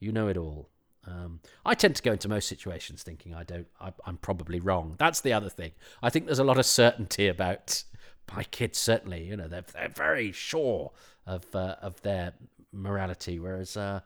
you 0.00 0.12
know 0.12 0.28
it 0.28 0.36
all. 0.36 0.70
Um, 1.06 1.40
I 1.64 1.74
tend 1.74 1.96
to 1.96 2.02
go 2.02 2.12
into 2.12 2.28
most 2.28 2.48
situations 2.48 3.02
thinking 3.02 3.34
I 3.34 3.44
don't. 3.44 3.66
I, 3.80 3.92
am 4.06 4.18
probably 4.18 4.60
wrong. 4.60 4.94
That's 4.98 5.20
the 5.20 5.32
other 5.32 5.48
thing. 5.48 5.72
I 6.02 6.10
think 6.10 6.26
there's 6.26 6.38
a 6.38 6.44
lot 6.44 6.58
of 6.58 6.66
certainty 6.66 7.28
about 7.28 7.82
my 8.34 8.44
kids. 8.44 8.78
Certainly, 8.78 9.24
you 9.24 9.36
know, 9.36 9.48
they're 9.48 9.64
they're 9.72 9.88
very 9.88 10.32
sure 10.32 10.92
of 11.26 11.54
uh, 11.54 11.76
of 11.82 12.00
their 12.02 12.32
morality, 12.72 13.38
whereas. 13.38 13.76
Uh, 13.76 14.00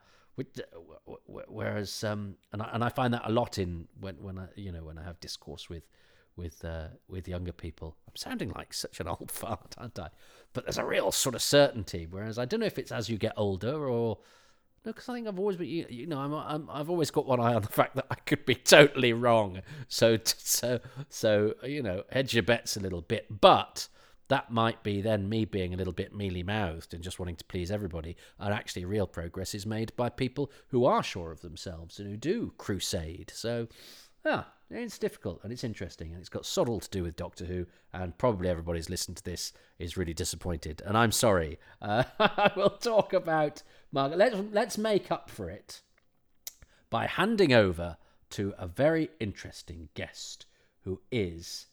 whereas 1.26 2.04
um, 2.04 2.36
and 2.54 2.62
I, 2.62 2.70
and 2.72 2.82
I 2.82 2.88
find 2.88 3.12
that 3.12 3.22
a 3.26 3.30
lot 3.30 3.58
in 3.58 3.86
when 4.00 4.14
when 4.16 4.38
I 4.38 4.46
you 4.56 4.72
know 4.72 4.82
when 4.82 4.96
I 4.96 5.02
have 5.02 5.20
discourse 5.20 5.68
with 5.68 5.82
with 6.36 6.64
uh, 6.64 6.88
with 7.06 7.28
younger 7.28 7.52
people. 7.52 7.96
I'm 8.08 8.16
sounding 8.16 8.50
like 8.50 8.72
such 8.72 8.98
an 9.00 9.08
old 9.08 9.30
fart, 9.32 9.74
aren't 9.76 9.98
I? 9.98 10.08
But 10.54 10.64
there's 10.64 10.78
a 10.78 10.84
real 10.84 11.12
sort 11.12 11.34
of 11.34 11.42
certainty. 11.42 12.06
Whereas 12.08 12.38
I 12.38 12.46
don't 12.46 12.60
know 12.60 12.66
if 12.66 12.78
it's 12.78 12.92
as 12.92 13.08
you 13.08 13.18
get 13.18 13.34
older 13.36 13.88
or 13.88 14.18
no, 14.84 14.92
because 14.92 15.08
I 15.08 15.14
think 15.14 15.28
I've 15.28 15.38
always 15.38 15.56
been, 15.56 15.68
you, 15.68 15.86
you 15.88 16.06
know, 16.06 16.18
I'm, 16.18 16.34
I'm, 16.34 16.68
I've 16.68 16.90
always 16.90 17.12
got 17.12 17.24
one 17.24 17.38
eye 17.38 17.54
on 17.54 17.62
the 17.62 17.68
fact 17.68 17.94
that 17.94 18.06
I 18.10 18.16
could 18.16 18.44
be 18.44 18.54
totally 18.56 19.12
wrong. 19.12 19.62
So, 19.86 20.18
so, 20.24 20.80
so, 21.08 21.54
you 21.62 21.82
know, 21.82 22.02
hedge 22.10 22.34
your 22.34 22.42
bets 22.42 22.76
a 22.76 22.80
little 22.80 23.02
bit. 23.02 23.40
But 23.40 23.86
that 24.33 24.51
might 24.51 24.83
be 24.83 25.03
then 25.03 25.28
me 25.28 25.45
being 25.45 25.74
a 25.74 25.76
little 25.76 25.93
bit 25.93 26.14
mealy 26.14 26.43
mouthed 26.43 26.95
and 26.95 27.05
just 27.05 27.18
wanting 27.18 27.37
to 27.37 27.45
please 27.45 27.70
everybody. 27.70 28.16
And 28.39 28.55
actually, 28.55 28.87
real 28.87 29.07
progress 29.07 29.55
is 29.55 29.66
made 29.66 29.95
by 29.95 30.09
people 30.09 30.51
who 30.68 30.87
are 30.87 31.03
sure 31.03 31.33
of 31.33 31.43
themselves 31.43 31.99
and 31.99 32.09
who 32.09 32.16
do 32.16 32.55
crusade. 32.57 33.30
So, 33.35 33.68
yeah, 34.24 34.45
it's 34.70 34.97
difficult 34.97 35.41
and 35.43 35.53
it's 35.53 35.64
interesting 35.64 36.12
and 36.12 36.18
it's 36.18 36.30
got 36.30 36.49
all 36.57 36.80
to 36.80 36.89
do 36.89 37.03
with 37.03 37.14
Doctor 37.14 37.45
Who. 37.45 37.66
And 37.93 38.16
probably 38.16 38.49
everybody's 38.49 38.89
listened 38.89 39.18
to 39.18 39.22
this 39.22 39.53
is 39.78 39.99
really 39.99 40.14
disappointed. 40.14 40.80
And 40.87 40.97
I'm 40.97 41.12
sorry. 41.12 41.59
Uh, 41.83 42.05
I 42.18 42.53
will 42.57 42.70
talk 42.70 43.12
about 43.12 43.62
Margaret. 43.91 44.16
Let's, 44.16 44.37
let's 44.51 44.78
make 44.78 45.11
up 45.11 45.28
for 45.28 45.51
it 45.51 45.83
by 46.89 47.07
handing 47.07 47.53
over 47.53 47.99
to 48.30 48.55
a 48.57 48.66
very 48.66 49.11
interesting 49.20 49.91
guest 49.93 50.47
who 50.85 51.03
is 51.11 51.66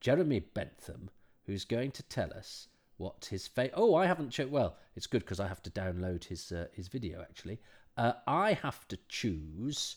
Jeremy 0.00 0.38
Bentham 0.38 1.10
who's 1.50 1.64
going 1.64 1.90
to 1.90 2.02
tell 2.04 2.32
us 2.32 2.68
what 2.96 3.26
his 3.30 3.48
fa- 3.48 3.70
oh 3.74 3.94
I 3.94 4.06
haven't 4.06 4.30
cho- 4.30 4.46
well 4.46 4.76
it's 4.94 5.06
good 5.06 5.22
because 5.22 5.40
I 5.40 5.48
have 5.48 5.62
to 5.64 5.70
download 5.70 6.24
his 6.24 6.52
uh, 6.52 6.66
his 6.72 6.88
video 6.88 7.20
actually. 7.22 7.58
Uh, 7.96 8.12
I 8.26 8.52
have 8.52 8.86
to 8.88 8.98
choose 9.08 9.96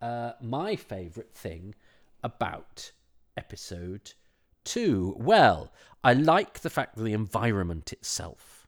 uh, 0.00 0.32
my 0.40 0.76
favourite 0.76 1.34
thing 1.34 1.74
about 2.22 2.92
episode 3.36 4.12
two. 4.64 5.14
Well 5.18 5.72
I 6.02 6.14
like 6.14 6.60
the 6.60 6.70
fact 6.70 6.96
that 6.96 7.04
the 7.04 7.12
environment 7.12 7.92
itself 7.92 8.66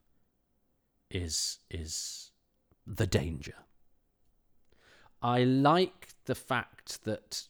is 1.10 1.58
is 1.70 2.32
the 2.86 3.06
danger. 3.06 3.54
I 5.22 5.44
like 5.44 6.08
the 6.26 6.34
fact 6.34 7.04
that 7.04 7.48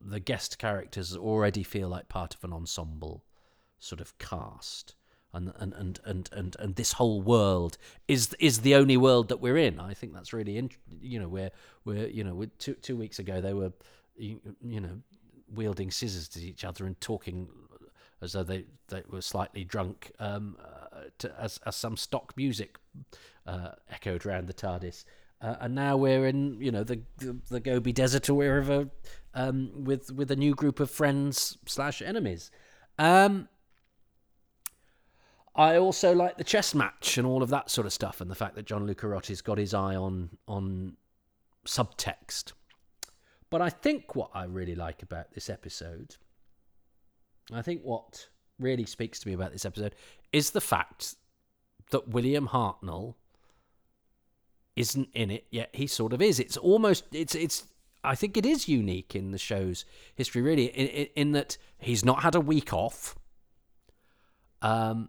the 0.00 0.20
guest 0.20 0.58
characters 0.58 1.16
already 1.16 1.62
feel 1.62 1.88
like 1.88 2.08
part 2.08 2.34
of 2.34 2.44
an 2.44 2.52
ensemble 2.52 3.24
sort 3.84 4.00
of 4.00 4.16
cast. 4.18 4.94
And, 5.32 5.52
and, 5.56 5.72
and, 5.74 6.00
and, 6.04 6.30
and, 6.32 6.56
and 6.60 6.76
this 6.76 6.92
whole 6.92 7.20
world 7.20 7.76
is 8.06 8.34
is 8.38 8.60
the 8.60 8.76
only 8.76 8.96
world 8.96 9.28
that 9.30 9.40
we're 9.40 9.56
in. 9.56 9.80
I 9.80 9.92
think 9.92 10.14
that's 10.14 10.32
really 10.32 10.56
in, 10.56 10.70
you 11.00 11.18
know 11.18 11.26
we're 11.26 11.50
we're 11.84 12.06
you 12.06 12.22
know 12.22 12.46
two 12.58 12.74
two 12.74 12.96
weeks 12.96 13.18
ago 13.18 13.40
they 13.40 13.52
were 13.52 13.72
you, 14.16 14.38
you 14.62 14.80
know 14.80 15.00
wielding 15.52 15.90
scissors 15.90 16.28
to 16.28 16.40
each 16.40 16.64
other 16.64 16.86
and 16.86 17.00
talking 17.00 17.48
as 18.22 18.32
though 18.32 18.42
they, 18.42 18.64
they 18.88 19.02
were 19.10 19.20
slightly 19.20 19.64
drunk 19.64 20.12
um, 20.18 20.56
uh, 20.60 21.00
to, 21.18 21.32
as, 21.38 21.60
as 21.66 21.76
some 21.76 21.96
stock 21.96 22.32
music 22.36 22.78
uh, 23.46 23.72
echoed 23.90 24.24
around 24.24 24.46
the 24.46 24.54
TARDIS. 24.54 25.04
Uh, 25.40 25.56
and 25.60 25.74
now 25.74 25.96
we're 25.96 26.26
in, 26.26 26.56
you 26.60 26.70
know, 26.70 26.84
the 26.84 27.02
the, 27.18 27.36
the 27.50 27.60
Gobi 27.60 27.92
Desert 27.92 28.30
or 28.30 28.34
wherever, 28.34 28.88
um, 29.34 29.84
with 29.84 30.10
with 30.10 30.30
a 30.30 30.36
new 30.36 30.54
group 30.54 30.80
of 30.80 30.90
friends 30.90 31.58
slash 31.66 32.00
enemies. 32.00 32.50
Um, 32.98 33.48
I 35.56 35.76
also 35.76 36.14
like 36.14 36.36
the 36.36 36.44
chess 36.44 36.74
match 36.74 37.16
and 37.16 37.26
all 37.26 37.42
of 37.42 37.50
that 37.50 37.70
sort 37.70 37.86
of 37.86 37.92
stuff, 37.92 38.20
and 38.20 38.30
the 38.30 38.34
fact 38.34 38.56
that 38.56 38.66
John 38.66 38.86
Lucarotti's 38.86 39.40
got 39.40 39.58
his 39.58 39.74
eye 39.74 39.94
on 39.94 40.30
on 40.48 40.96
subtext. 41.66 42.52
But 43.50 43.62
I 43.62 43.70
think 43.70 44.16
what 44.16 44.30
I 44.34 44.44
really 44.44 44.74
like 44.74 45.02
about 45.02 45.32
this 45.32 45.48
episode, 45.48 46.16
I 47.52 47.62
think 47.62 47.82
what 47.82 48.28
really 48.58 48.86
speaks 48.86 49.20
to 49.20 49.28
me 49.28 49.34
about 49.34 49.52
this 49.52 49.64
episode 49.64 49.94
is 50.32 50.50
the 50.50 50.60
fact 50.60 51.14
that 51.90 52.08
William 52.08 52.48
Hartnell 52.48 53.14
isn't 54.76 55.08
in 55.14 55.30
it 55.30 55.46
yet 55.50 55.70
he 55.72 55.86
sort 55.86 56.12
of 56.12 56.20
is 56.20 56.40
it's 56.40 56.56
almost 56.56 57.04
it's 57.12 57.34
it's 57.34 57.64
i 58.02 58.14
think 58.14 58.36
it 58.36 58.44
is 58.44 58.68
unique 58.68 59.14
in 59.14 59.30
the 59.30 59.38
show's 59.38 59.84
history 60.16 60.42
really 60.42 60.66
in, 60.66 60.88
in, 60.88 61.06
in 61.14 61.32
that 61.32 61.56
he's 61.78 62.04
not 62.04 62.22
had 62.22 62.34
a 62.34 62.40
week 62.40 62.72
off 62.72 63.14
um 64.62 65.08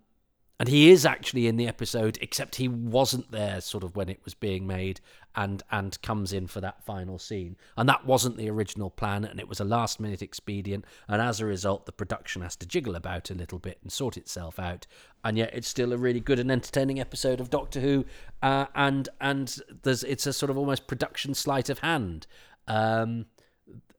and 0.60 0.70
he 0.70 0.90
is 0.90 1.06
actually 1.06 1.48
in 1.48 1.58
the 1.58 1.68
episode 1.68 2.18
except 2.22 2.56
he 2.56 2.68
wasn't 2.68 3.30
there 3.32 3.60
sort 3.60 3.84
of 3.84 3.96
when 3.96 4.08
it 4.08 4.22
was 4.24 4.34
being 4.34 4.66
made 4.66 5.02
and 5.36 5.64
and 5.70 6.02
comes 6.02 6.32
in 6.32 6.48
for 6.48 6.62
that 6.62 6.84
final 6.84 7.20
scene. 7.20 7.58
And 7.76 7.90
that 7.90 8.06
wasn't 8.06 8.38
the 8.38 8.50
original 8.50 8.90
plan 8.90 9.26
and 9.26 9.40
it 9.40 9.50
was 9.50 9.60
a 9.60 9.66
last 9.66 10.00
minute 10.00 10.22
expedient. 10.22 10.86
And 11.10 11.22
as 11.22 11.42
a 11.42 11.46
result 11.46 11.86
the 11.86 11.92
production 11.92 12.42
has 12.42 12.56
to 12.58 12.66
jiggle 12.66 12.96
about 12.96 13.30
a 13.30 13.36
little 13.36 13.60
bit 13.60 13.80
and 13.84 13.92
sort 13.92 14.16
itself 14.16 14.58
out. 14.58 14.88
And 15.26 15.38
yet 15.38 15.52
it's 15.54 15.68
still 15.68 15.92
a 15.92 15.98
really 15.98 16.22
good 16.22 16.40
and 16.40 16.52
entertaining 16.52 17.02
episode 17.02 17.42
of 17.42 17.50
Doctor 17.50 17.82
Who 17.82 18.06
uh, 18.42 18.68
and 18.76 19.10
and 19.20 19.58
there's 19.84 20.04
it's 20.04 20.26
a 20.26 20.34
sort 20.34 20.50
of 20.50 20.58
almost 20.58 20.88
production 20.88 21.34
sleight 21.34 21.70
of 21.70 21.80
hand. 21.80 22.28
Um, 22.68 23.26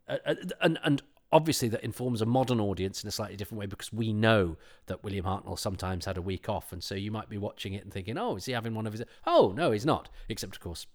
and 0.09 0.79
and 0.83 1.03
obviously 1.33 1.69
that 1.69 1.83
informs 1.83 2.23
a 2.23 2.27
modern 2.27 2.61
audience 2.61 3.03
in 3.03 3.09
a 3.09 3.13
slightly 3.13 3.37
different 3.37 3.61
way 3.61 3.67
because 3.67 3.93
we 3.93 4.13
know 4.13 4.57
that 4.87 5.03
William 5.03 5.25
Hartnell 5.25 5.59
sometimes 5.59 6.05
had 6.05 6.17
a 6.17 6.23
week 6.23 6.49
off, 6.49 6.73
and 6.73 6.83
so 6.83 6.95
you 6.95 7.11
might 7.11 7.29
be 7.29 7.39
watching 7.39 7.73
it 7.75 7.83
and 7.83 7.93
thinking, 7.93 8.17
"Oh, 8.17 8.37
is 8.37 8.45
he 8.45 8.53
having 8.53 8.75
one 8.75 8.87
of 8.87 8.93
his?" 8.93 9.03
Oh, 9.27 9.53
no, 9.57 9.71
he's 9.71 9.87
not. 9.87 10.09
Except, 10.29 10.57
of 10.57 10.61
course, 10.61 10.87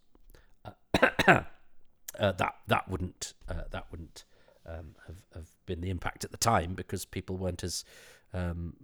uh, 0.65 0.71
uh, 1.27 1.43
that 2.31 2.55
that 2.67 2.89
wouldn't 2.89 3.33
uh, 3.49 3.63
that 3.71 3.87
wouldn't 3.91 4.23
um, 4.65 4.95
have 5.07 5.17
have 5.35 5.49
been 5.65 5.81
the 5.81 5.89
impact 5.89 6.23
at 6.23 6.31
the 6.31 6.37
time 6.37 6.73
because 6.73 7.05
people 7.05 7.37
weren't 7.37 7.63
as 7.63 7.83
um, 8.33 8.75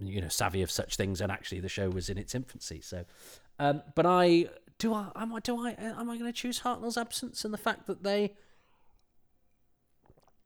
you 0.00 0.20
know 0.20 0.28
savvy 0.28 0.62
of 0.62 0.70
such 0.70 0.96
things, 0.96 1.20
and 1.20 1.32
actually 1.32 1.60
the 1.60 1.68
show 1.68 1.90
was 1.90 2.08
in 2.08 2.18
its 2.18 2.34
infancy. 2.34 2.80
So, 2.80 3.04
um, 3.58 3.82
but 3.94 4.06
I 4.06 4.48
do 4.78 4.94
I 4.94 5.10
am 5.16 5.34
I 5.34 5.40
do 5.40 5.58
I 5.66 5.74
am 5.78 6.08
I 6.08 6.16
going 6.16 6.30
to 6.30 6.32
choose 6.32 6.60
Hartnell's 6.60 6.96
absence 6.96 7.44
and 7.44 7.52
the 7.52 7.58
fact 7.58 7.86
that 7.86 8.04
they 8.04 8.34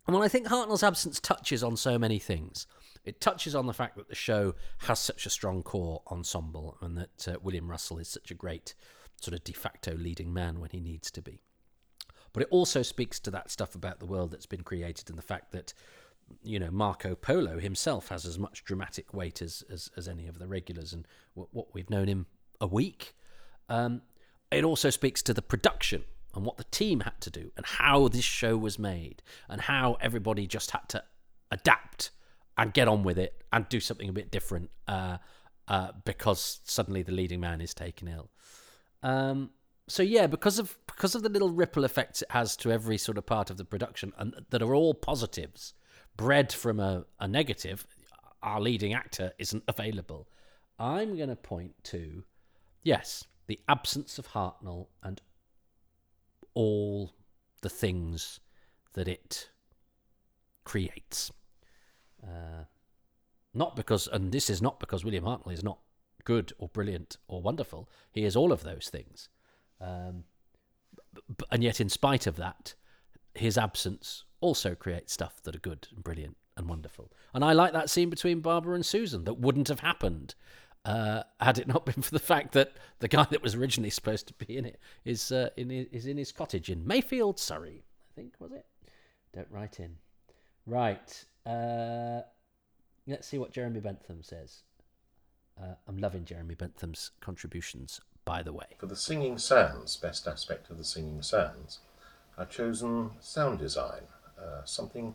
and 0.07 0.15
well, 0.15 0.25
I 0.25 0.29
think 0.29 0.49
Hartnell's 0.49 0.83
absence 0.83 1.21
touches 1.21 1.63
on 1.63 1.77
so 1.77 1.99
many 1.99 2.19
things. 2.19 2.67
It 3.05 3.21
touches 3.21 3.55
on 3.55 3.67
the 3.67 3.73
fact 3.73 3.97
that 3.97 4.09
the 4.09 4.15
show 4.15 4.55
has 4.79 4.99
such 4.99 5.27
a 5.27 5.31
strong 5.31 5.63
core 5.63 6.03
ensemble 6.11 6.77
and 6.81 6.97
that 6.97 7.29
uh, 7.29 7.37
William 7.43 7.71
Russell 7.71 7.99
is 7.99 8.09
such 8.09 8.31
a 8.31 8.35
great 8.35 8.75
sort 9.21 9.35
of 9.35 9.45
de 9.45 9.53
facto 9.53 9.95
leading 9.95 10.33
man 10.33 10.61
when 10.61 10.71
he 10.71 10.81
needs 10.81 11.11
to 11.13 11.23
be. 11.23 11.43
But 12.33 12.45
it 12.45 12.49
also 12.51 12.83
speaks 12.83 13.21
to 13.21 13.31
that 13.31 13.51
stuff 13.51 13.75
about 13.75 14.01
the 14.01 14.07
world 14.07 14.31
that's 14.31 14.47
been 14.47 14.63
created 14.63 15.09
and 15.09 15.19
the 15.19 15.23
fact 15.23 15.53
that, 15.53 15.75
you 16.43 16.59
know, 16.59 16.71
Marco 16.71 17.15
Polo 17.15 17.59
himself 17.59 18.09
has 18.09 18.25
as 18.25 18.39
much 18.39 18.65
dramatic 18.65 19.13
weight 19.13 19.43
as, 19.43 19.63
as, 19.71 19.91
as 19.97 20.09
any 20.09 20.27
of 20.27 20.39
the 20.39 20.49
regulars 20.49 20.93
and 20.93 21.07
what, 21.35 21.49
what 21.53 21.75
we've 21.75 21.91
known 21.91 22.09
him 22.09 22.27
a 22.61 22.67
week. 22.67 23.15
Um, 23.69 24.03
it 24.51 24.65
also 24.65 24.91
speaks 24.91 25.23
to 25.23 25.35
the 25.35 25.43
production 25.43 26.05
and 26.35 26.45
what 26.45 26.57
the 26.57 26.65
team 26.65 27.01
had 27.01 27.21
to 27.21 27.31
do 27.31 27.51
and 27.57 27.67
how 27.67 28.09
this 28.09 28.25
show 28.25 28.57
was 28.57 28.79
made 28.79 29.23
and 29.49 29.63
how 29.63 29.97
everybody 30.01 30.47
just 30.47 30.71
had 30.71 30.89
to 30.89 31.03
adapt 31.51 32.11
and 32.57 32.73
get 32.73 32.89
on 32.89 33.03
with 33.03 33.19
it 33.19 33.43
and 33.53 33.69
do 33.69 33.81
something 33.81 34.09
a 34.09 34.13
bit 34.13 34.31
different 34.31 34.71
uh, 34.89 35.19
uh, 35.69 35.93
because 36.05 36.61
suddenly 36.65 37.03
the 37.03 37.13
leading 37.13 37.41
man 37.41 37.61
is 37.61 37.75
taken 37.75 38.09
ill. 38.09 38.31
Um, 39.03 39.51
so 39.89 40.03
yeah, 40.03 40.27
because 40.27 40.59
of 40.59 40.79
because 40.87 41.15
of 41.15 41.23
the 41.23 41.29
little 41.29 41.51
ripple 41.51 41.85
effects 41.85 42.23
it 42.23 42.31
has 42.31 42.57
to 42.59 42.71
every 42.71 42.97
sort 42.97 43.19
of 43.19 43.27
part 43.27 43.51
of 43.51 43.57
the 43.57 43.65
production, 43.65 44.13
and 44.17 44.35
that 44.51 44.63
are 44.63 44.75
all 44.75 44.95
positives, 44.95 45.75
bred 46.17 46.53
from 46.53 46.81
a, 46.81 47.05
a 47.21 47.29
negative. 47.29 47.87
Our 48.43 48.61
leading 48.61 48.93
actor 48.93 49.33
isn't 49.39 49.63
available. 49.69 50.29
I'm 50.79 51.17
going 51.17 51.29
to 51.29 51.37
point 51.37 51.75
to, 51.85 52.25
yes, 52.83 53.25
the 53.47 53.61
absence 53.69 54.19
of 54.19 54.29
Hartnell 54.29 54.89
and 55.03 55.21
all 56.55 57.13
the 57.63 57.69
things 57.69 58.41
that 58.95 59.09
it 59.09 59.51
creates. 60.65 61.33
Uh, 62.23 62.65
not 63.55 63.77
because, 63.77 64.09
and 64.09 64.33
this 64.33 64.49
is 64.49 64.63
not 64.63 64.81
because 64.81 65.05
William 65.05 65.25
Hartnell 65.25 65.53
is 65.53 65.65
not 65.65 65.79
good 66.25 66.53
or 66.59 66.69
brilliant 66.69 67.17
or 67.29 67.43
wonderful. 67.43 67.89
He 68.11 68.25
is 68.25 68.37
all 68.37 68.53
of 68.53 68.63
those 68.63 68.89
things. 68.91 69.29
Um, 69.81 70.25
b- 71.37 71.45
and 71.51 71.63
yet, 71.63 71.81
in 71.81 71.89
spite 71.89 72.27
of 72.27 72.37
that, 72.37 72.75
his 73.35 73.59
absence 73.59 74.25
also 74.41 74.75
creates 74.75 75.13
stuff 75.13 75.43
that 75.43 75.57
are 75.57 75.61
good 75.61 75.89
and 75.95 76.05
brilliant 76.05 76.37
and 76.57 76.69
wonderful. 76.69 77.11
And 77.35 77.45
I 77.45 77.53
like 77.53 77.73
that 77.73 77.91
scene 77.91 78.11
between 78.11 78.41
Barbara 78.41 78.75
and 78.75 78.87
Susan 78.87 79.25
that 79.25 79.39
wouldn't 79.39 79.69
have 79.69 79.81
happened 79.81 80.35
uh, 80.85 81.23
had 81.41 81.59
it 81.59 81.69
not 81.69 81.87
been 81.87 82.03
for 82.03 82.11
the 82.11 82.19
fact 82.19 82.53
that 82.53 82.73
the 82.99 83.09
guy 83.09 83.27
that 83.31 83.43
was 83.43 83.55
originally 83.55 83.91
supposed 83.91 84.27
to 84.29 84.35
be 84.35 84.57
in 84.57 84.65
it 84.65 84.81
is 85.05 85.31
uh, 85.31 85.51
in 85.57 85.71
is 85.71 86.07
in 86.07 86.17
his 86.17 86.33
cottage 86.33 86.69
in 86.69 86.87
Mayfield, 86.87 87.39
Surrey. 87.39 87.85
I 88.13 88.21
think 88.21 88.35
was 88.39 88.53
it. 88.53 88.67
Don't 89.35 89.49
write 89.51 89.81
in. 89.81 89.97
Right. 90.67 91.25
Uh, 91.47 92.21
let's 93.07 93.27
see 93.27 93.39
what 93.39 93.53
Jeremy 93.53 93.81
Bentham 93.81 94.23
says. 94.23 94.63
Uh, 95.61 95.75
I'm 95.89 95.99
loving 95.99 96.25
Jeremy 96.25 96.55
Bentham's 96.55 97.11
contributions, 97.21 98.01
by 98.25 98.43
the 98.43 98.53
way. 98.53 98.67
For 98.79 98.87
the 98.87 98.97
Singing 98.97 99.39
Sands, 99.39 99.97
best 99.97 100.27
aspect 100.27 100.71
of 100.71 100.79
the 100.79 100.85
Singing 100.85 101.23
Sands, 101.23 101.81
I've 102.37 102.51
chosen 102.51 103.11
sound 103.21 103.59
design, 103.59 104.03
uh, 104.39 104.65
something 104.65 105.15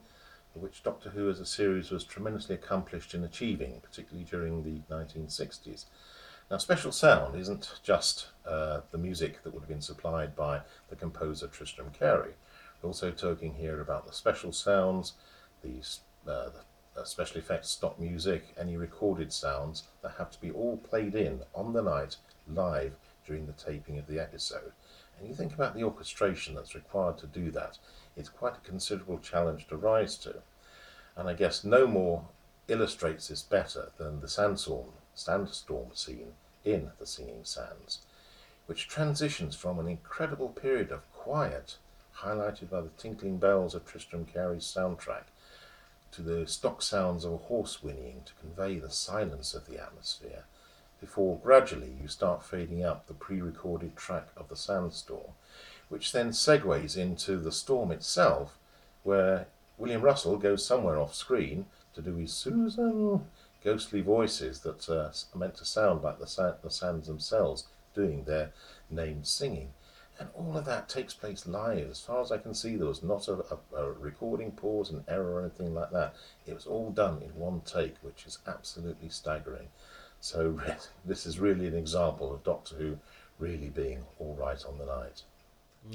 which 0.62 0.84
Doctor 0.84 1.10
Who 1.10 1.30
as 1.30 1.40
a 1.40 1.46
series 1.46 1.92
was 1.92 2.04
tremendously 2.04 2.56
accomplished 2.56 3.14
in 3.14 3.24
achieving, 3.24 3.82
particularly 3.82 4.26
during 4.30 4.64
the 4.64 4.82
1960s. 4.94 5.86
Now, 6.50 6.58
special 6.58 6.92
sound 6.92 7.36
isn't 7.38 7.80
just 7.84 8.28
uh, 8.46 8.82
the 8.92 8.98
music 8.98 9.44
that 9.44 9.54
would 9.54 9.62
have 9.62 9.70
been 9.70 9.82
supplied 9.82 10.36
by 10.36 10.62
the 10.90 10.96
composer 10.96 11.48
Tristram 11.48 11.92
Cary. 11.92 12.34
We're 12.82 12.88
also 12.88 13.12
talking 13.12 13.56
here 13.56 13.82
about 13.82 14.08
the 14.08 14.14
special 14.14 14.54
sounds, 14.54 15.14
the, 15.62 15.80
uh, 16.26 16.50
the 16.96 17.02
uh, 17.02 17.04
special 17.04 17.38
effects, 17.38 17.70
stock 17.70 18.00
music, 18.00 18.56
any 18.58 18.78
recorded 18.78 19.34
sounds 19.34 19.84
that 20.02 20.14
have 20.18 20.32
to 20.32 20.42
be 20.42 20.52
all 20.52 20.78
played 20.78 21.16
in 21.16 21.42
on 21.54 21.74
the 21.74 21.82
night 21.82 22.16
live 22.48 22.96
during 23.26 23.46
the 23.46 23.54
taping 23.54 23.98
of 23.98 24.08
the 24.08 24.20
episode. 24.20 24.72
And 25.20 25.28
you 25.28 25.36
think 25.36 25.54
about 25.54 25.76
the 25.76 25.84
orchestration 25.84 26.56
that's 26.56 26.76
required 26.76 27.18
to 27.20 27.28
do 27.28 27.52
that, 27.52 27.78
it's 28.18 28.30
quite 28.30 28.58
a 28.58 28.68
considerable 28.68 29.20
challenge 29.20 29.68
to 29.68 29.78
rise 29.78 30.18
to. 30.18 30.36
And 31.16 31.30
I 31.30 31.34
guess 31.34 31.64
no 31.64 31.88
more 31.88 32.26
illustrates 32.68 33.28
this 33.28 33.44
better 33.44 33.92
than 33.98 34.20
the 34.20 34.28
sandstorm, 34.28 34.90
sandstorm 35.16 35.90
scene 35.94 36.34
in 36.66 36.92
The 37.00 37.06
Singing 37.06 37.44
Sands, 37.44 38.00
which 38.66 38.88
transitions 38.88 39.56
from 39.56 39.80
an 39.80 39.88
incredible 39.88 40.50
period 40.50 40.92
of 40.92 41.12
quiet, 41.14 41.78
highlighted 42.18 42.70
by 42.70 42.82
the 42.82 42.90
tinkling 42.98 43.38
bells 43.38 43.74
of 43.74 43.86
Tristram 43.86 44.26
Cary's 44.26 44.66
soundtrack, 44.66 45.26
to 46.12 46.22
the 46.22 46.48
stock 46.48 46.82
sounds 46.82 47.24
of 47.24 47.34
a 47.34 47.38
horse 47.38 47.84
whinnying 47.84 48.22
to 48.26 48.34
convey 48.42 48.80
the 48.80 48.90
silence 48.90 49.54
of 49.54 49.68
the 49.68 49.82
atmosphere, 49.82 50.46
before 51.00 51.40
gradually 51.44 51.96
you 52.02 52.08
start 52.08 52.44
fading 52.44 52.84
up 52.84 53.06
the 53.06 53.14
pre 53.14 53.40
recorded 53.40 53.96
track 53.96 54.28
of 54.36 54.50
the 54.50 54.56
sandstorm, 54.56 55.34
which 55.90 56.12
then 56.12 56.30
segues 56.32 56.98
into 56.98 57.38
the 57.38 57.52
storm 57.52 57.92
itself, 57.92 58.58
where 59.04 59.48
William 59.78 60.02
Russell 60.02 60.38
goes 60.38 60.66
somewhere 60.66 61.00
off 61.00 61.14
screen 61.14 61.66
to 61.94 62.02
do 62.02 62.16
his 62.16 62.34
Susan 62.34 63.22
ghostly 63.64 64.02
voices 64.02 64.60
that 64.62 64.90
uh, 64.90 65.12
are 65.34 65.38
meant 65.38 65.56
to 65.56 65.66
sound 65.66 66.04
like 66.04 66.20
the, 66.20 66.56
the 66.64 66.72
sands 66.72 67.08
themselves 67.08 67.66
doing 67.94 68.24
their 68.24 68.52
named 68.90 69.28
singing. 69.28 69.74
And 70.20 70.30
all 70.34 70.58
of 70.58 70.66
that 70.66 70.90
takes 70.90 71.14
place 71.14 71.46
live. 71.46 71.90
As 71.90 72.00
far 72.00 72.22
as 72.22 72.32
I 72.32 72.38
can 72.38 72.54
see, 72.54 72.76
there 72.76 72.88
was 72.88 73.04
not 73.04 73.28
a, 73.28 73.34
a, 73.34 73.76
a, 73.76 73.92
recording 73.92 74.52
pause, 74.52 74.90
an 74.90 75.04
error, 75.08 75.34
or 75.34 75.42
anything 75.42 75.76
like 75.76 75.92
that. 75.92 76.16
It 76.46 76.54
was 76.54 76.66
all 76.66 76.90
done 76.92 77.22
in 77.22 77.36
one 77.36 77.62
take, 77.66 77.96
which 78.02 78.26
is 78.26 78.40
absolutely 78.48 79.10
staggering. 79.10 79.68
So, 80.20 80.60
this 81.06 81.26
is 81.26 81.40
really 81.40 81.68
an 81.68 81.76
example 81.76 82.34
of 82.34 82.44
Doctor 82.44 82.76
Who 82.76 82.98
really 83.38 83.70
being 83.70 84.06
all 84.18 84.36
right 84.40 84.64
on 84.66 84.80
the 84.80 84.86
night. 84.86 85.24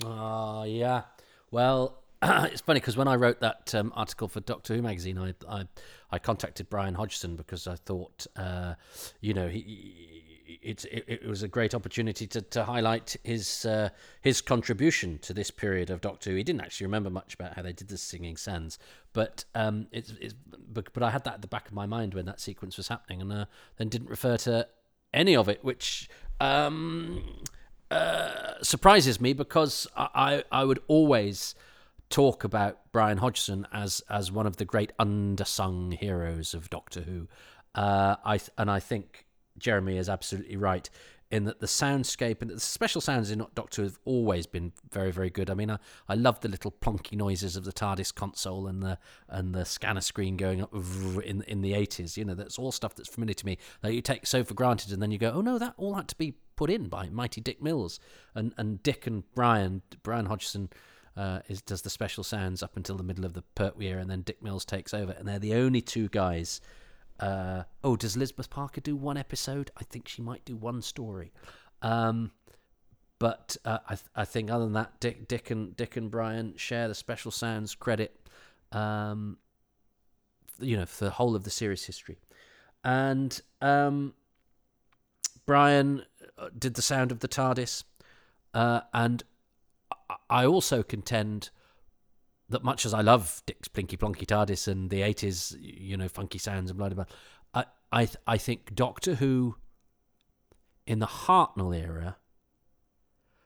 Uh, 0.05 0.65
yeah. 0.67 1.03
Well, 1.51 1.99
it's 2.23 2.61
funny 2.61 2.81
because 2.81 2.97
when 2.97 3.09
I 3.09 3.17
wrote 3.17 3.41
that 3.41 3.75
um, 3.75 3.93
article 3.97 4.29
for 4.29 4.41
Doctor 4.41 4.75
Who 4.75 4.83
magazine, 4.83 5.19
I, 5.19 5.35
I, 5.49 5.65
I 6.11 6.19
contacted 6.19 6.71
Brian 6.71 6.95
Hodgson 6.95 7.37
because 7.37 7.67
I 7.67 7.77
thought, 7.77 8.27
uh, 8.37 8.75
you 9.21 9.35
know, 9.35 9.49
he, 9.49 10.23
it, 10.63 10.85
it, 10.85 11.05
it 11.09 11.27
was 11.27 11.43
a 11.43 11.49
great 11.49 11.75
opportunity 11.75 12.27
to, 12.29 12.41
to 12.41 12.65
highlight 12.65 13.17
his 13.25 13.65
uh, 13.65 13.89
his 14.21 14.41
contribution 14.41 15.19
to 15.21 15.35
this 15.35 15.51
period 15.51 15.91
of 15.91 16.01
Doctor 16.01 16.31
Who. 16.31 16.37
He 16.37 16.45
didn't 16.45 16.61
actually 16.61 16.87
remember 16.87 17.11
much 17.11 17.35
about 17.35 17.55
how 17.55 17.63
they 17.63 17.73
did 17.73 17.89
the 17.89 17.99
Singing 17.99 18.37
Sands, 18.37 18.79
but 19.13 19.45
um, 19.55 19.89
it's, 19.91 20.13
it's 20.21 20.35
but, 20.73 20.93
but 20.93 21.03
I 21.03 21.11
had 21.11 21.25
that 21.25 21.35
at 21.35 21.43
the 21.43 21.49
back 21.49 21.67
of 21.69 21.75
my 21.75 21.87
mind 21.87 22.15
when 22.15 22.27
that 22.27 22.41
sequence 22.41 22.77
was 22.77 22.89
happening, 22.89 23.21
and 23.21 23.33
uh, 23.33 23.45
then 23.77 23.89
didn't 23.89 24.11
refer 24.11 24.37
to 24.39 24.67
any 25.13 25.37
of 25.37 25.49
it, 25.49 25.65
which. 25.65 26.09
Um, 26.41 27.23
uh, 27.93 28.63
surprises 28.63 29.21
me 29.21 29.33
because 29.33 29.87
I, 29.97 30.45
I 30.51 30.65
would 30.65 30.81
always 30.89 31.55
talk 32.09 32.45
about 32.45 32.79
Brian 32.93 33.19
Hodgson 33.19 33.67
as 33.73 34.03
as 34.09 34.31
one 34.31 34.47
of 34.47 34.57
the 34.57 34.65
great 34.65 34.93
undersung 34.99 35.93
heroes 35.95 36.55
of 36.55 36.71
Doctor 36.71 37.03
Who. 37.03 37.29
Uh, 37.75 38.17
I 38.25 38.41
and 38.59 38.71
I 38.71 38.81
think 38.81 39.27
Jeremy 39.59 39.97
is 39.97 40.09
absolutely 40.09 40.57
right 40.57 40.89
in 41.33 41.45
that 41.45 41.61
the 41.61 41.67
soundscape 41.67 42.43
and 42.43 42.51
the 42.51 42.61
special 42.61 43.01
sounds 43.01 43.31
in 43.31 43.45
Doctor 43.55 43.81
Who 43.81 43.89
have 43.89 43.99
always 44.05 44.47
been 44.47 44.73
very, 44.91 45.11
very 45.11 45.31
good. 45.31 45.49
I 45.49 45.55
mean, 45.55 45.71
I, 45.71 45.79
I 46.07 46.15
love 46.15 46.41
the 46.41 46.49
little 46.49 46.71
plonky 46.71 47.17
noises 47.17 47.57
of 47.57 47.65
the 47.65 47.73
TARDIS 47.73 48.15
console 48.15 48.67
and 48.67 48.83
the 48.83 48.99
and 49.29 49.55
the 49.55 49.65
scanner 49.65 50.03
screen 50.03 50.37
going 50.37 50.63
up 50.63 50.75
in 51.25 51.43
in 51.49 51.63
the 51.63 51.73
eighties. 51.73 52.19
You 52.19 52.27
know, 52.27 52.35
that's 52.35 52.59
all 52.59 52.71
stuff 52.71 52.95
that's 52.95 53.09
familiar 53.09 53.35
to 53.35 53.47
me 53.47 53.57
that 53.81 53.95
you 53.95 54.03
take 54.03 54.27
so 54.27 54.45
for 54.45 54.53
granted, 54.53 54.93
and 54.93 55.01
then 55.01 55.11
you 55.11 55.19
go, 55.19 55.33
oh 55.35 55.41
no, 55.41 55.59
that 55.59 55.73
all 55.79 55.95
had 55.95 56.09
to 56.09 56.17
be 56.17 56.35
put 56.63 56.71
in 56.71 56.87
by 56.87 57.09
mighty 57.09 57.41
Dick 57.41 57.61
Mills 57.61 57.99
and 58.37 58.55
and 58.57 58.81
Dick 58.85 59.09
and 59.09 59.25
Brian 59.35 59.83
Brian 60.05 60.27
Hodgson 60.27 60.69
uh, 61.17 61.41
is 61.49 61.61
does 61.61 61.83
the 61.83 61.91
special 61.91 62.23
sounds 62.23 62.63
up 62.63 62.77
until 62.77 62.97
the 62.97 63.03
middle 63.03 63.25
of 63.25 63.33
the 63.33 63.43
Pertwee 63.57 63.89
and 63.89 64.09
then 64.09 64.23
Dick 64.23 64.41
Mills 64.41 64.65
takes 64.65 64.95
over, 64.95 65.11
and 65.11 65.27
they're 65.27 65.41
the 65.41 65.55
only 65.55 65.81
two 65.81 66.09
guys. 66.09 66.61
Uh, 67.19 67.65
oh, 67.83 67.97
does 67.97 68.15
Elizabeth 68.15 68.49
Parker 68.49 68.81
do 68.81 68.95
one 68.95 69.17
episode? 69.17 69.73
I 69.77 69.83
think 69.83 70.07
she 70.07 70.23
might 70.23 70.45
do 70.45 70.55
one 70.55 70.83
story. 70.83 71.33
Um, 71.83 72.31
but 73.19 73.57
uh, 73.65 73.79
I, 73.85 73.95
th- 73.97 74.11
I 74.15 74.25
think 74.25 74.49
other 74.49 74.65
than 74.65 74.75
that, 74.75 75.01
Dick, 75.01 75.27
Dick 75.27 75.51
and 75.51 75.77
Dick 75.77 75.97
and 75.97 76.13
Brian 76.13 76.55
share 76.57 76.87
the 76.87 76.95
special 76.95 77.33
sounds 77.33 77.75
credit. 77.75 78.29
Um, 78.71 79.39
you 80.61 80.77
know, 80.77 80.87
for 80.87 81.07
the 81.07 81.11
whole 81.11 81.35
of 81.35 81.43
the 81.43 81.51
series 81.51 81.85
history, 81.85 82.19
and 82.85 83.41
um, 83.61 84.15
Brian 85.47 86.05
uh, 86.39 86.49
did 86.57 86.75
the 86.75 86.83
sound 86.83 87.13
of 87.13 87.21
the 87.21 87.29
TARDIS, 87.29 87.85
uh, 88.55 88.81
and 88.93 89.23
I 90.29 90.47
also 90.47 90.83
contend 90.83 91.51
that 92.49 92.63
much 92.63 92.85
as 92.87 92.95
I 92.95 93.01
love 93.01 93.43
Dick's 93.47 93.69
Plinky 93.69 93.97
Plonky 93.97 94.27
TARDIS 94.27 94.69
and 94.69 94.91
the 94.91 95.01
80s, 95.01 95.57
you 95.61 95.97
know, 95.97 96.09
funky 96.09 96.39
sounds 96.39 96.71
and 96.71 96.79
blah, 96.79 96.89
blah, 96.89 97.05
blah, 97.05 97.65
I, 97.93 98.03
I, 98.03 98.09
I 98.27 98.39
think 98.39 98.75
Doctor 98.75 99.17
Who 99.17 99.57
in 100.87 100.99
the 100.99 101.07
Hartnell 101.07 101.77
era 101.77 102.17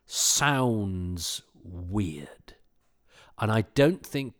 sounds 0.06 1.42
weird. 1.62 2.54
And 3.38 3.50
I 3.50 3.62
don't 3.74 4.04
think 4.04 4.34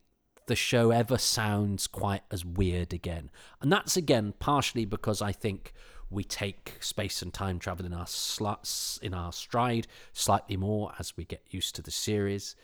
the 0.47 0.57
show 0.57 0.91
ever 0.91 1.19
sounds 1.19 1.87
quite 1.87 2.23
as 2.31 2.45
weird 2.45 2.93
again. 2.93 3.31
And 3.61 3.71
that's 3.71 3.97
again 3.97 4.35
partially 4.39 4.85
because 4.85 5.21
I 5.21 5.33
think 5.33 5.73
we 6.11 6.25
take 6.25 6.75
space 6.81 7.23
and 7.23 7.33
time 7.33 7.59
travel 7.59 7.85
in 7.85 7.93
our 7.93 8.07
slots 8.07 8.99
in 9.03 9.13
our 9.13 9.33
stride 9.33 9.87
slightly 10.13 10.57
more 10.57 10.93
as 10.99 11.17
we 11.17 11.25
get 11.25 11.43
used 11.51 11.75
to 11.77 11.83
the 11.83 11.91
series. 11.91 12.55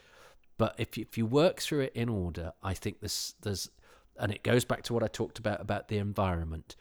But 0.59 0.74
if 0.78 0.97
you, 0.97 1.07
if 1.09 1.18
you 1.18 1.26
work 1.26 1.61
through 1.61 1.80
it 1.80 1.93
in 1.95 2.09
order, 2.09 2.53
I 2.62 2.74
think 2.74 3.01
this 3.01 3.34
there's 3.43 3.70
and 4.18 4.30
it 4.30 4.43
goes 4.43 4.64
back 4.64 4.82
to 4.84 4.95
what 4.95 5.03
I 5.03 5.09
talked 5.09 5.38
about 5.38 5.61
about 5.61 5.88
the 5.88 5.99
environment. 5.99 6.76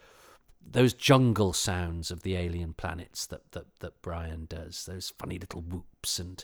Those 0.63 0.93
jungle 0.93 1.53
sounds 1.53 2.11
of 2.11 2.21
the 2.21 2.35
alien 2.35 2.73
planets 2.73 3.25
that 3.27 3.51
that, 3.53 3.65
that 3.79 4.01
Brian 4.01 4.45
does, 4.45 4.85
those 4.85 5.11
funny 5.17 5.39
little 5.39 5.61
whoops 5.61 6.19
and 6.19 6.43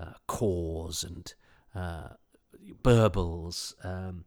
uh, 0.00 0.14
caws 0.26 1.04
and 1.04 1.32
uh, 1.74 2.14
burbles. 2.82 3.74
Um, 3.84 4.24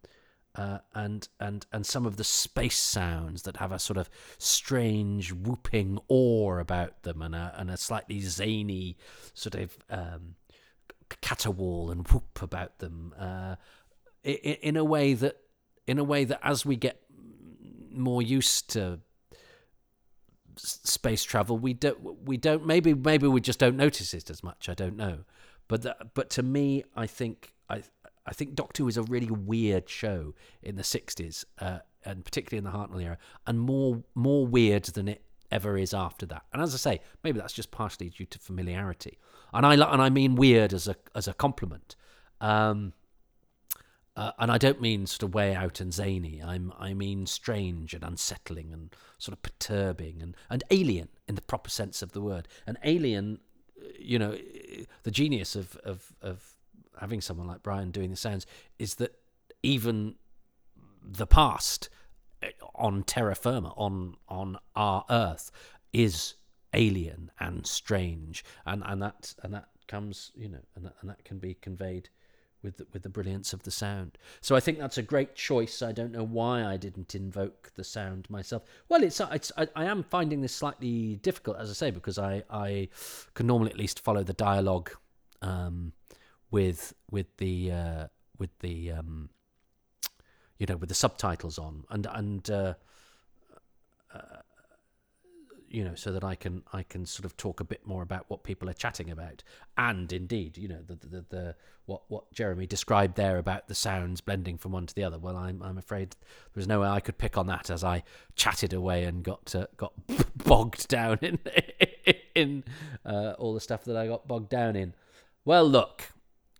uh, 0.57 0.79
and 0.95 1.29
and 1.39 1.65
and 1.71 1.85
some 1.85 2.05
of 2.05 2.17
the 2.17 2.23
space 2.23 2.77
sounds 2.77 3.43
that 3.43 3.57
have 3.57 3.71
a 3.71 3.79
sort 3.79 3.97
of 3.97 4.09
strange 4.39 5.31
whooping 5.31 5.99
awe 6.07 6.57
about 6.57 7.03
them 7.03 7.21
and 7.21 7.35
a 7.35 7.53
and 7.57 7.69
a 7.69 7.77
slightly 7.77 8.19
zany 8.21 8.97
sort 9.33 9.55
of 9.55 9.77
um, 9.89 10.35
caterwaul 11.21 11.91
and 11.91 12.07
whoop 12.07 12.41
about 12.41 12.79
them 12.79 13.13
uh, 13.19 13.55
in, 14.23 14.55
in 14.61 14.77
a 14.77 14.83
way 14.83 15.13
that 15.13 15.37
in 15.85 15.99
a 15.99 16.03
way 16.03 16.23
that 16.23 16.39
as 16.43 16.65
we 16.65 16.75
get 16.75 17.01
more 17.91 18.21
used 18.21 18.69
to 18.71 18.99
space 20.57 21.23
travel 21.23 21.57
we 21.57 21.73
don't 21.73 22.25
we 22.25 22.35
don't 22.35 22.65
maybe 22.65 22.93
maybe 22.95 23.27
we 23.27 23.39
just 23.39 23.59
don't 23.59 23.77
notice 23.77 24.13
it 24.13 24.29
as 24.29 24.43
much 24.43 24.67
i 24.69 24.73
don't 24.73 24.97
know. 24.97 25.19
But 25.67 25.81
the, 25.83 25.95
but 26.13 26.29
to 26.31 26.43
me 26.43 26.83
i 26.95 27.05
think 27.05 27.53
i 27.69 27.83
I 28.27 28.33
think 28.33 28.55
Doctor 28.55 28.83
Who 28.83 28.89
is 28.89 28.97
a 28.97 29.03
really 29.03 29.31
weird 29.31 29.89
show 29.89 30.33
in 30.61 30.75
the 30.75 30.83
60s, 30.83 31.45
uh, 31.59 31.79
and 32.03 32.25
particularly 32.25 32.57
in 32.57 32.63
the 32.63 32.77
Hartnell 32.77 33.01
era, 33.01 33.17
and 33.45 33.59
more 33.59 34.03
more 34.13 34.45
weird 34.45 34.83
than 34.85 35.07
it 35.07 35.23
ever 35.51 35.77
is 35.77 35.93
after 35.93 36.25
that. 36.25 36.43
And 36.51 36.61
as 36.61 36.73
I 36.73 36.77
say, 36.77 37.01
maybe 37.23 37.39
that's 37.39 37.53
just 37.53 37.71
partially 37.71 38.09
due 38.09 38.25
to 38.25 38.39
familiarity. 38.39 39.17
And 39.53 39.65
I 39.65 39.73
and 39.73 40.01
I 40.01 40.09
mean 40.09 40.35
weird 40.35 40.73
as 40.73 40.87
a 40.87 40.95
as 41.15 41.27
a 41.27 41.33
compliment. 41.33 41.95
Um, 42.41 42.93
uh, 44.15 44.31
and 44.39 44.51
I 44.51 44.57
don't 44.57 44.81
mean 44.81 45.05
sort 45.05 45.23
of 45.23 45.35
way 45.35 45.53
out 45.53 45.79
and 45.79 45.93
zany. 45.93 46.41
I'm 46.43 46.73
I 46.77 46.93
mean 46.93 47.27
strange 47.27 47.93
and 47.93 48.03
unsettling 48.03 48.73
and 48.73 48.95
sort 49.19 49.33
of 49.33 49.41
perturbing 49.43 50.21
and, 50.21 50.35
and 50.49 50.63
alien 50.71 51.09
in 51.27 51.35
the 51.35 51.41
proper 51.41 51.69
sense 51.69 52.01
of 52.01 52.13
the 52.13 52.21
word. 52.21 52.47
An 52.65 52.77
alien, 52.83 53.39
you 53.99 54.17
know, 54.17 54.35
the 55.03 55.11
genius 55.11 55.55
of 55.55 55.77
of 55.77 56.13
of 56.21 56.56
having 56.99 57.21
someone 57.21 57.47
like 57.47 57.63
Brian 57.63 57.91
doing 57.91 58.11
the 58.11 58.17
sounds 58.17 58.45
is 58.79 58.95
that 58.95 59.15
even 59.63 60.15
the 61.03 61.27
past 61.27 61.89
eh, 62.41 62.49
on 62.75 63.03
terra 63.03 63.35
firma 63.35 63.73
on 63.77 64.15
on 64.27 64.57
our 64.75 65.05
earth 65.09 65.51
is 65.93 66.35
alien 66.73 67.31
and 67.39 67.65
strange 67.65 68.43
and 68.65 68.83
and 68.85 69.01
that 69.01 69.33
and 69.43 69.53
that 69.53 69.69
comes 69.87 70.31
you 70.35 70.49
know 70.49 70.59
and 70.75 70.85
that, 70.85 70.93
and 71.01 71.09
that 71.09 71.23
can 71.23 71.39
be 71.39 71.53
conveyed 71.55 72.09
with 72.63 72.77
the, 72.77 72.87
with 72.91 73.03
the 73.03 73.09
brilliance 73.09 73.53
of 73.53 73.63
the 73.63 73.71
sound. 73.71 74.17
So 74.41 74.55
I 74.55 74.59
think 74.59 74.79
that's 74.79 74.97
a 74.97 75.03
great 75.03 75.35
choice. 75.35 75.81
I 75.81 75.91
don't 75.91 76.11
know 76.11 76.23
why 76.23 76.65
I 76.65 76.75
didn't 76.75 77.13
invoke 77.15 77.71
the 77.75 77.83
sound 77.83 78.29
myself. 78.29 78.63
Well, 78.89 79.03
it's, 79.03 79.21
it's 79.31 79.51
I, 79.57 79.67
I 79.75 79.85
am 79.85 80.03
finding 80.03 80.41
this 80.41 80.55
slightly 80.55 81.17
difficult, 81.17 81.57
as 81.57 81.69
I 81.69 81.73
say, 81.73 81.91
because 81.91 82.17
I 82.17 82.43
I 82.49 82.89
can 83.35 83.47
normally 83.47 83.71
at 83.71 83.77
least 83.77 83.99
follow 83.99 84.23
the 84.23 84.33
dialogue 84.33 84.91
um, 85.41 85.93
with 86.51 86.93
with 87.09 87.37
the 87.37 87.71
uh, 87.71 88.07
with 88.37 88.57
the 88.59 88.91
um, 88.91 89.29
you 90.57 90.65
know, 90.65 90.77
with 90.77 90.89
the 90.89 90.95
subtitles 90.95 91.57
on, 91.57 91.83
and 91.89 92.07
and 92.11 92.49
uh, 92.49 92.73
uh, 94.13 94.41
you 95.69 95.83
know, 95.83 95.95
so 95.95 96.11
that 96.11 96.23
I 96.23 96.35
can 96.35 96.63
I 96.73 96.83
can 96.83 97.05
sort 97.05 97.25
of 97.25 97.37
talk 97.37 97.59
a 97.59 97.63
bit 97.63 97.85
more 97.85 98.01
about 98.01 98.25
what 98.27 98.43
people 98.43 98.69
are 98.69 98.73
chatting 98.73 99.11
about, 99.11 99.43
and 99.77 100.11
indeed, 100.11 100.57
you 100.57 100.67
know, 100.67 100.81
the 100.85 100.95
the, 100.95 101.25
the 101.29 101.55
what 101.85 102.01
what 102.07 102.31
Jeremy 102.33 102.65
described 102.65 103.15
there 103.15 103.37
about 103.37 103.67
the 103.67 103.75
sounds 103.75 104.21
blending 104.21 104.57
from 104.57 104.71
one 104.71 104.87
to 104.87 104.95
the 104.95 105.03
other. 105.03 105.19
Well, 105.19 105.37
I'm 105.37 105.61
I'm 105.61 105.77
afraid 105.77 106.11
there 106.11 106.59
was 106.59 106.67
no 106.67 106.81
way 106.81 106.87
I 106.87 107.01
could 107.01 107.17
pick 107.17 107.37
on 107.37 107.47
that 107.47 107.69
as 107.69 107.83
I 107.83 108.03
chatted 108.35 108.73
away 108.73 109.03
and 109.03 109.23
got 109.23 109.53
uh, 109.53 109.67
got 109.77 109.93
bogged 110.35 110.87
down 110.87 111.19
in 111.21 111.39
in 112.35 112.63
uh, 113.05 113.33
all 113.37 113.53
the 113.53 113.61
stuff 113.61 113.83
that 113.85 113.95
I 113.95 114.07
got 114.07 114.27
bogged 114.27 114.49
down 114.49 114.75
in. 114.75 114.95
Well, 115.45 115.69
look, 115.69 116.11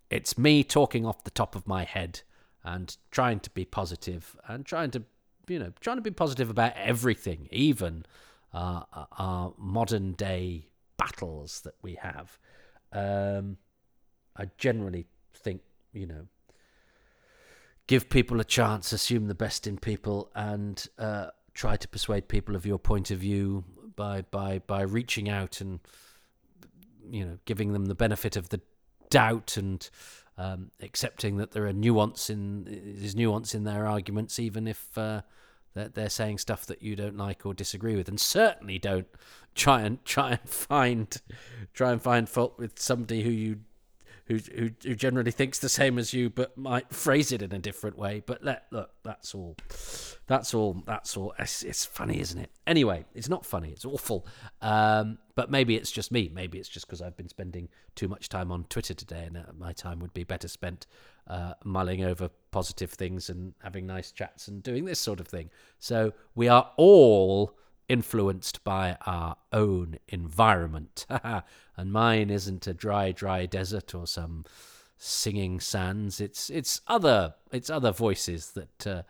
it's 0.10 0.38
me 0.38 0.64
talking 0.64 1.06
off 1.06 1.24
the 1.24 1.32
top 1.32 1.56
of 1.56 1.68
my 1.68 1.84
head 1.84 2.22
and 2.64 2.98
trying 3.12 3.40
to 3.42 3.50
be 3.50 3.66
positive 3.66 4.36
and 4.48 4.66
trying 4.66 4.92
to 4.92 5.04
you 5.48 5.60
know 5.60 5.72
trying 5.80 5.98
to 5.98 6.02
be 6.02 6.12
positive 6.12 6.50
about 6.50 6.74
everything, 6.76 7.48
even 7.52 8.06
uh, 8.54 8.82
our 9.18 9.54
modern 9.58 10.14
day 10.14 10.68
battles 10.98 11.62
that 11.62 11.76
we 11.82 11.96
have. 11.96 12.38
Um, 12.92 13.58
I 14.36 14.50
generally 14.58 15.06
think, 15.34 15.62
you 15.94 16.06
know, 16.06 16.28
give 17.88 18.10
people 18.10 18.40
a 18.40 18.44
chance, 18.44 18.92
assume 18.92 19.28
the 19.28 19.36
best 19.36 19.68
in 19.68 19.78
people, 19.78 20.32
and 20.36 20.86
uh, 20.98 21.28
try 21.54 21.76
to 21.76 21.88
persuade 21.88 22.28
people 22.28 22.56
of 22.56 22.66
your 22.66 22.80
point 22.80 23.12
of 23.12 23.20
view 23.20 23.64
by 23.96 24.22
by 24.24 24.60
by 24.60 24.82
reaching 24.82 25.28
out 25.28 25.60
and 25.60 25.80
you 27.10 27.26
know 27.26 27.40
giving 27.46 27.74
them 27.74 27.86
the 27.86 27.96
benefit 27.96 28.36
of 28.36 28.50
the 28.50 28.62
doubt 29.10 29.58
and 29.58 29.90
um, 30.38 30.72
accepting 30.82 31.38
that 31.38 31.52
there 31.52 31.66
are 31.66 31.74
nuance 31.74 32.30
in 32.30 32.64
there's 33.00 33.16
nuance 33.16 33.56
in 33.56 33.64
their 33.64 33.88
arguments, 33.88 34.40
even 34.40 34.68
if 34.68 34.98
uh, 34.98 35.22
that 35.74 35.96
they're 35.96 36.10
saying 36.10 36.38
stuff 36.38 36.66
that 36.68 36.82
you 36.82 36.96
don't 36.96 37.18
like 37.18 37.46
or 37.46 37.54
disagree 37.54 37.96
with, 37.96 38.08
and 38.08 38.20
certainly 38.20 38.78
don't 38.78 39.08
try 39.56 39.82
and 39.82 40.04
try 40.06 40.32
and 40.32 40.50
find 40.50 41.22
try 41.74 41.92
and 41.92 42.02
find 42.02 42.30
fault 42.30 42.58
with 42.58 42.80
somebody 42.80 43.24
who 43.24 43.32
you 43.32 43.60
who 44.28 44.38
who, 44.56 44.70
who 44.84 44.96
generally 44.96 45.32
thinks 45.32 45.60
the 45.60 45.70
same 45.70 45.98
as 45.98 46.14
you, 46.14 46.30
but 46.30 46.58
might 46.58 46.94
phrase 46.94 47.32
it 47.32 47.42
in 47.42 47.54
a 47.54 47.60
different 47.60 47.98
way. 47.98 48.24
But 48.26 48.44
let 48.44 48.66
look, 48.72 48.92
that's 49.04 49.34
all. 49.34 49.56
That's 50.28 50.54
all. 50.54 50.84
That's 50.86 51.16
all. 51.16 51.34
It's, 51.40 51.64
it's 51.64 51.86
funny, 51.86 52.20
isn't 52.20 52.40
it? 52.40 52.52
Anyway, 52.66 53.06
it's 53.16 53.30
not 53.30 53.46
funny. 53.46 53.70
It's 53.70 53.86
awful. 53.86 54.28
Um, 54.62 55.18
but 55.36 55.50
maybe 55.50 55.76
it's 55.76 55.92
just 55.92 56.12
me. 56.12 56.30
Maybe 56.34 56.58
it's 56.58 56.70
just 56.70 56.88
because 56.88 57.02
I've 57.02 57.16
been 57.16 57.30
spending 57.30 57.70
too 57.96 58.08
much 58.08 58.28
time 58.28 58.52
on 58.52 58.66
Twitter 58.66 58.94
today, 58.94 59.24
and 59.26 59.38
uh, 59.38 59.42
my 59.58 59.72
time 59.72 60.00
would 60.00 60.14
be 60.14 60.24
better 60.24 60.48
spent 60.48 60.88
uh, 61.28 61.54
mulling 61.64 62.04
over 62.04 62.30
positive 62.52 62.92
things 62.92 63.30
and 63.30 63.54
having 63.64 63.86
nice 63.86 64.12
chats 64.12 64.48
and 64.48 64.64
doing 64.64 64.86
this 64.86 65.00
sort 65.00 65.20
of 65.20 65.28
thing. 65.28 65.50
So 65.80 66.14
we 66.36 66.48
are 66.48 66.72
all 66.78 67.58
influenced 67.90 68.64
by 68.64 68.98
our 69.06 69.38
own 69.54 69.98
environment. 70.08 71.06
and 71.78 71.92
mine 71.92 72.30
isn't 72.30 72.68
a 72.68 72.74
dry, 72.74 73.12
dry 73.12 73.46
desert 73.46 73.96
or 73.96 74.08
some 74.08 74.46
singing 74.98 75.60
sands. 75.60 76.20
It's 76.20 76.50
it's 76.50 76.82
other 76.88 77.36
it's 77.52 77.70
other 77.70 77.92
voices 77.92 78.52
that 78.52 78.88
uh, 78.88 79.04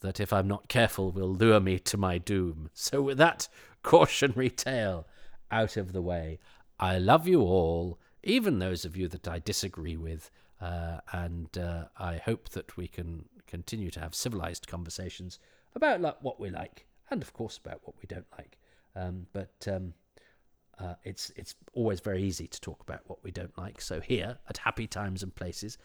that 0.00 0.20
if 0.20 0.32
I'm 0.32 0.48
not 0.48 0.68
careful 0.68 1.10
will 1.10 1.32
lure 1.32 1.60
me 1.60 1.78
to 1.80 1.96
my 1.96 2.18
doom. 2.18 2.70
So 2.74 3.02
with 3.02 3.18
that 3.18 3.48
cautionary 3.82 4.50
tale 4.50 5.06
out 5.50 5.76
of 5.76 5.92
the 5.92 6.02
way, 6.02 6.38
I 6.78 6.98
love 6.98 7.26
you 7.26 7.40
all, 7.42 7.98
even 8.22 8.58
those 8.58 8.84
of 8.84 8.96
you 8.96 9.08
that 9.08 9.28
I 9.28 9.38
disagree 9.38 9.96
with. 9.96 10.30
Uh, 10.60 11.00
and 11.12 11.56
uh, 11.56 11.84
I 11.96 12.18
hope 12.18 12.50
that 12.50 12.76
we 12.76 12.86
can 12.86 13.24
continue 13.46 13.90
to 13.90 14.00
have 14.00 14.14
civilized 14.14 14.66
conversations 14.66 15.38
about 15.74 16.02
like, 16.02 16.16
what 16.20 16.38
we 16.38 16.50
like 16.50 16.86
and 17.10 17.22
of 17.22 17.32
course 17.32 17.58
about 17.58 17.80
what 17.84 17.96
we 18.00 18.06
don't 18.06 18.26
like. 18.38 18.58
Um, 18.96 19.26
but 19.32 19.68
um, 19.70 19.94
uh, 20.78 20.94
it's 21.04 21.30
it's 21.36 21.54
always 21.74 22.00
very 22.00 22.22
easy 22.22 22.46
to 22.46 22.60
talk 22.60 22.80
about 22.80 23.00
what 23.06 23.22
we 23.22 23.30
don't 23.30 23.56
like. 23.58 23.80
So 23.80 24.00
here 24.00 24.38
at 24.48 24.58
Happy 24.58 24.86
Times 24.86 25.22
and 25.22 25.34
Places, 25.34 25.78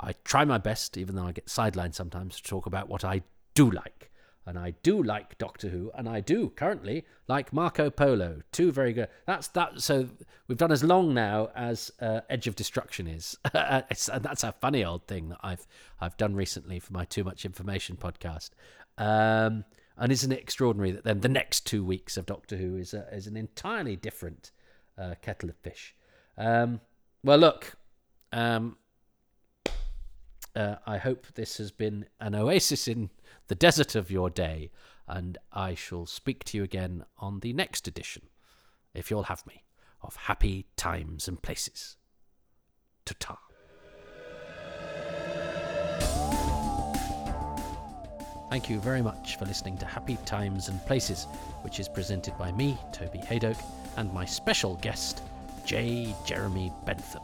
I 0.00 0.14
try 0.24 0.44
my 0.44 0.58
best, 0.58 0.96
even 0.96 1.14
though 1.14 1.26
I 1.26 1.32
get 1.32 1.46
sidelined 1.46 1.94
sometimes, 1.94 2.36
to 2.36 2.42
talk 2.42 2.66
about 2.66 2.88
what 2.88 3.04
I 3.04 3.22
do 3.54 3.70
like. 3.70 4.10
And 4.46 4.58
I 4.58 4.72
do 4.82 5.02
like 5.02 5.38
Doctor 5.38 5.68
Who, 5.68 5.92
and 5.94 6.08
I 6.08 6.20
do 6.20 6.48
currently 6.50 7.04
like 7.28 7.52
Marco 7.52 7.90
Polo. 7.90 8.40
Two 8.50 8.72
very 8.72 8.92
good. 8.92 9.08
That's 9.26 9.48
that. 9.48 9.80
So 9.80 10.08
we've 10.48 10.58
done 10.58 10.72
as 10.72 10.82
long 10.82 11.14
now 11.14 11.50
as 11.54 11.92
uh, 12.00 12.22
Edge 12.28 12.46
of 12.46 12.56
Destruction 12.56 13.06
is. 13.06 13.36
that's 13.52 14.08
a 14.08 14.54
funny 14.60 14.84
old 14.84 15.06
thing 15.06 15.28
that 15.28 15.38
I've 15.42 15.66
I've 16.00 16.16
done 16.16 16.34
recently 16.34 16.80
for 16.80 16.92
my 16.92 17.04
Too 17.04 17.22
Much 17.22 17.44
Information 17.44 17.96
podcast. 17.96 18.50
Um, 18.98 19.64
and 20.00 20.10
isn't 20.10 20.32
it 20.32 20.40
extraordinary 20.40 20.90
that 20.92 21.04
then 21.04 21.20
the 21.20 21.28
next 21.28 21.66
two 21.66 21.84
weeks 21.84 22.16
of 22.16 22.24
Doctor 22.24 22.56
Who 22.56 22.76
is 22.76 22.94
a, 22.94 23.06
is 23.14 23.26
an 23.26 23.36
entirely 23.36 23.96
different 23.96 24.50
uh, 24.98 25.14
kettle 25.20 25.50
of 25.50 25.56
fish? 25.56 25.94
Um, 26.38 26.80
well, 27.22 27.36
look, 27.36 27.74
um, 28.32 28.78
uh, 30.56 30.76
I 30.86 30.96
hope 30.96 31.26
this 31.34 31.58
has 31.58 31.70
been 31.70 32.06
an 32.18 32.34
oasis 32.34 32.88
in 32.88 33.10
the 33.48 33.54
desert 33.54 33.94
of 33.94 34.10
your 34.10 34.30
day, 34.30 34.70
and 35.06 35.36
I 35.52 35.74
shall 35.74 36.06
speak 36.06 36.44
to 36.44 36.56
you 36.56 36.64
again 36.64 37.04
on 37.18 37.40
the 37.40 37.52
next 37.52 37.86
edition, 37.86 38.22
if 38.94 39.10
you'll 39.10 39.24
have 39.24 39.46
me, 39.46 39.64
of 40.00 40.16
Happy 40.16 40.66
Times 40.76 41.28
and 41.28 41.42
Places. 41.42 41.98
Ta 43.04 43.14
ta. 43.18 43.38
Thank 48.50 48.68
you 48.68 48.80
very 48.80 49.00
much 49.00 49.36
for 49.36 49.44
listening 49.44 49.76
to 49.76 49.86
Happy 49.86 50.18
Times 50.24 50.68
and 50.68 50.84
Places, 50.84 51.28
which 51.62 51.78
is 51.78 51.86
presented 51.86 52.36
by 52.36 52.50
me, 52.50 52.76
Toby 52.90 53.20
Hadoke, 53.20 53.62
and 53.96 54.12
my 54.12 54.24
special 54.24 54.74
guest, 54.82 55.22
J. 55.64 56.12
Jeremy 56.26 56.72
Bentham. 56.84 57.22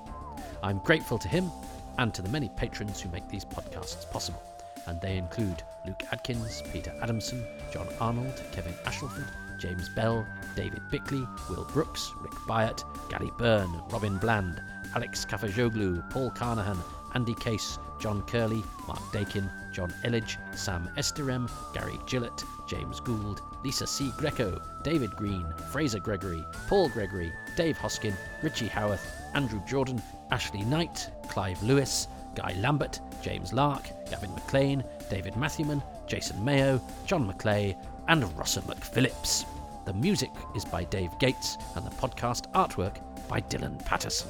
I'm 0.62 0.79
grateful 0.79 1.18
to 1.18 1.27
him 1.27 1.51
and 1.99 2.14
to 2.14 2.22
the 2.22 2.29
many 2.29 2.49
patrons 2.51 3.01
who 3.01 3.09
make 3.09 3.29
these 3.29 3.45
podcasts 3.45 4.09
possible, 4.09 4.41
and 4.87 5.01
they 5.01 5.16
include 5.16 5.64
Luke 5.85 6.01
Adkins, 6.12 6.62
Peter 6.72 6.93
Adamson, 7.03 7.45
John 7.72 7.89
Arnold, 8.01 8.41
Kevin 8.53 8.74
Ashleford, 8.85 9.27
James 9.59 9.89
Bell, 9.89 10.24
David 10.55 10.83
Bickley, 10.93 11.27
Will 11.51 11.64
Brooks, 11.64 12.09
Rick 12.20 12.35
Byatt, 12.47 12.85
Gary 13.11 13.33
Byrne, 13.37 13.83
Robin 13.91 14.16
Bland, 14.18 14.62
Alex 14.95 15.27
Kafajoglu, 15.27 16.09
Paul 16.11 16.31
Carnahan, 16.31 16.79
Andy 17.16 17.32
Case, 17.32 17.78
John 17.98 18.20
Curley, 18.24 18.62
Mark 18.86 19.00
Dakin, 19.10 19.50
John 19.72 19.90
Elledge, 20.04 20.36
Sam 20.54 20.86
Esterem, 20.98 21.50
Gary 21.72 21.98
Gillett, 22.06 22.44
James 22.68 23.00
Gould, 23.00 23.40
Lisa 23.64 23.86
C. 23.86 24.12
Greco, 24.18 24.60
David 24.84 25.16
Green, 25.16 25.46
Fraser 25.72 25.98
Gregory, 25.98 26.44
Paul 26.68 26.90
Gregory, 26.90 27.32
Dave 27.56 27.78
Hoskin, 27.78 28.14
Richie 28.42 28.68
Howarth, 28.68 29.10
Andrew 29.32 29.62
Jordan, 29.66 30.02
Ashley 30.30 30.60
Knight, 30.64 31.10
Clive 31.30 31.62
Lewis, 31.62 32.06
Guy 32.34 32.54
Lambert, 32.58 33.00
James 33.22 33.50
Lark, 33.54 33.88
Gavin 34.10 34.34
McLean, 34.34 34.84
David 35.08 35.36
Matthewman, 35.36 35.82
Jason 36.06 36.44
Mayo, 36.44 36.78
John 37.06 37.26
McClay, 37.26 37.74
and 38.08 38.30
Rossa 38.38 38.60
McPhillips. 38.60 39.46
The 39.86 39.94
music 39.94 40.32
is 40.54 40.66
by 40.66 40.84
Dave 40.84 41.18
Gates 41.18 41.56
and 41.76 41.86
the 41.86 41.96
podcast 41.96 42.52
artwork 42.52 42.98
by 43.26 43.40
Dylan 43.40 43.82
Patterson. 43.86 44.28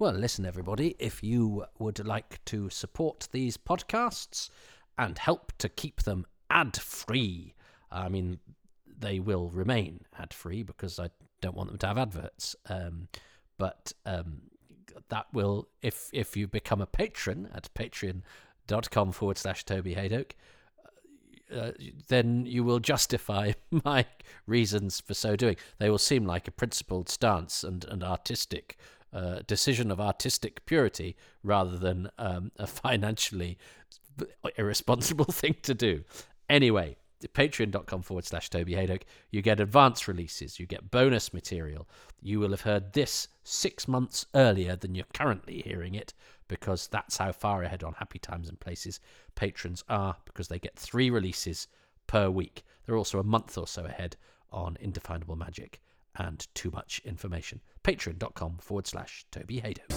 Well, 0.00 0.12
listen, 0.12 0.46
everybody, 0.46 0.94
if 1.00 1.24
you 1.24 1.64
would 1.80 2.06
like 2.06 2.44
to 2.44 2.70
support 2.70 3.26
these 3.32 3.56
podcasts 3.56 4.48
and 4.96 5.18
help 5.18 5.52
to 5.58 5.68
keep 5.68 6.02
them 6.02 6.24
ad 6.48 6.76
free, 6.76 7.54
I 7.90 8.08
mean, 8.08 8.38
they 8.86 9.18
will 9.18 9.48
remain 9.48 10.04
ad 10.16 10.32
free 10.32 10.62
because 10.62 11.00
I 11.00 11.10
don't 11.40 11.56
want 11.56 11.70
them 11.70 11.78
to 11.78 11.86
have 11.88 11.98
adverts. 11.98 12.54
Um, 12.68 13.08
but 13.58 13.92
um, 14.06 14.42
that 15.08 15.26
will, 15.32 15.66
if 15.82 16.10
if 16.12 16.36
you 16.36 16.46
become 16.46 16.80
a 16.80 16.86
patron 16.86 17.48
at 17.52 17.68
patreon.com 17.74 19.10
forward 19.10 19.36
slash 19.36 19.64
Toby 19.64 19.96
Hadoke, 19.96 20.32
uh, 21.52 21.72
then 22.06 22.46
you 22.46 22.62
will 22.62 22.78
justify 22.78 23.52
my 23.84 24.04
reasons 24.46 25.00
for 25.00 25.14
so 25.14 25.34
doing. 25.34 25.56
They 25.78 25.90
will 25.90 25.98
seem 25.98 26.24
like 26.24 26.46
a 26.46 26.52
principled 26.52 27.08
stance 27.08 27.64
and, 27.64 27.84
and 27.86 28.04
artistic 28.04 28.78
uh, 29.12 29.40
decision 29.46 29.90
of 29.90 30.00
artistic 30.00 30.64
purity 30.66 31.16
rather 31.42 31.76
than 31.76 32.10
um, 32.18 32.52
a 32.58 32.66
financially 32.66 33.58
irresponsible 34.56 35.24
thing 35.30 35.56
to 35.62 35.74
do. 35.74 36.04
Anyway, 36.48 36.96
patreon.com 37.26 38.02
forward 38.02 38.24
slash 38.24 38.48
Toby 38.50 38.74
Hadoke. 38.74 39.02
you 39.30 39.42
get 39.42 39.60
advance 39.60 40.06
releases, 40.06 40.60
you 40.60 40.66
get 40.66 40.90
bonus 40.90 41.34
material. 41.34 41.88
You 42.20 42.40
will 42.40 42.50
have 42.50 42.62
heard 42.62 42.92
this 42.92 43.28
six 43.44 43.88
months 43.88 44.26
earlier 44.34 44.76
than 44.76 44.94
you're 44.94 45.06
currently 45.12 45.62
hearing 45.64 45.94
it 45.94 46.14
because 46.46 46.86
that's 46.86 47.16
how 47.18 47.32
far 47.32 47.62
ahead 47.62 47.82
on 47.82 47.94
Happy 47.94 48.18
Times 48.18 48.48
and 48.48 48.58
Places 48.58 49.00
patrons 49.34 49.84
are 49.88 50.16
because 50.24 50.48
they 50.48 50.58
get 50.58 50.76
three 50.76 51.10
releases 51.10 51.68
per 52.06 52.30
week. 52.30 52.64
They're 52.86 52.96
also 52.96 53.18
a 53.18 53.24
month 53.24 53.58
or 53.58 53.66
so 53.66 53.84
ahead 53.84 54.16
on 54.50 54.78
Indefinable 54.80 55.36
Magic 55.36 55.80
and 56.18 56.46
too 56.54 56.70
much 56.70 57.00
information. 57.04 57.60
Patreon.com 57.84 58.58
forward 58.60 58.86
slash 58.86 59.24
Toby 59.30 59.60
Hadoke. 59.60 59.92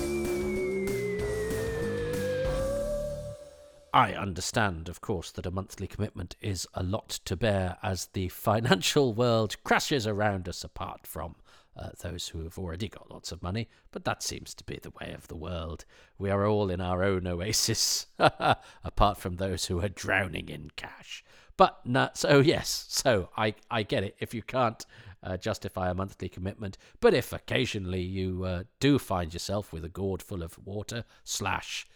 I 3.93 4.13
understand, 4.13 4.87
of 4.87 5.01
course, 5.01 5.31
that 5.31 5.45
a 5.45 5.51
monthly 5.51 5.85
commitment 5.85 6.37
is 6.39 6.65
a 6.73 6.81
lot 6.81 7.09
to 7.25 7.35
bear 7.35 7.77
as 7.83 8.07
the 8.13 8.29
financial 8.29 9.13
world 9.15 9.61
crashes 9.65 10.07
around 10.07 10.47
us 10.47 10.63
apart 10.63 11.05
from 11.05 11.35
uh, 11.75 11.89
those 12.01 12.29
who 12.29 12.43
have 12.43 12.57
already 12.57 12.87
got 12.87 13.11
lots 13.11 13.31
of 13.31 13.43
money, 13.43 13.67
but 13.91 14.05
that 14.05 14.23
seems 14.23 14.53
to 14.53 14.63
be 14.63 14.79
the 14.81 14.93
way 15.01 15.13
of 15.13 15.27
the 15.27 15.35
world. 15.35 15.85
We 16.17 16.29
are 16.29 16.45
all 16.45 16.69
in 16.69 16.79
our 16.81 17.03
own 17.03 17.27
oasis, 17.27 18.07
apart 18.19 19.17
from 19.17 19.35
those 19.35 19.65
who 19.65 19.81
are 19.81 19.89
drowning 19.89 20.49
in 20.49 20.71
cash. 20.75 21.23
But 21.57 21.85
no, 21.85 22.09
so 22.13 22.39
yes, 22.39 22.85
so 22.89 23.29
I, 23.37 23.55
I 23.69 23.83
get 23.83 24.03
it. 24.03 24.15
If 24.19 24.33
you 24.33 24.41
can't 24.41 24.85
uh, 25.23 25.37
justify 25.37 25.89
a 25.89 25.93
monthly 25.93 26.29
commitment, 26.29 26.77
but 26.99 27.13
if 27.13 27.33
occasionally 27.33 28.01
you 28.01 28.43
uh, 28.43 28.63
do 28.79 28.97
find 28.97 29.33
yourself 29.33 29.71
with 29.71 29.85
a 29.85 29.89
gourd 29.89 30.21
full 30.21 30.43
of 30.43 30.57
water 30.65 31.03
slash 31.23 31.87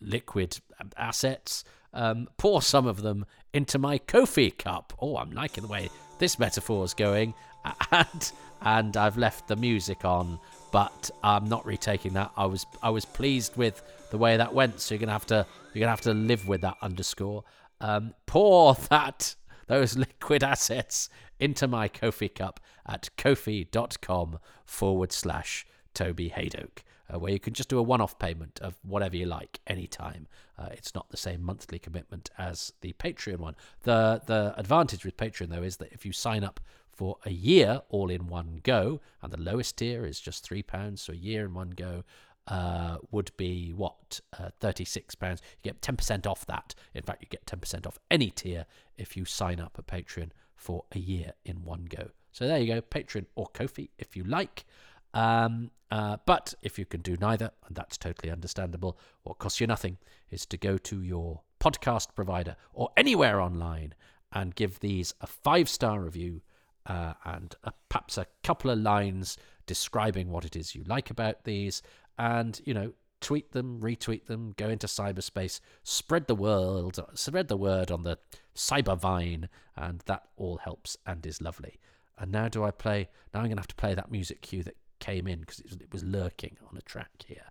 liquid 0.00 0.58
assets, 0.96 1.64
um, 1.92 2.28
pour 2.36 2.62
some 2.62 2.86
of 2.86 3.02
them 3.02 3.24
into 3.52 3.78
my 3.78 3.98
Ko-fi 3.98 4.50
cup. 4.50 4.92
Oh, 5.00 5.16
I'm 5.16 5.32
liking 5.32 5.62
the 5.62 5.68
way 5.68 5.90
this 6.18 6.38
metaphor 6.38 6.84
is 6.84 6.94
going, 6.94 7.34
and 7.90 8.32
and 8.60 8.96
I've 8.96 9.16
left 9.16 9.48
the 9.48 9.56
music 9.56 10.04
on, 10.04 10.38
but 10.72 11.10
I'm 11.22 11.48
not 11.48 11.64
retaking 11.64 12.14
that. 12.14 12.30
I 12.36 12.46
was 12.46 12.66
I 12.82 12.90
was 12.90 13.04
pleased 13.04 13.56
with 13.56 13.82
the 14.10 14.18
way 14.18 14.36
that 14.36 14.52
went, 14.52 14.80
so 14.80 14.94
you're 14.94 15.00
gonna 15.00 15.12
have 15.12 15.26
to 15.26 15.46
you're 15.72 15.80
gonna 15.80 15.90
have 15.90 16.00
to 16.02 16.14
live 16.14 16.46
with 16.48 16.60
that 16.62 16.76
underscore. 16.82 17.44
Um, 17.80 18.14
pour 18.26 18.74
that 18.90 19.34
those 19.68 19.96
liquid 19.98 20.42
assets 20.42 21.08
into 21.38 21.68
my 21.68 21.88
Ko-fi 21.88 22.28
cup 22.28 22.60
at 22.86 23.10
ko-fi.com 23.16 24.38
forward 24.64 25.12
slash 25.12 25.66
Toby 25.94 26.30
Hadoke 26.30 26.82
uh, 27.12 27.18
where 27.18 27.32
you 27.32 27.40
can 27.40 27.54
just 27.54 27.68
do 27.68 27.78
a 27.78 27.82
one 27.82 28.00
off 28.00 28.18
payment 28.18 28.60
of 28.60 28.76
whatever 28.82 29.16
you 29.16 29.26
like 29.26 29.60
anytime. 29.66 30.26
Uh, 30.58 30.68
it's 30.72 30.94
not 30.94 31.08
the 31.10 31.16
same 31.16 31.42
monthly 31.42 31.78
commitment 31.78 32.30
as 32.38 32.72
the 32.80 32.92
Patreon 32.94 33.38
one. 33.38 33.56
The, 33.82 34.22
the 34.26 34.54
advantage 34.56 35.04
with 35.04 35.16
Patreon, 35.16 35.48
though, 35.48 35.62
is 35.62 35.76
that 35.78 35.92
if 35.92 36.04
you 36.04 36.12
sign 36.12 36.44
up 36.44 36.60
for 36.90 37.16
a 37.24 37.30
year 37.30 37.82
all 37.88 38.10
in 38.10 38.26
one 38.26 38.60
go, 38.64 39.00
and 39.22 39.32
the 39.32 39.40
lowest 39.40 39.76
tier 39.76 40.04
is 40.04 40.20
just 40.20 40.48
£3, 40.48 40.98
so 40.98 41.12
a 41.12 41.16
year 41.16 41.44
in 41.44 41.54
one 41.54 41.70
go. 41.70 42.04
Uh, 42.50 42.96
would 43.10 43.30
be 43.36 43.74
what 43.74 44.20
uh, 44.38 44.48
thirty-six 44.58 45.14
pounds. 45.14 45.42
You 45.58 45.70
get 45.70 45.82
ten 45.82 45.96
percent 45.96 46.26
off 46.26 46.46
that. 46.46 46.74
In 46.94 47.02
fact, 47.02 47.20
you 47.20 47.28
get 47.28 47.46
ten 47.46 47.60
percent 47.60 47.86
off 47.86 47.98
any 48.10 48.30
tier 48.30 48.64
if 48.96 49.18
you 49.18 49.26
sign 49.26 49.60
up 49.60 49.76
at 49.78 49.86
Patreon 49.86 50.30
for 50.56 50.84
a 50.92 50.98
year 50.98 51.32
in 51.44 51.62
one 51.62 51.84
go. 51.84 52.08
So 52.32 52.46
there 52.48 52.58
you 52.58 52.74
go, 52.74 52.80
Patreon 52.80 53.26
or 53.34 53.48
Ko-fi 53.48 53.90
if 53.98 54.16
you 54.16 54.24
like. 54.24 54.64
Um, 55.12 55.72
uh, 55.90 56.16
but 56.24 56.54
if 56.62 56.78
you 56.78 56.86
can 56.86 57.02
do 57.02 57.16
neither, 57.20 57.50
and 57.66 57.76
that's 57.76 57.98
totally 57.98 58.30
understandable, 58.30 58.98
what 59.24 59.38
costs 59.38 59.60
you 59.60 59.66
nothing 59.66 59.98
is 60.30 60.46
to 60.46 60.56
go 60.56 60.78
to 60.78 61.02
your 61.02 61.42
podcast 61.60 62.14
provider 62.14 62.56
or 62.72 62.90
anywhere 62.96 63.40
online 63.40 63.94
and 64.32 64.54
give 64.54 64.80
these 64.80 65.14
a 65.20 65.26
five 65.26 65.68
star 65.68 66.00
review 66.00 66.40
uh, 66.86 67.14
and 67.24 67.54
perhaps 67.88 68.16
a 68.16 68.26
couple 68.42 68.70
of 68.70 68.78
lines 68.78 69.36
describing 69.66 70.30
what 70.30 70.44
it 70.44 70.56
is 70.56 70.74
you 70.74 70.82
like 70.86 71.10
about 71.10 71.44
these, 71.44 71.82
and 72.18 72.60
you 72.64 72.74
know 72.74 72.92
tweet 73.20 73.52
them, 73.52 73.80
retweet 73.80 74.26
them, 74.26 74.54
go 74.56 74.68
into 74.68 74.86
cyberspace, 74.86 75.60
spread 75.82 76.26
the 76.26 76.34
world, 76.34 77.00
spread 77.14 77.48
the 77.48 77.56
word 77.56 77.90
on 77.90 78.04
the 78.04 78.18
cyber 78.54 78.96
vine, 78.96 79.48
and 79.76 80.02
that 80.06 80.22
all 80.36 80.58
helps 80.58 80.96
and 81.04 81.26
is 81.26 81.42
lovely. 81.42 81.80
And 82.18 82.30
now 82.32 82.48
do 82.48 82.64
I 82.64 82.70
play? 82.70 83.08
Now 83.32 83.40
I'm 83.40 83.46
going 83.46 83.56
to 83.56 83.62
have 83.62 83.68
to 83.68 83.74
play 83.74 83.94
that 83.94 84.10
music 84.10 84.42
cue 84.42 84.62
that 84.64 84.76
came 85.00 85.26
in 85.26 85.40
because 85.40 85.60
it 85.60 85.66
was, 85.66 85.76
it 85.76 85.92
was 85.92 86.04
lurking 86.04 86.56
on 86.70 86.76
a 86.76 86.82
track 86.82 87.10
here. 87.26 87.44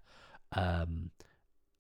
Um, 0.54 1.12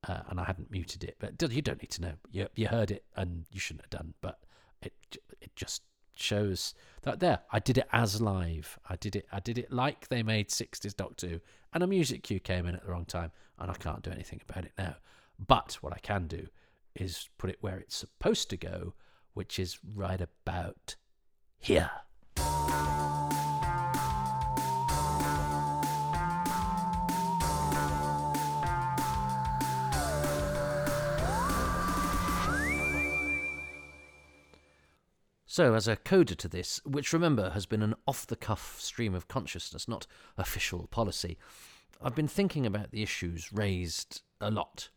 uh, 0.07 0.19
and 0.29 0.39
I 0.39 0.43
hadn't 0.43 0.71
muted 0.71 1.03
it, 1.03 1.15
but 1.19 1.41
you 1.51 1.61
don't 1.61 1.81
need 1.81 1.91
to 1.91 2.01
know. 2.01 2.13
You 2.31 2.47
you 2.55 2.67
heard 2.67 2.91
it, 2.91 3.03
and 3.15 3.45
you 3.51 3.59
shouldn't 3.59 3.81
have 3.81 3.89
done. 3.89 4.13
But 4.21 4.39
it 4.81 4.93
it 5.41 5.55
just 5.55 5.81
shows 6.19 6.73
that 7.03 7.19
there. 7.19 7.39
I 7.51 7.59
did 7.59 7.77
it 7.77 7.87
as 7.91 8.21
live. 8.21 8.77
I 8.89 8.95
did 8.95 9.15
it. 9.15 9.27
I 9.31 9.39
did 9.39 9.57
it 9.57 9.71
like 9.71 10.07
they 10.07 10.23
made 10.23 10.49
'60s 10.49 10.95
Doctor 10.95 11.27
Who, 11.27 11.39
and 11.73 11.83
a 11.83 11.87
music 11.87 12.23
cue 12.23 12.39
came 12.39 12.65
in 12.65 12.75
at 12.75 12.83
the 12.85 12.91
wrong 12.91 13.05
time, 13.05 13.31
and 13.59 13.71
I 13.71 13.75
can't 13.75 14.03
do 14.03 14.11
anything 14.11 14.41
about 14.47 14.65
it 14.65 14.73
now. 14.77 14.95
But 15.39 15.77
what 15.81 15.93
I 15.93 15.99
can 15.99 16.27
do 16.27 16.47
is 16.95 17.29
put 17.37 17.49
it 17.49 17.57
where 17.61 17.77
it's 17.77 17.95
supposed 17.95 18.49
to 18.49 18.57
go, 18.57 18.93
which 19.33 19.59
is 19.59 19.79
right 19.95 20.21
about 20.21 20.95
here. 21.59 21.91
So, 35.57 35.73
as 35.73 35.87
a 35.87 35.95
coda 35.95 36.35
to 36.35 36.47
this, 36.47 36.79
which 36.85 37.13
remember 37.13 37.49
has 37.49 37.65
been 37.65 37.81
an 37.81 37.95
off 38.05 38.27
the 38.27 38.35
cuff 38.35 38.79
stream 38.79 39.15
of 39.15 39.27
consciousness, 39.27 39.87
not 39.87 40.05
official 40.37 40.85
policy, 40.85 41.35
I've 41.99 42.13
been 42.13 42.27
thinking 42.27 42.67
about 42.67 42.91
the 42.91 43.01
issues 43.01 43.51
raised 43.51 44.21
a 44.39 44.51
lot. 44.51 44.89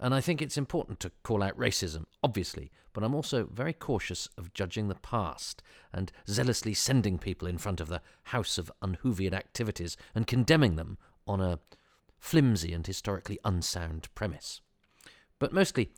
And 0.00 0.12
I 0.12 0.20
think 0.20 0.42
it's 0.42 0.58
important 0.58 0.98
to 0.98 1.12
call 1.22 1.44
out 1.44 1.56
racism, 1.56 2.06
obviously, 2.24 2.72
but 2.92 3.04
I'm 3.04 3.14
also 3.14 3.48
very 3.52 3.72
cautious 3.72 4.28
of 4.36 4.52
judging 4.52 4.88
the 4.88 4.96
past 4.96 5.62
and 5.92 6.10
zealously 6.28 6.74
sending 6.74 7.16
people 7.16 7.46
in 7.46 7.58
front 7.58 7.80
of 7.80 7.86
the 7.86 8.02
house 8.24 8.58
of 8.58 8.72
un-Whovian 8.82 9.32
activities 9.32 9.96
and 10.12 10.26
condemning 10.26 10.74
them 10.74 10.98
on 11.24 11.40
a 11.40 11.60
flimsy 12.18 12.72
and 12.72 12.84
historically 12.84 13.38
unsound 13.44 14.12
premise. 14.16 14.60
But 15.38 15.52
mostly, 15.52 15.92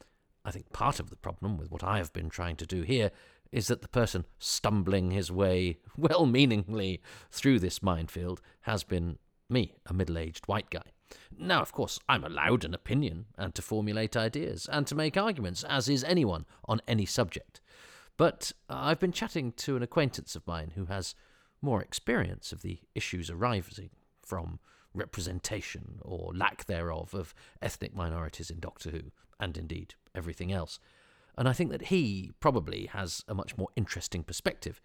I 0.44 0.50
think 0.50 0.70
part 0.70 1.00
of 1.00 1.08
the 1.08 1.16
problem 1.16 1.56
with 1.56 1.70
what 1.70 1.82
I 1.82 1.96
have 1.96 2.12
been 2.12 2.28
trying 2.28 2.56
to 2.56 2.66
do 2.66 2.82
here 2.82 3.10
is 3.52 3.68
that 3.68 3.82
the 3.82 3.88
person 3.88 4.24
stumbling 4.38 5.10
his 5.10 5.30
way 5.30 5.78
well 5.96 6.26
meaningly 6.26 7.00
through 7.30 7.58
this 7.58 7.82
minefield 7.82 8.40
has 8.62 8.84
been 8.84 9.18
me, 9.48 9.74
a 9.86 9.94
middle 9.94 10.18
aged 10.18 10.46
white 10.46 10.70
guy. 10.70 10.82
Now, 11.38 11.62
of 11.62 11.72
course, 11.72 12.00
I'm 12.08 12.24
allowed 12.24 12.64
an 12.64 12.74
opinion 12.74 13.26
and 13.38 13.54
to 13.54 13.62
formulate 13.62 14.16
ideas 14.16 14.68
and 14.70 14.86
to 14.88 14.94
make 14.94 15.16
arguments, 15.16 15.62
as 15.64 15.88
is 15.88 16.02
anyone 16.02 16.46
on 16.64 16.80
any 16.88 17.06
subject. 17.06 17.60
But 18.16 18.52
I've 18.68 18.98
been 18.98 19.12
chatting 19.12 19.52
to 19.52 19.76
an 19.76 19.82
acquaintance 19.82 20.34
of 20.34 20.46
mine 20.46 20.72
who 20.74 20.86
has 20.86 21.14
more 21.62 21.82
experience 21.82 22.52
of 22.52 22.62
the 22.62 22.80
issues 22.94 23.30
arising 23.30 23.90
from 24.22 24.58
representation 24.94 25.98
or 26.02 26.32
lack 26.34 26.64
thereof 26.64 27.14
of 27.14 27.34
ethnic 27.60 27.94
minorities 27.94 28.50
in 28.50 28.58
Doctor 28.58 28.90
Who, 28.90 29.12
and 29.38 29.56
indeed 29.56 29.94
everything 30.14 30.50
else. 30.52 30.80
And 31.38 31.48
I 31.48 31.52
think 31.52 31.70
that 31.70 31.86
he 31.86 32.32
probably 32.40 32.86
has 32.86 33.24
a 33.28 33.34
much 33.34 33.56
more 33.56 33.68
interesting 33.76 34.22
perspective 34.22 34.80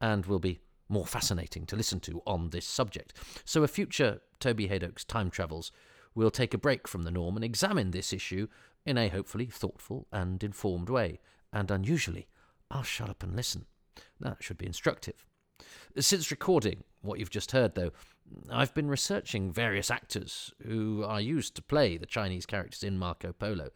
and 0.00 0.26
will 0.26 0.40
be 0.40 0.60
more 0.88 1.06
fascinating 1.06 1.64
to 1.66 1.76
listen 1.76 2.00
to 2.00 2.22
on 2.26 2.50
this 2.50 2.66
subject. 2.66 3.14
So, 3.44 3.62
a 3.62 3.68
future 3.68 4.20
Toby 4.40 4.68
Hadoke's 4.68 5.04
Time 5.04 5.30
Travels 5.30 5.70
will 6.14 6.30
take 6.30 6.52
a 6.52 6.58
break 6.58 6.86
from 6.86 7.02
the 7.02 7.10
norm 7.10 7.36
and 7.36 7.44
examine 7.44 7.90
this 7.90 8.12
issue 8.12 8.48
in 8.84 8.98
a 8.98 9.08
hopefully 9.08 9.46
thoughtful 9.46 10.06
and 10.12 10.42
informed 10.42 10.90
way. 10.90 11.20
And 11.52 11.70
unusually, 11.70 12.26
I'll 12.70 12.82
shut 12.82 13.08
up 13.08 13.22
and 13.22 13.36
listen. 13.36 13.66
That 14.20 14.42
should 14.42 14.58
be 14.58 14.66
instructive. 14.66 15.24
Since 15.98 16.30
recording 16.30 16.84
what 17.02 17.18
you've 17.18 17.30
just 17.30 17.52
heard, 17.52 17.74
though, 17.74 17.92
I've 18.50 18.74
been 18.74 18.88
researching 18.88 19.52
various 19.52 19.90
actors 19.90 20.52
who 20.66 21.04
are 21.04 21.20
used 21.20 21.54
to 21.56 21.62
play 21.62 21.96
the 21.96 22.06
Chinese 22.06 22.46
characters 22.46 22.82
in 22.82 22.98
Marco 22.98 23.32
Polo, 23.32 23.70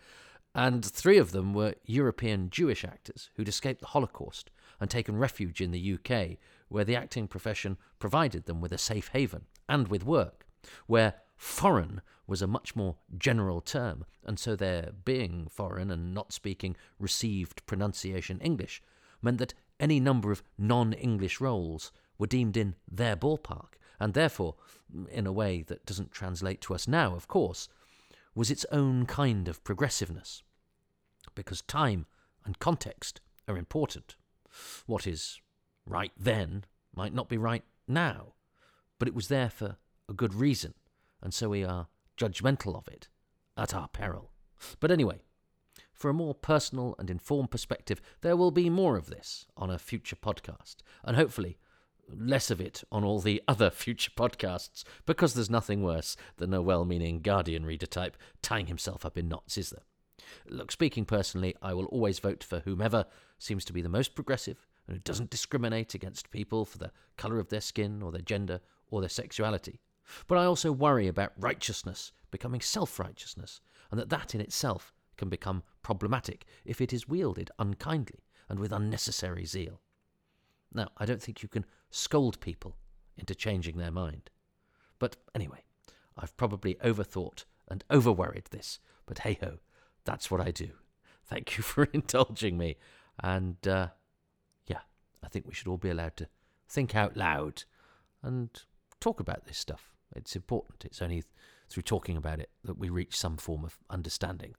and 0.56 0.82
three 0.82 1.18
of 1.18 1.32
them 1.32 1.52
were 1.52 1.74
European 1.84 2.48
Jewish 2.48 2.82
actors 2.82 3.28
who'd 3.36 3.46
escaped 3.46 3.82
the 3.82 3.88
Holocaust 3.88 4.50
and 4.80 4.88
taken 4.88 5.18
refuge 5.18 5.60
in 5.60 5.70
the 5.70 5.98
UK, 5.98 6.38
where 6.68 6.84
the 6.84 6.96
acting 6.96 7.28
profession 7.28 7.76
provided 7.98 8.46
them 8.46 8.62
with 8.62 8.72
a 8.72 8.78
safe 8.78 9.08
haven 9.08 9.44
and 9.68 9.88
with 9.88 10.02
work, 10.02 10.46
where 10.86 11.16
foreign 11.36 12.00
was 12.26 12.40
a 12.40 12.46
much 12.46 12.74
more 12.74 12.96
general 13.18 13.60
term, 13.60 14.06
and 14.24 14.38
so 14.38 14.56
their 14.56 14.92
being 15.04 15.46
foreign 15.50 15.90
and 15.90 16.14
not 16.14 16.32
speaking 16.32 16.74
received 16.98 17.66
pronunciation 17.66 18.40
English 18.40 18.82
meant 19.20 19.36
that 19.36 19.52
any 19.78 20.00
number 20.00 20.32
of 20.32 20.42
non 20.56 20.94
English 20.94 21.38
roles 21.38 21.92
were 22.16 22.26
deemed 22.26 22.56
in 22.56 22.74
their 22.90 23.14
ballpark, 23.14 23.74
and 24.00 24.14
therefore, 24.14 24.54
in 25.10 25.26
a 25.26 25.32
way 25.32 25.60
that 25.60 25.84
doesn't 25.84 26.12
translate 26.12 26.62
to 26.62 26.74
us 26.74 26.88
now, 26.88 27.14
of 27.14 27.28
course, 27.28 27.68
was 28.34 28.50
its 28.50 28.64
own 28.72 29.04
kind 29.04 29.48
of 29.48 29.62
progressiveness 29.62 30.42
because 31.34 31.62
time 31.62 32.06
and 32.44 32.58
context 32.58 33.20
are 33.48 33.56
important. 33.56 34.16
What 34.86 35.06
is 35.06 35.40
right 35.86 36.12
then 36.16 36.64
might 36.94 37.14
not 37.14 37.28
be 37.28 37.36
right 37.36 37.64
now, 37.86 38.34
but 38.98 39.08
it 39.08 39.14
was 39.14 39.28
there 39.28 39.50
for 39.50 39.76
a 40.08 40.14
good 40.14 40.34
reason, 40.34 40.74
and 41.22 41.34
so 41.34 41.50
we 41.50 41.64
are 41.64 41.88
judgmental 42.16 42.76
of 42.76 42.88
it 42.88 43.08
at 43.56 43.74
our 43.74 43.88
peril. 43.88 44.30
But 44.80 44.90
anyway, 44.90 45.20
for 45.92 46.10
a 46.10 46.14
more 46.14 46.34
personal 46.34 46.94
and 46.98 47.10
informed 47.10 47.50
perspective, 47.50 48.00
there 48.20 48.36
will 48.36 48.50
be 48.50 48.70
more 48.70 48.96
of 48.96 49.06
this 49.06 49.46
on 49.56 49.70
a 49.70 49.78
future 49.78 50.16
podcast, 50.16 50.76
and 51.04 51.16
hopefully 51.16 51.58
less 52.08 52.50
of 52.50 52.60
it 52.60 52.84
on 52.92 53.04
all 53.04 53.18
the 53.18 53.42
other 53.48 53.70
future 53.70 54.12
podcasts, 54.16 54.84
because 55.04 55.34
there's 55.34 55.50
nothing 55.50 55.82
worse 55.82 56.16
than 56.36 56.54
a 56.54 56.62
well 56.62 56.84
meaning 56.84 57.20
Guardian 57.20 57.64
reader 57.64 57.86
type 57.86 58.16
tying 58.42 58.66
himself 58.66 59.04
up 59.04 59.18
in 59.18 59.28
knots, 59.28 59.58
is 59.58 59.70
there? 59.70 59.82
Look, 60.48 60.72
speaking 60.72 61.04
personally, 61.04 61.54
I 61.62 61.74
will 61.74 61.86
always 61.86 62.18
vote 62.18 62.44
for 62.44 62.60
whomever 62.60 63.06
seems 63.38 63.64
to 63.66 63.72
be 63.72 63.82
the 63.82 63.88
most 63.88 64.14
progressive 64.14 64.66
and 64.86 64.96
who 64.96 65.00
doesn't 65.00 65.30
discriminate 65.30 65.94
against 65.94 66.30
people 66.30 66.64
for 66.64 66.78
the 66.78 66.92
colour 67.16 67.38
of 67.38 67.48
their 67.48 67.60
skin 67.60 68.02
or 68.02 68.12
their 68.12 68.20
gender 68.20 68.60
or 68.90 69.00
their 69.00 69.08
sexuality. 69.08 69.80
But 70.28 70.38
I 70.38 70.44
also 70.44 70.72
worry 70.72 71.08
about 71.08 71.32
righteousness 71.36 72.12
becoming 72.30 72.60
self 72.60 72.98
righteousness, 72.98 73.60
and 73.90 73.98
that 73.98 74.10
that 74.10 74.34
in 74.34 74.40
itself 74.40 74.92
can 75.16 75.28
become 75.28 75.62
problematic 75.82 76.44
if 76.64 76.80
it 76.80 76.92
is 76.92 77.08
wielded 77.08 77.50
unkindly 77.58 78.24
and 78.48 78.58
with 78.58 78.72
unnecessary 78.72 79.44
zeal. 79.44 79.80
Now, 80.72 80.88
I 80.98 81.06
don't 81.06 81.22
think 81.22 81.42
you 81.42 81.48
can 81.48 81.64
scold 81.90 82.40
people 82.40 82.76
into 83.16 83.34
changing 83.34 83.78
their 83.78 83.90
mind. 83.90 84.30
But 84.98 85.16
anyway, 85.34 85.64
I've 86.16 86.36
probably 86.36 86.74
overthought 86.76 87.44
and 87.68 87.84
overworried 87.90 88.48
this, 88.50 88.78
but 89.06 89.20
hey 89.20 89.38
ho, 89.40 89.58
that's 90.06 90.30
what 90.30 90.40
I 90.40 90.50
do. 90.50 90.70
Thank 91.26 91.58
you 91.58 91.62
for 91.62 91.84
indulging 91.92 92.56
me. 92.56 92.76
And 93.22 93.56
uh, 93.68 93.88
yeah, 94.66 94.80
I 95.22 95.28
think 95.28 95.46
we 95.46 95.54
should 95.54 95.68
all 95.68 95.76
be 95.76 95.90
allowed 95.90 96.16
to 96.16 96.28
think 96.68 96.94
out 96.94 97.16
loud 97.16 97.64
and 98.22 98.48
talk 99.00 99.20
about 99.20 99.44
this 99.44 99.58
stuff. 99.58 99.92
It's 100.14 100.34
important. 100.34 100.84
It's 100.84 101.02
only 101.02 101.24
through 101.68 101.82
talking 101.82 102.16
about 102.16 102.40
it 102.40 102.50
that 102.64 102.78
we 102.78 102.88
reach 102.88 103.16
some 103.16 103.36
form 103.36 103.64
of 103.64 103.76
understanding. 103.90 104.54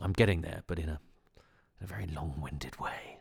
I'm 0.00 0.12
getting 0.12 0.42
there, 0.42 0.62
but 0.66 0.78
in 0.78 0.88
a, 0.88 1.00
in 1.80 1.84
a 1.84 1.86
very 1.86 2.06
long 2.06 2.34
winded 2.40 2.78
way. 2.78 3.15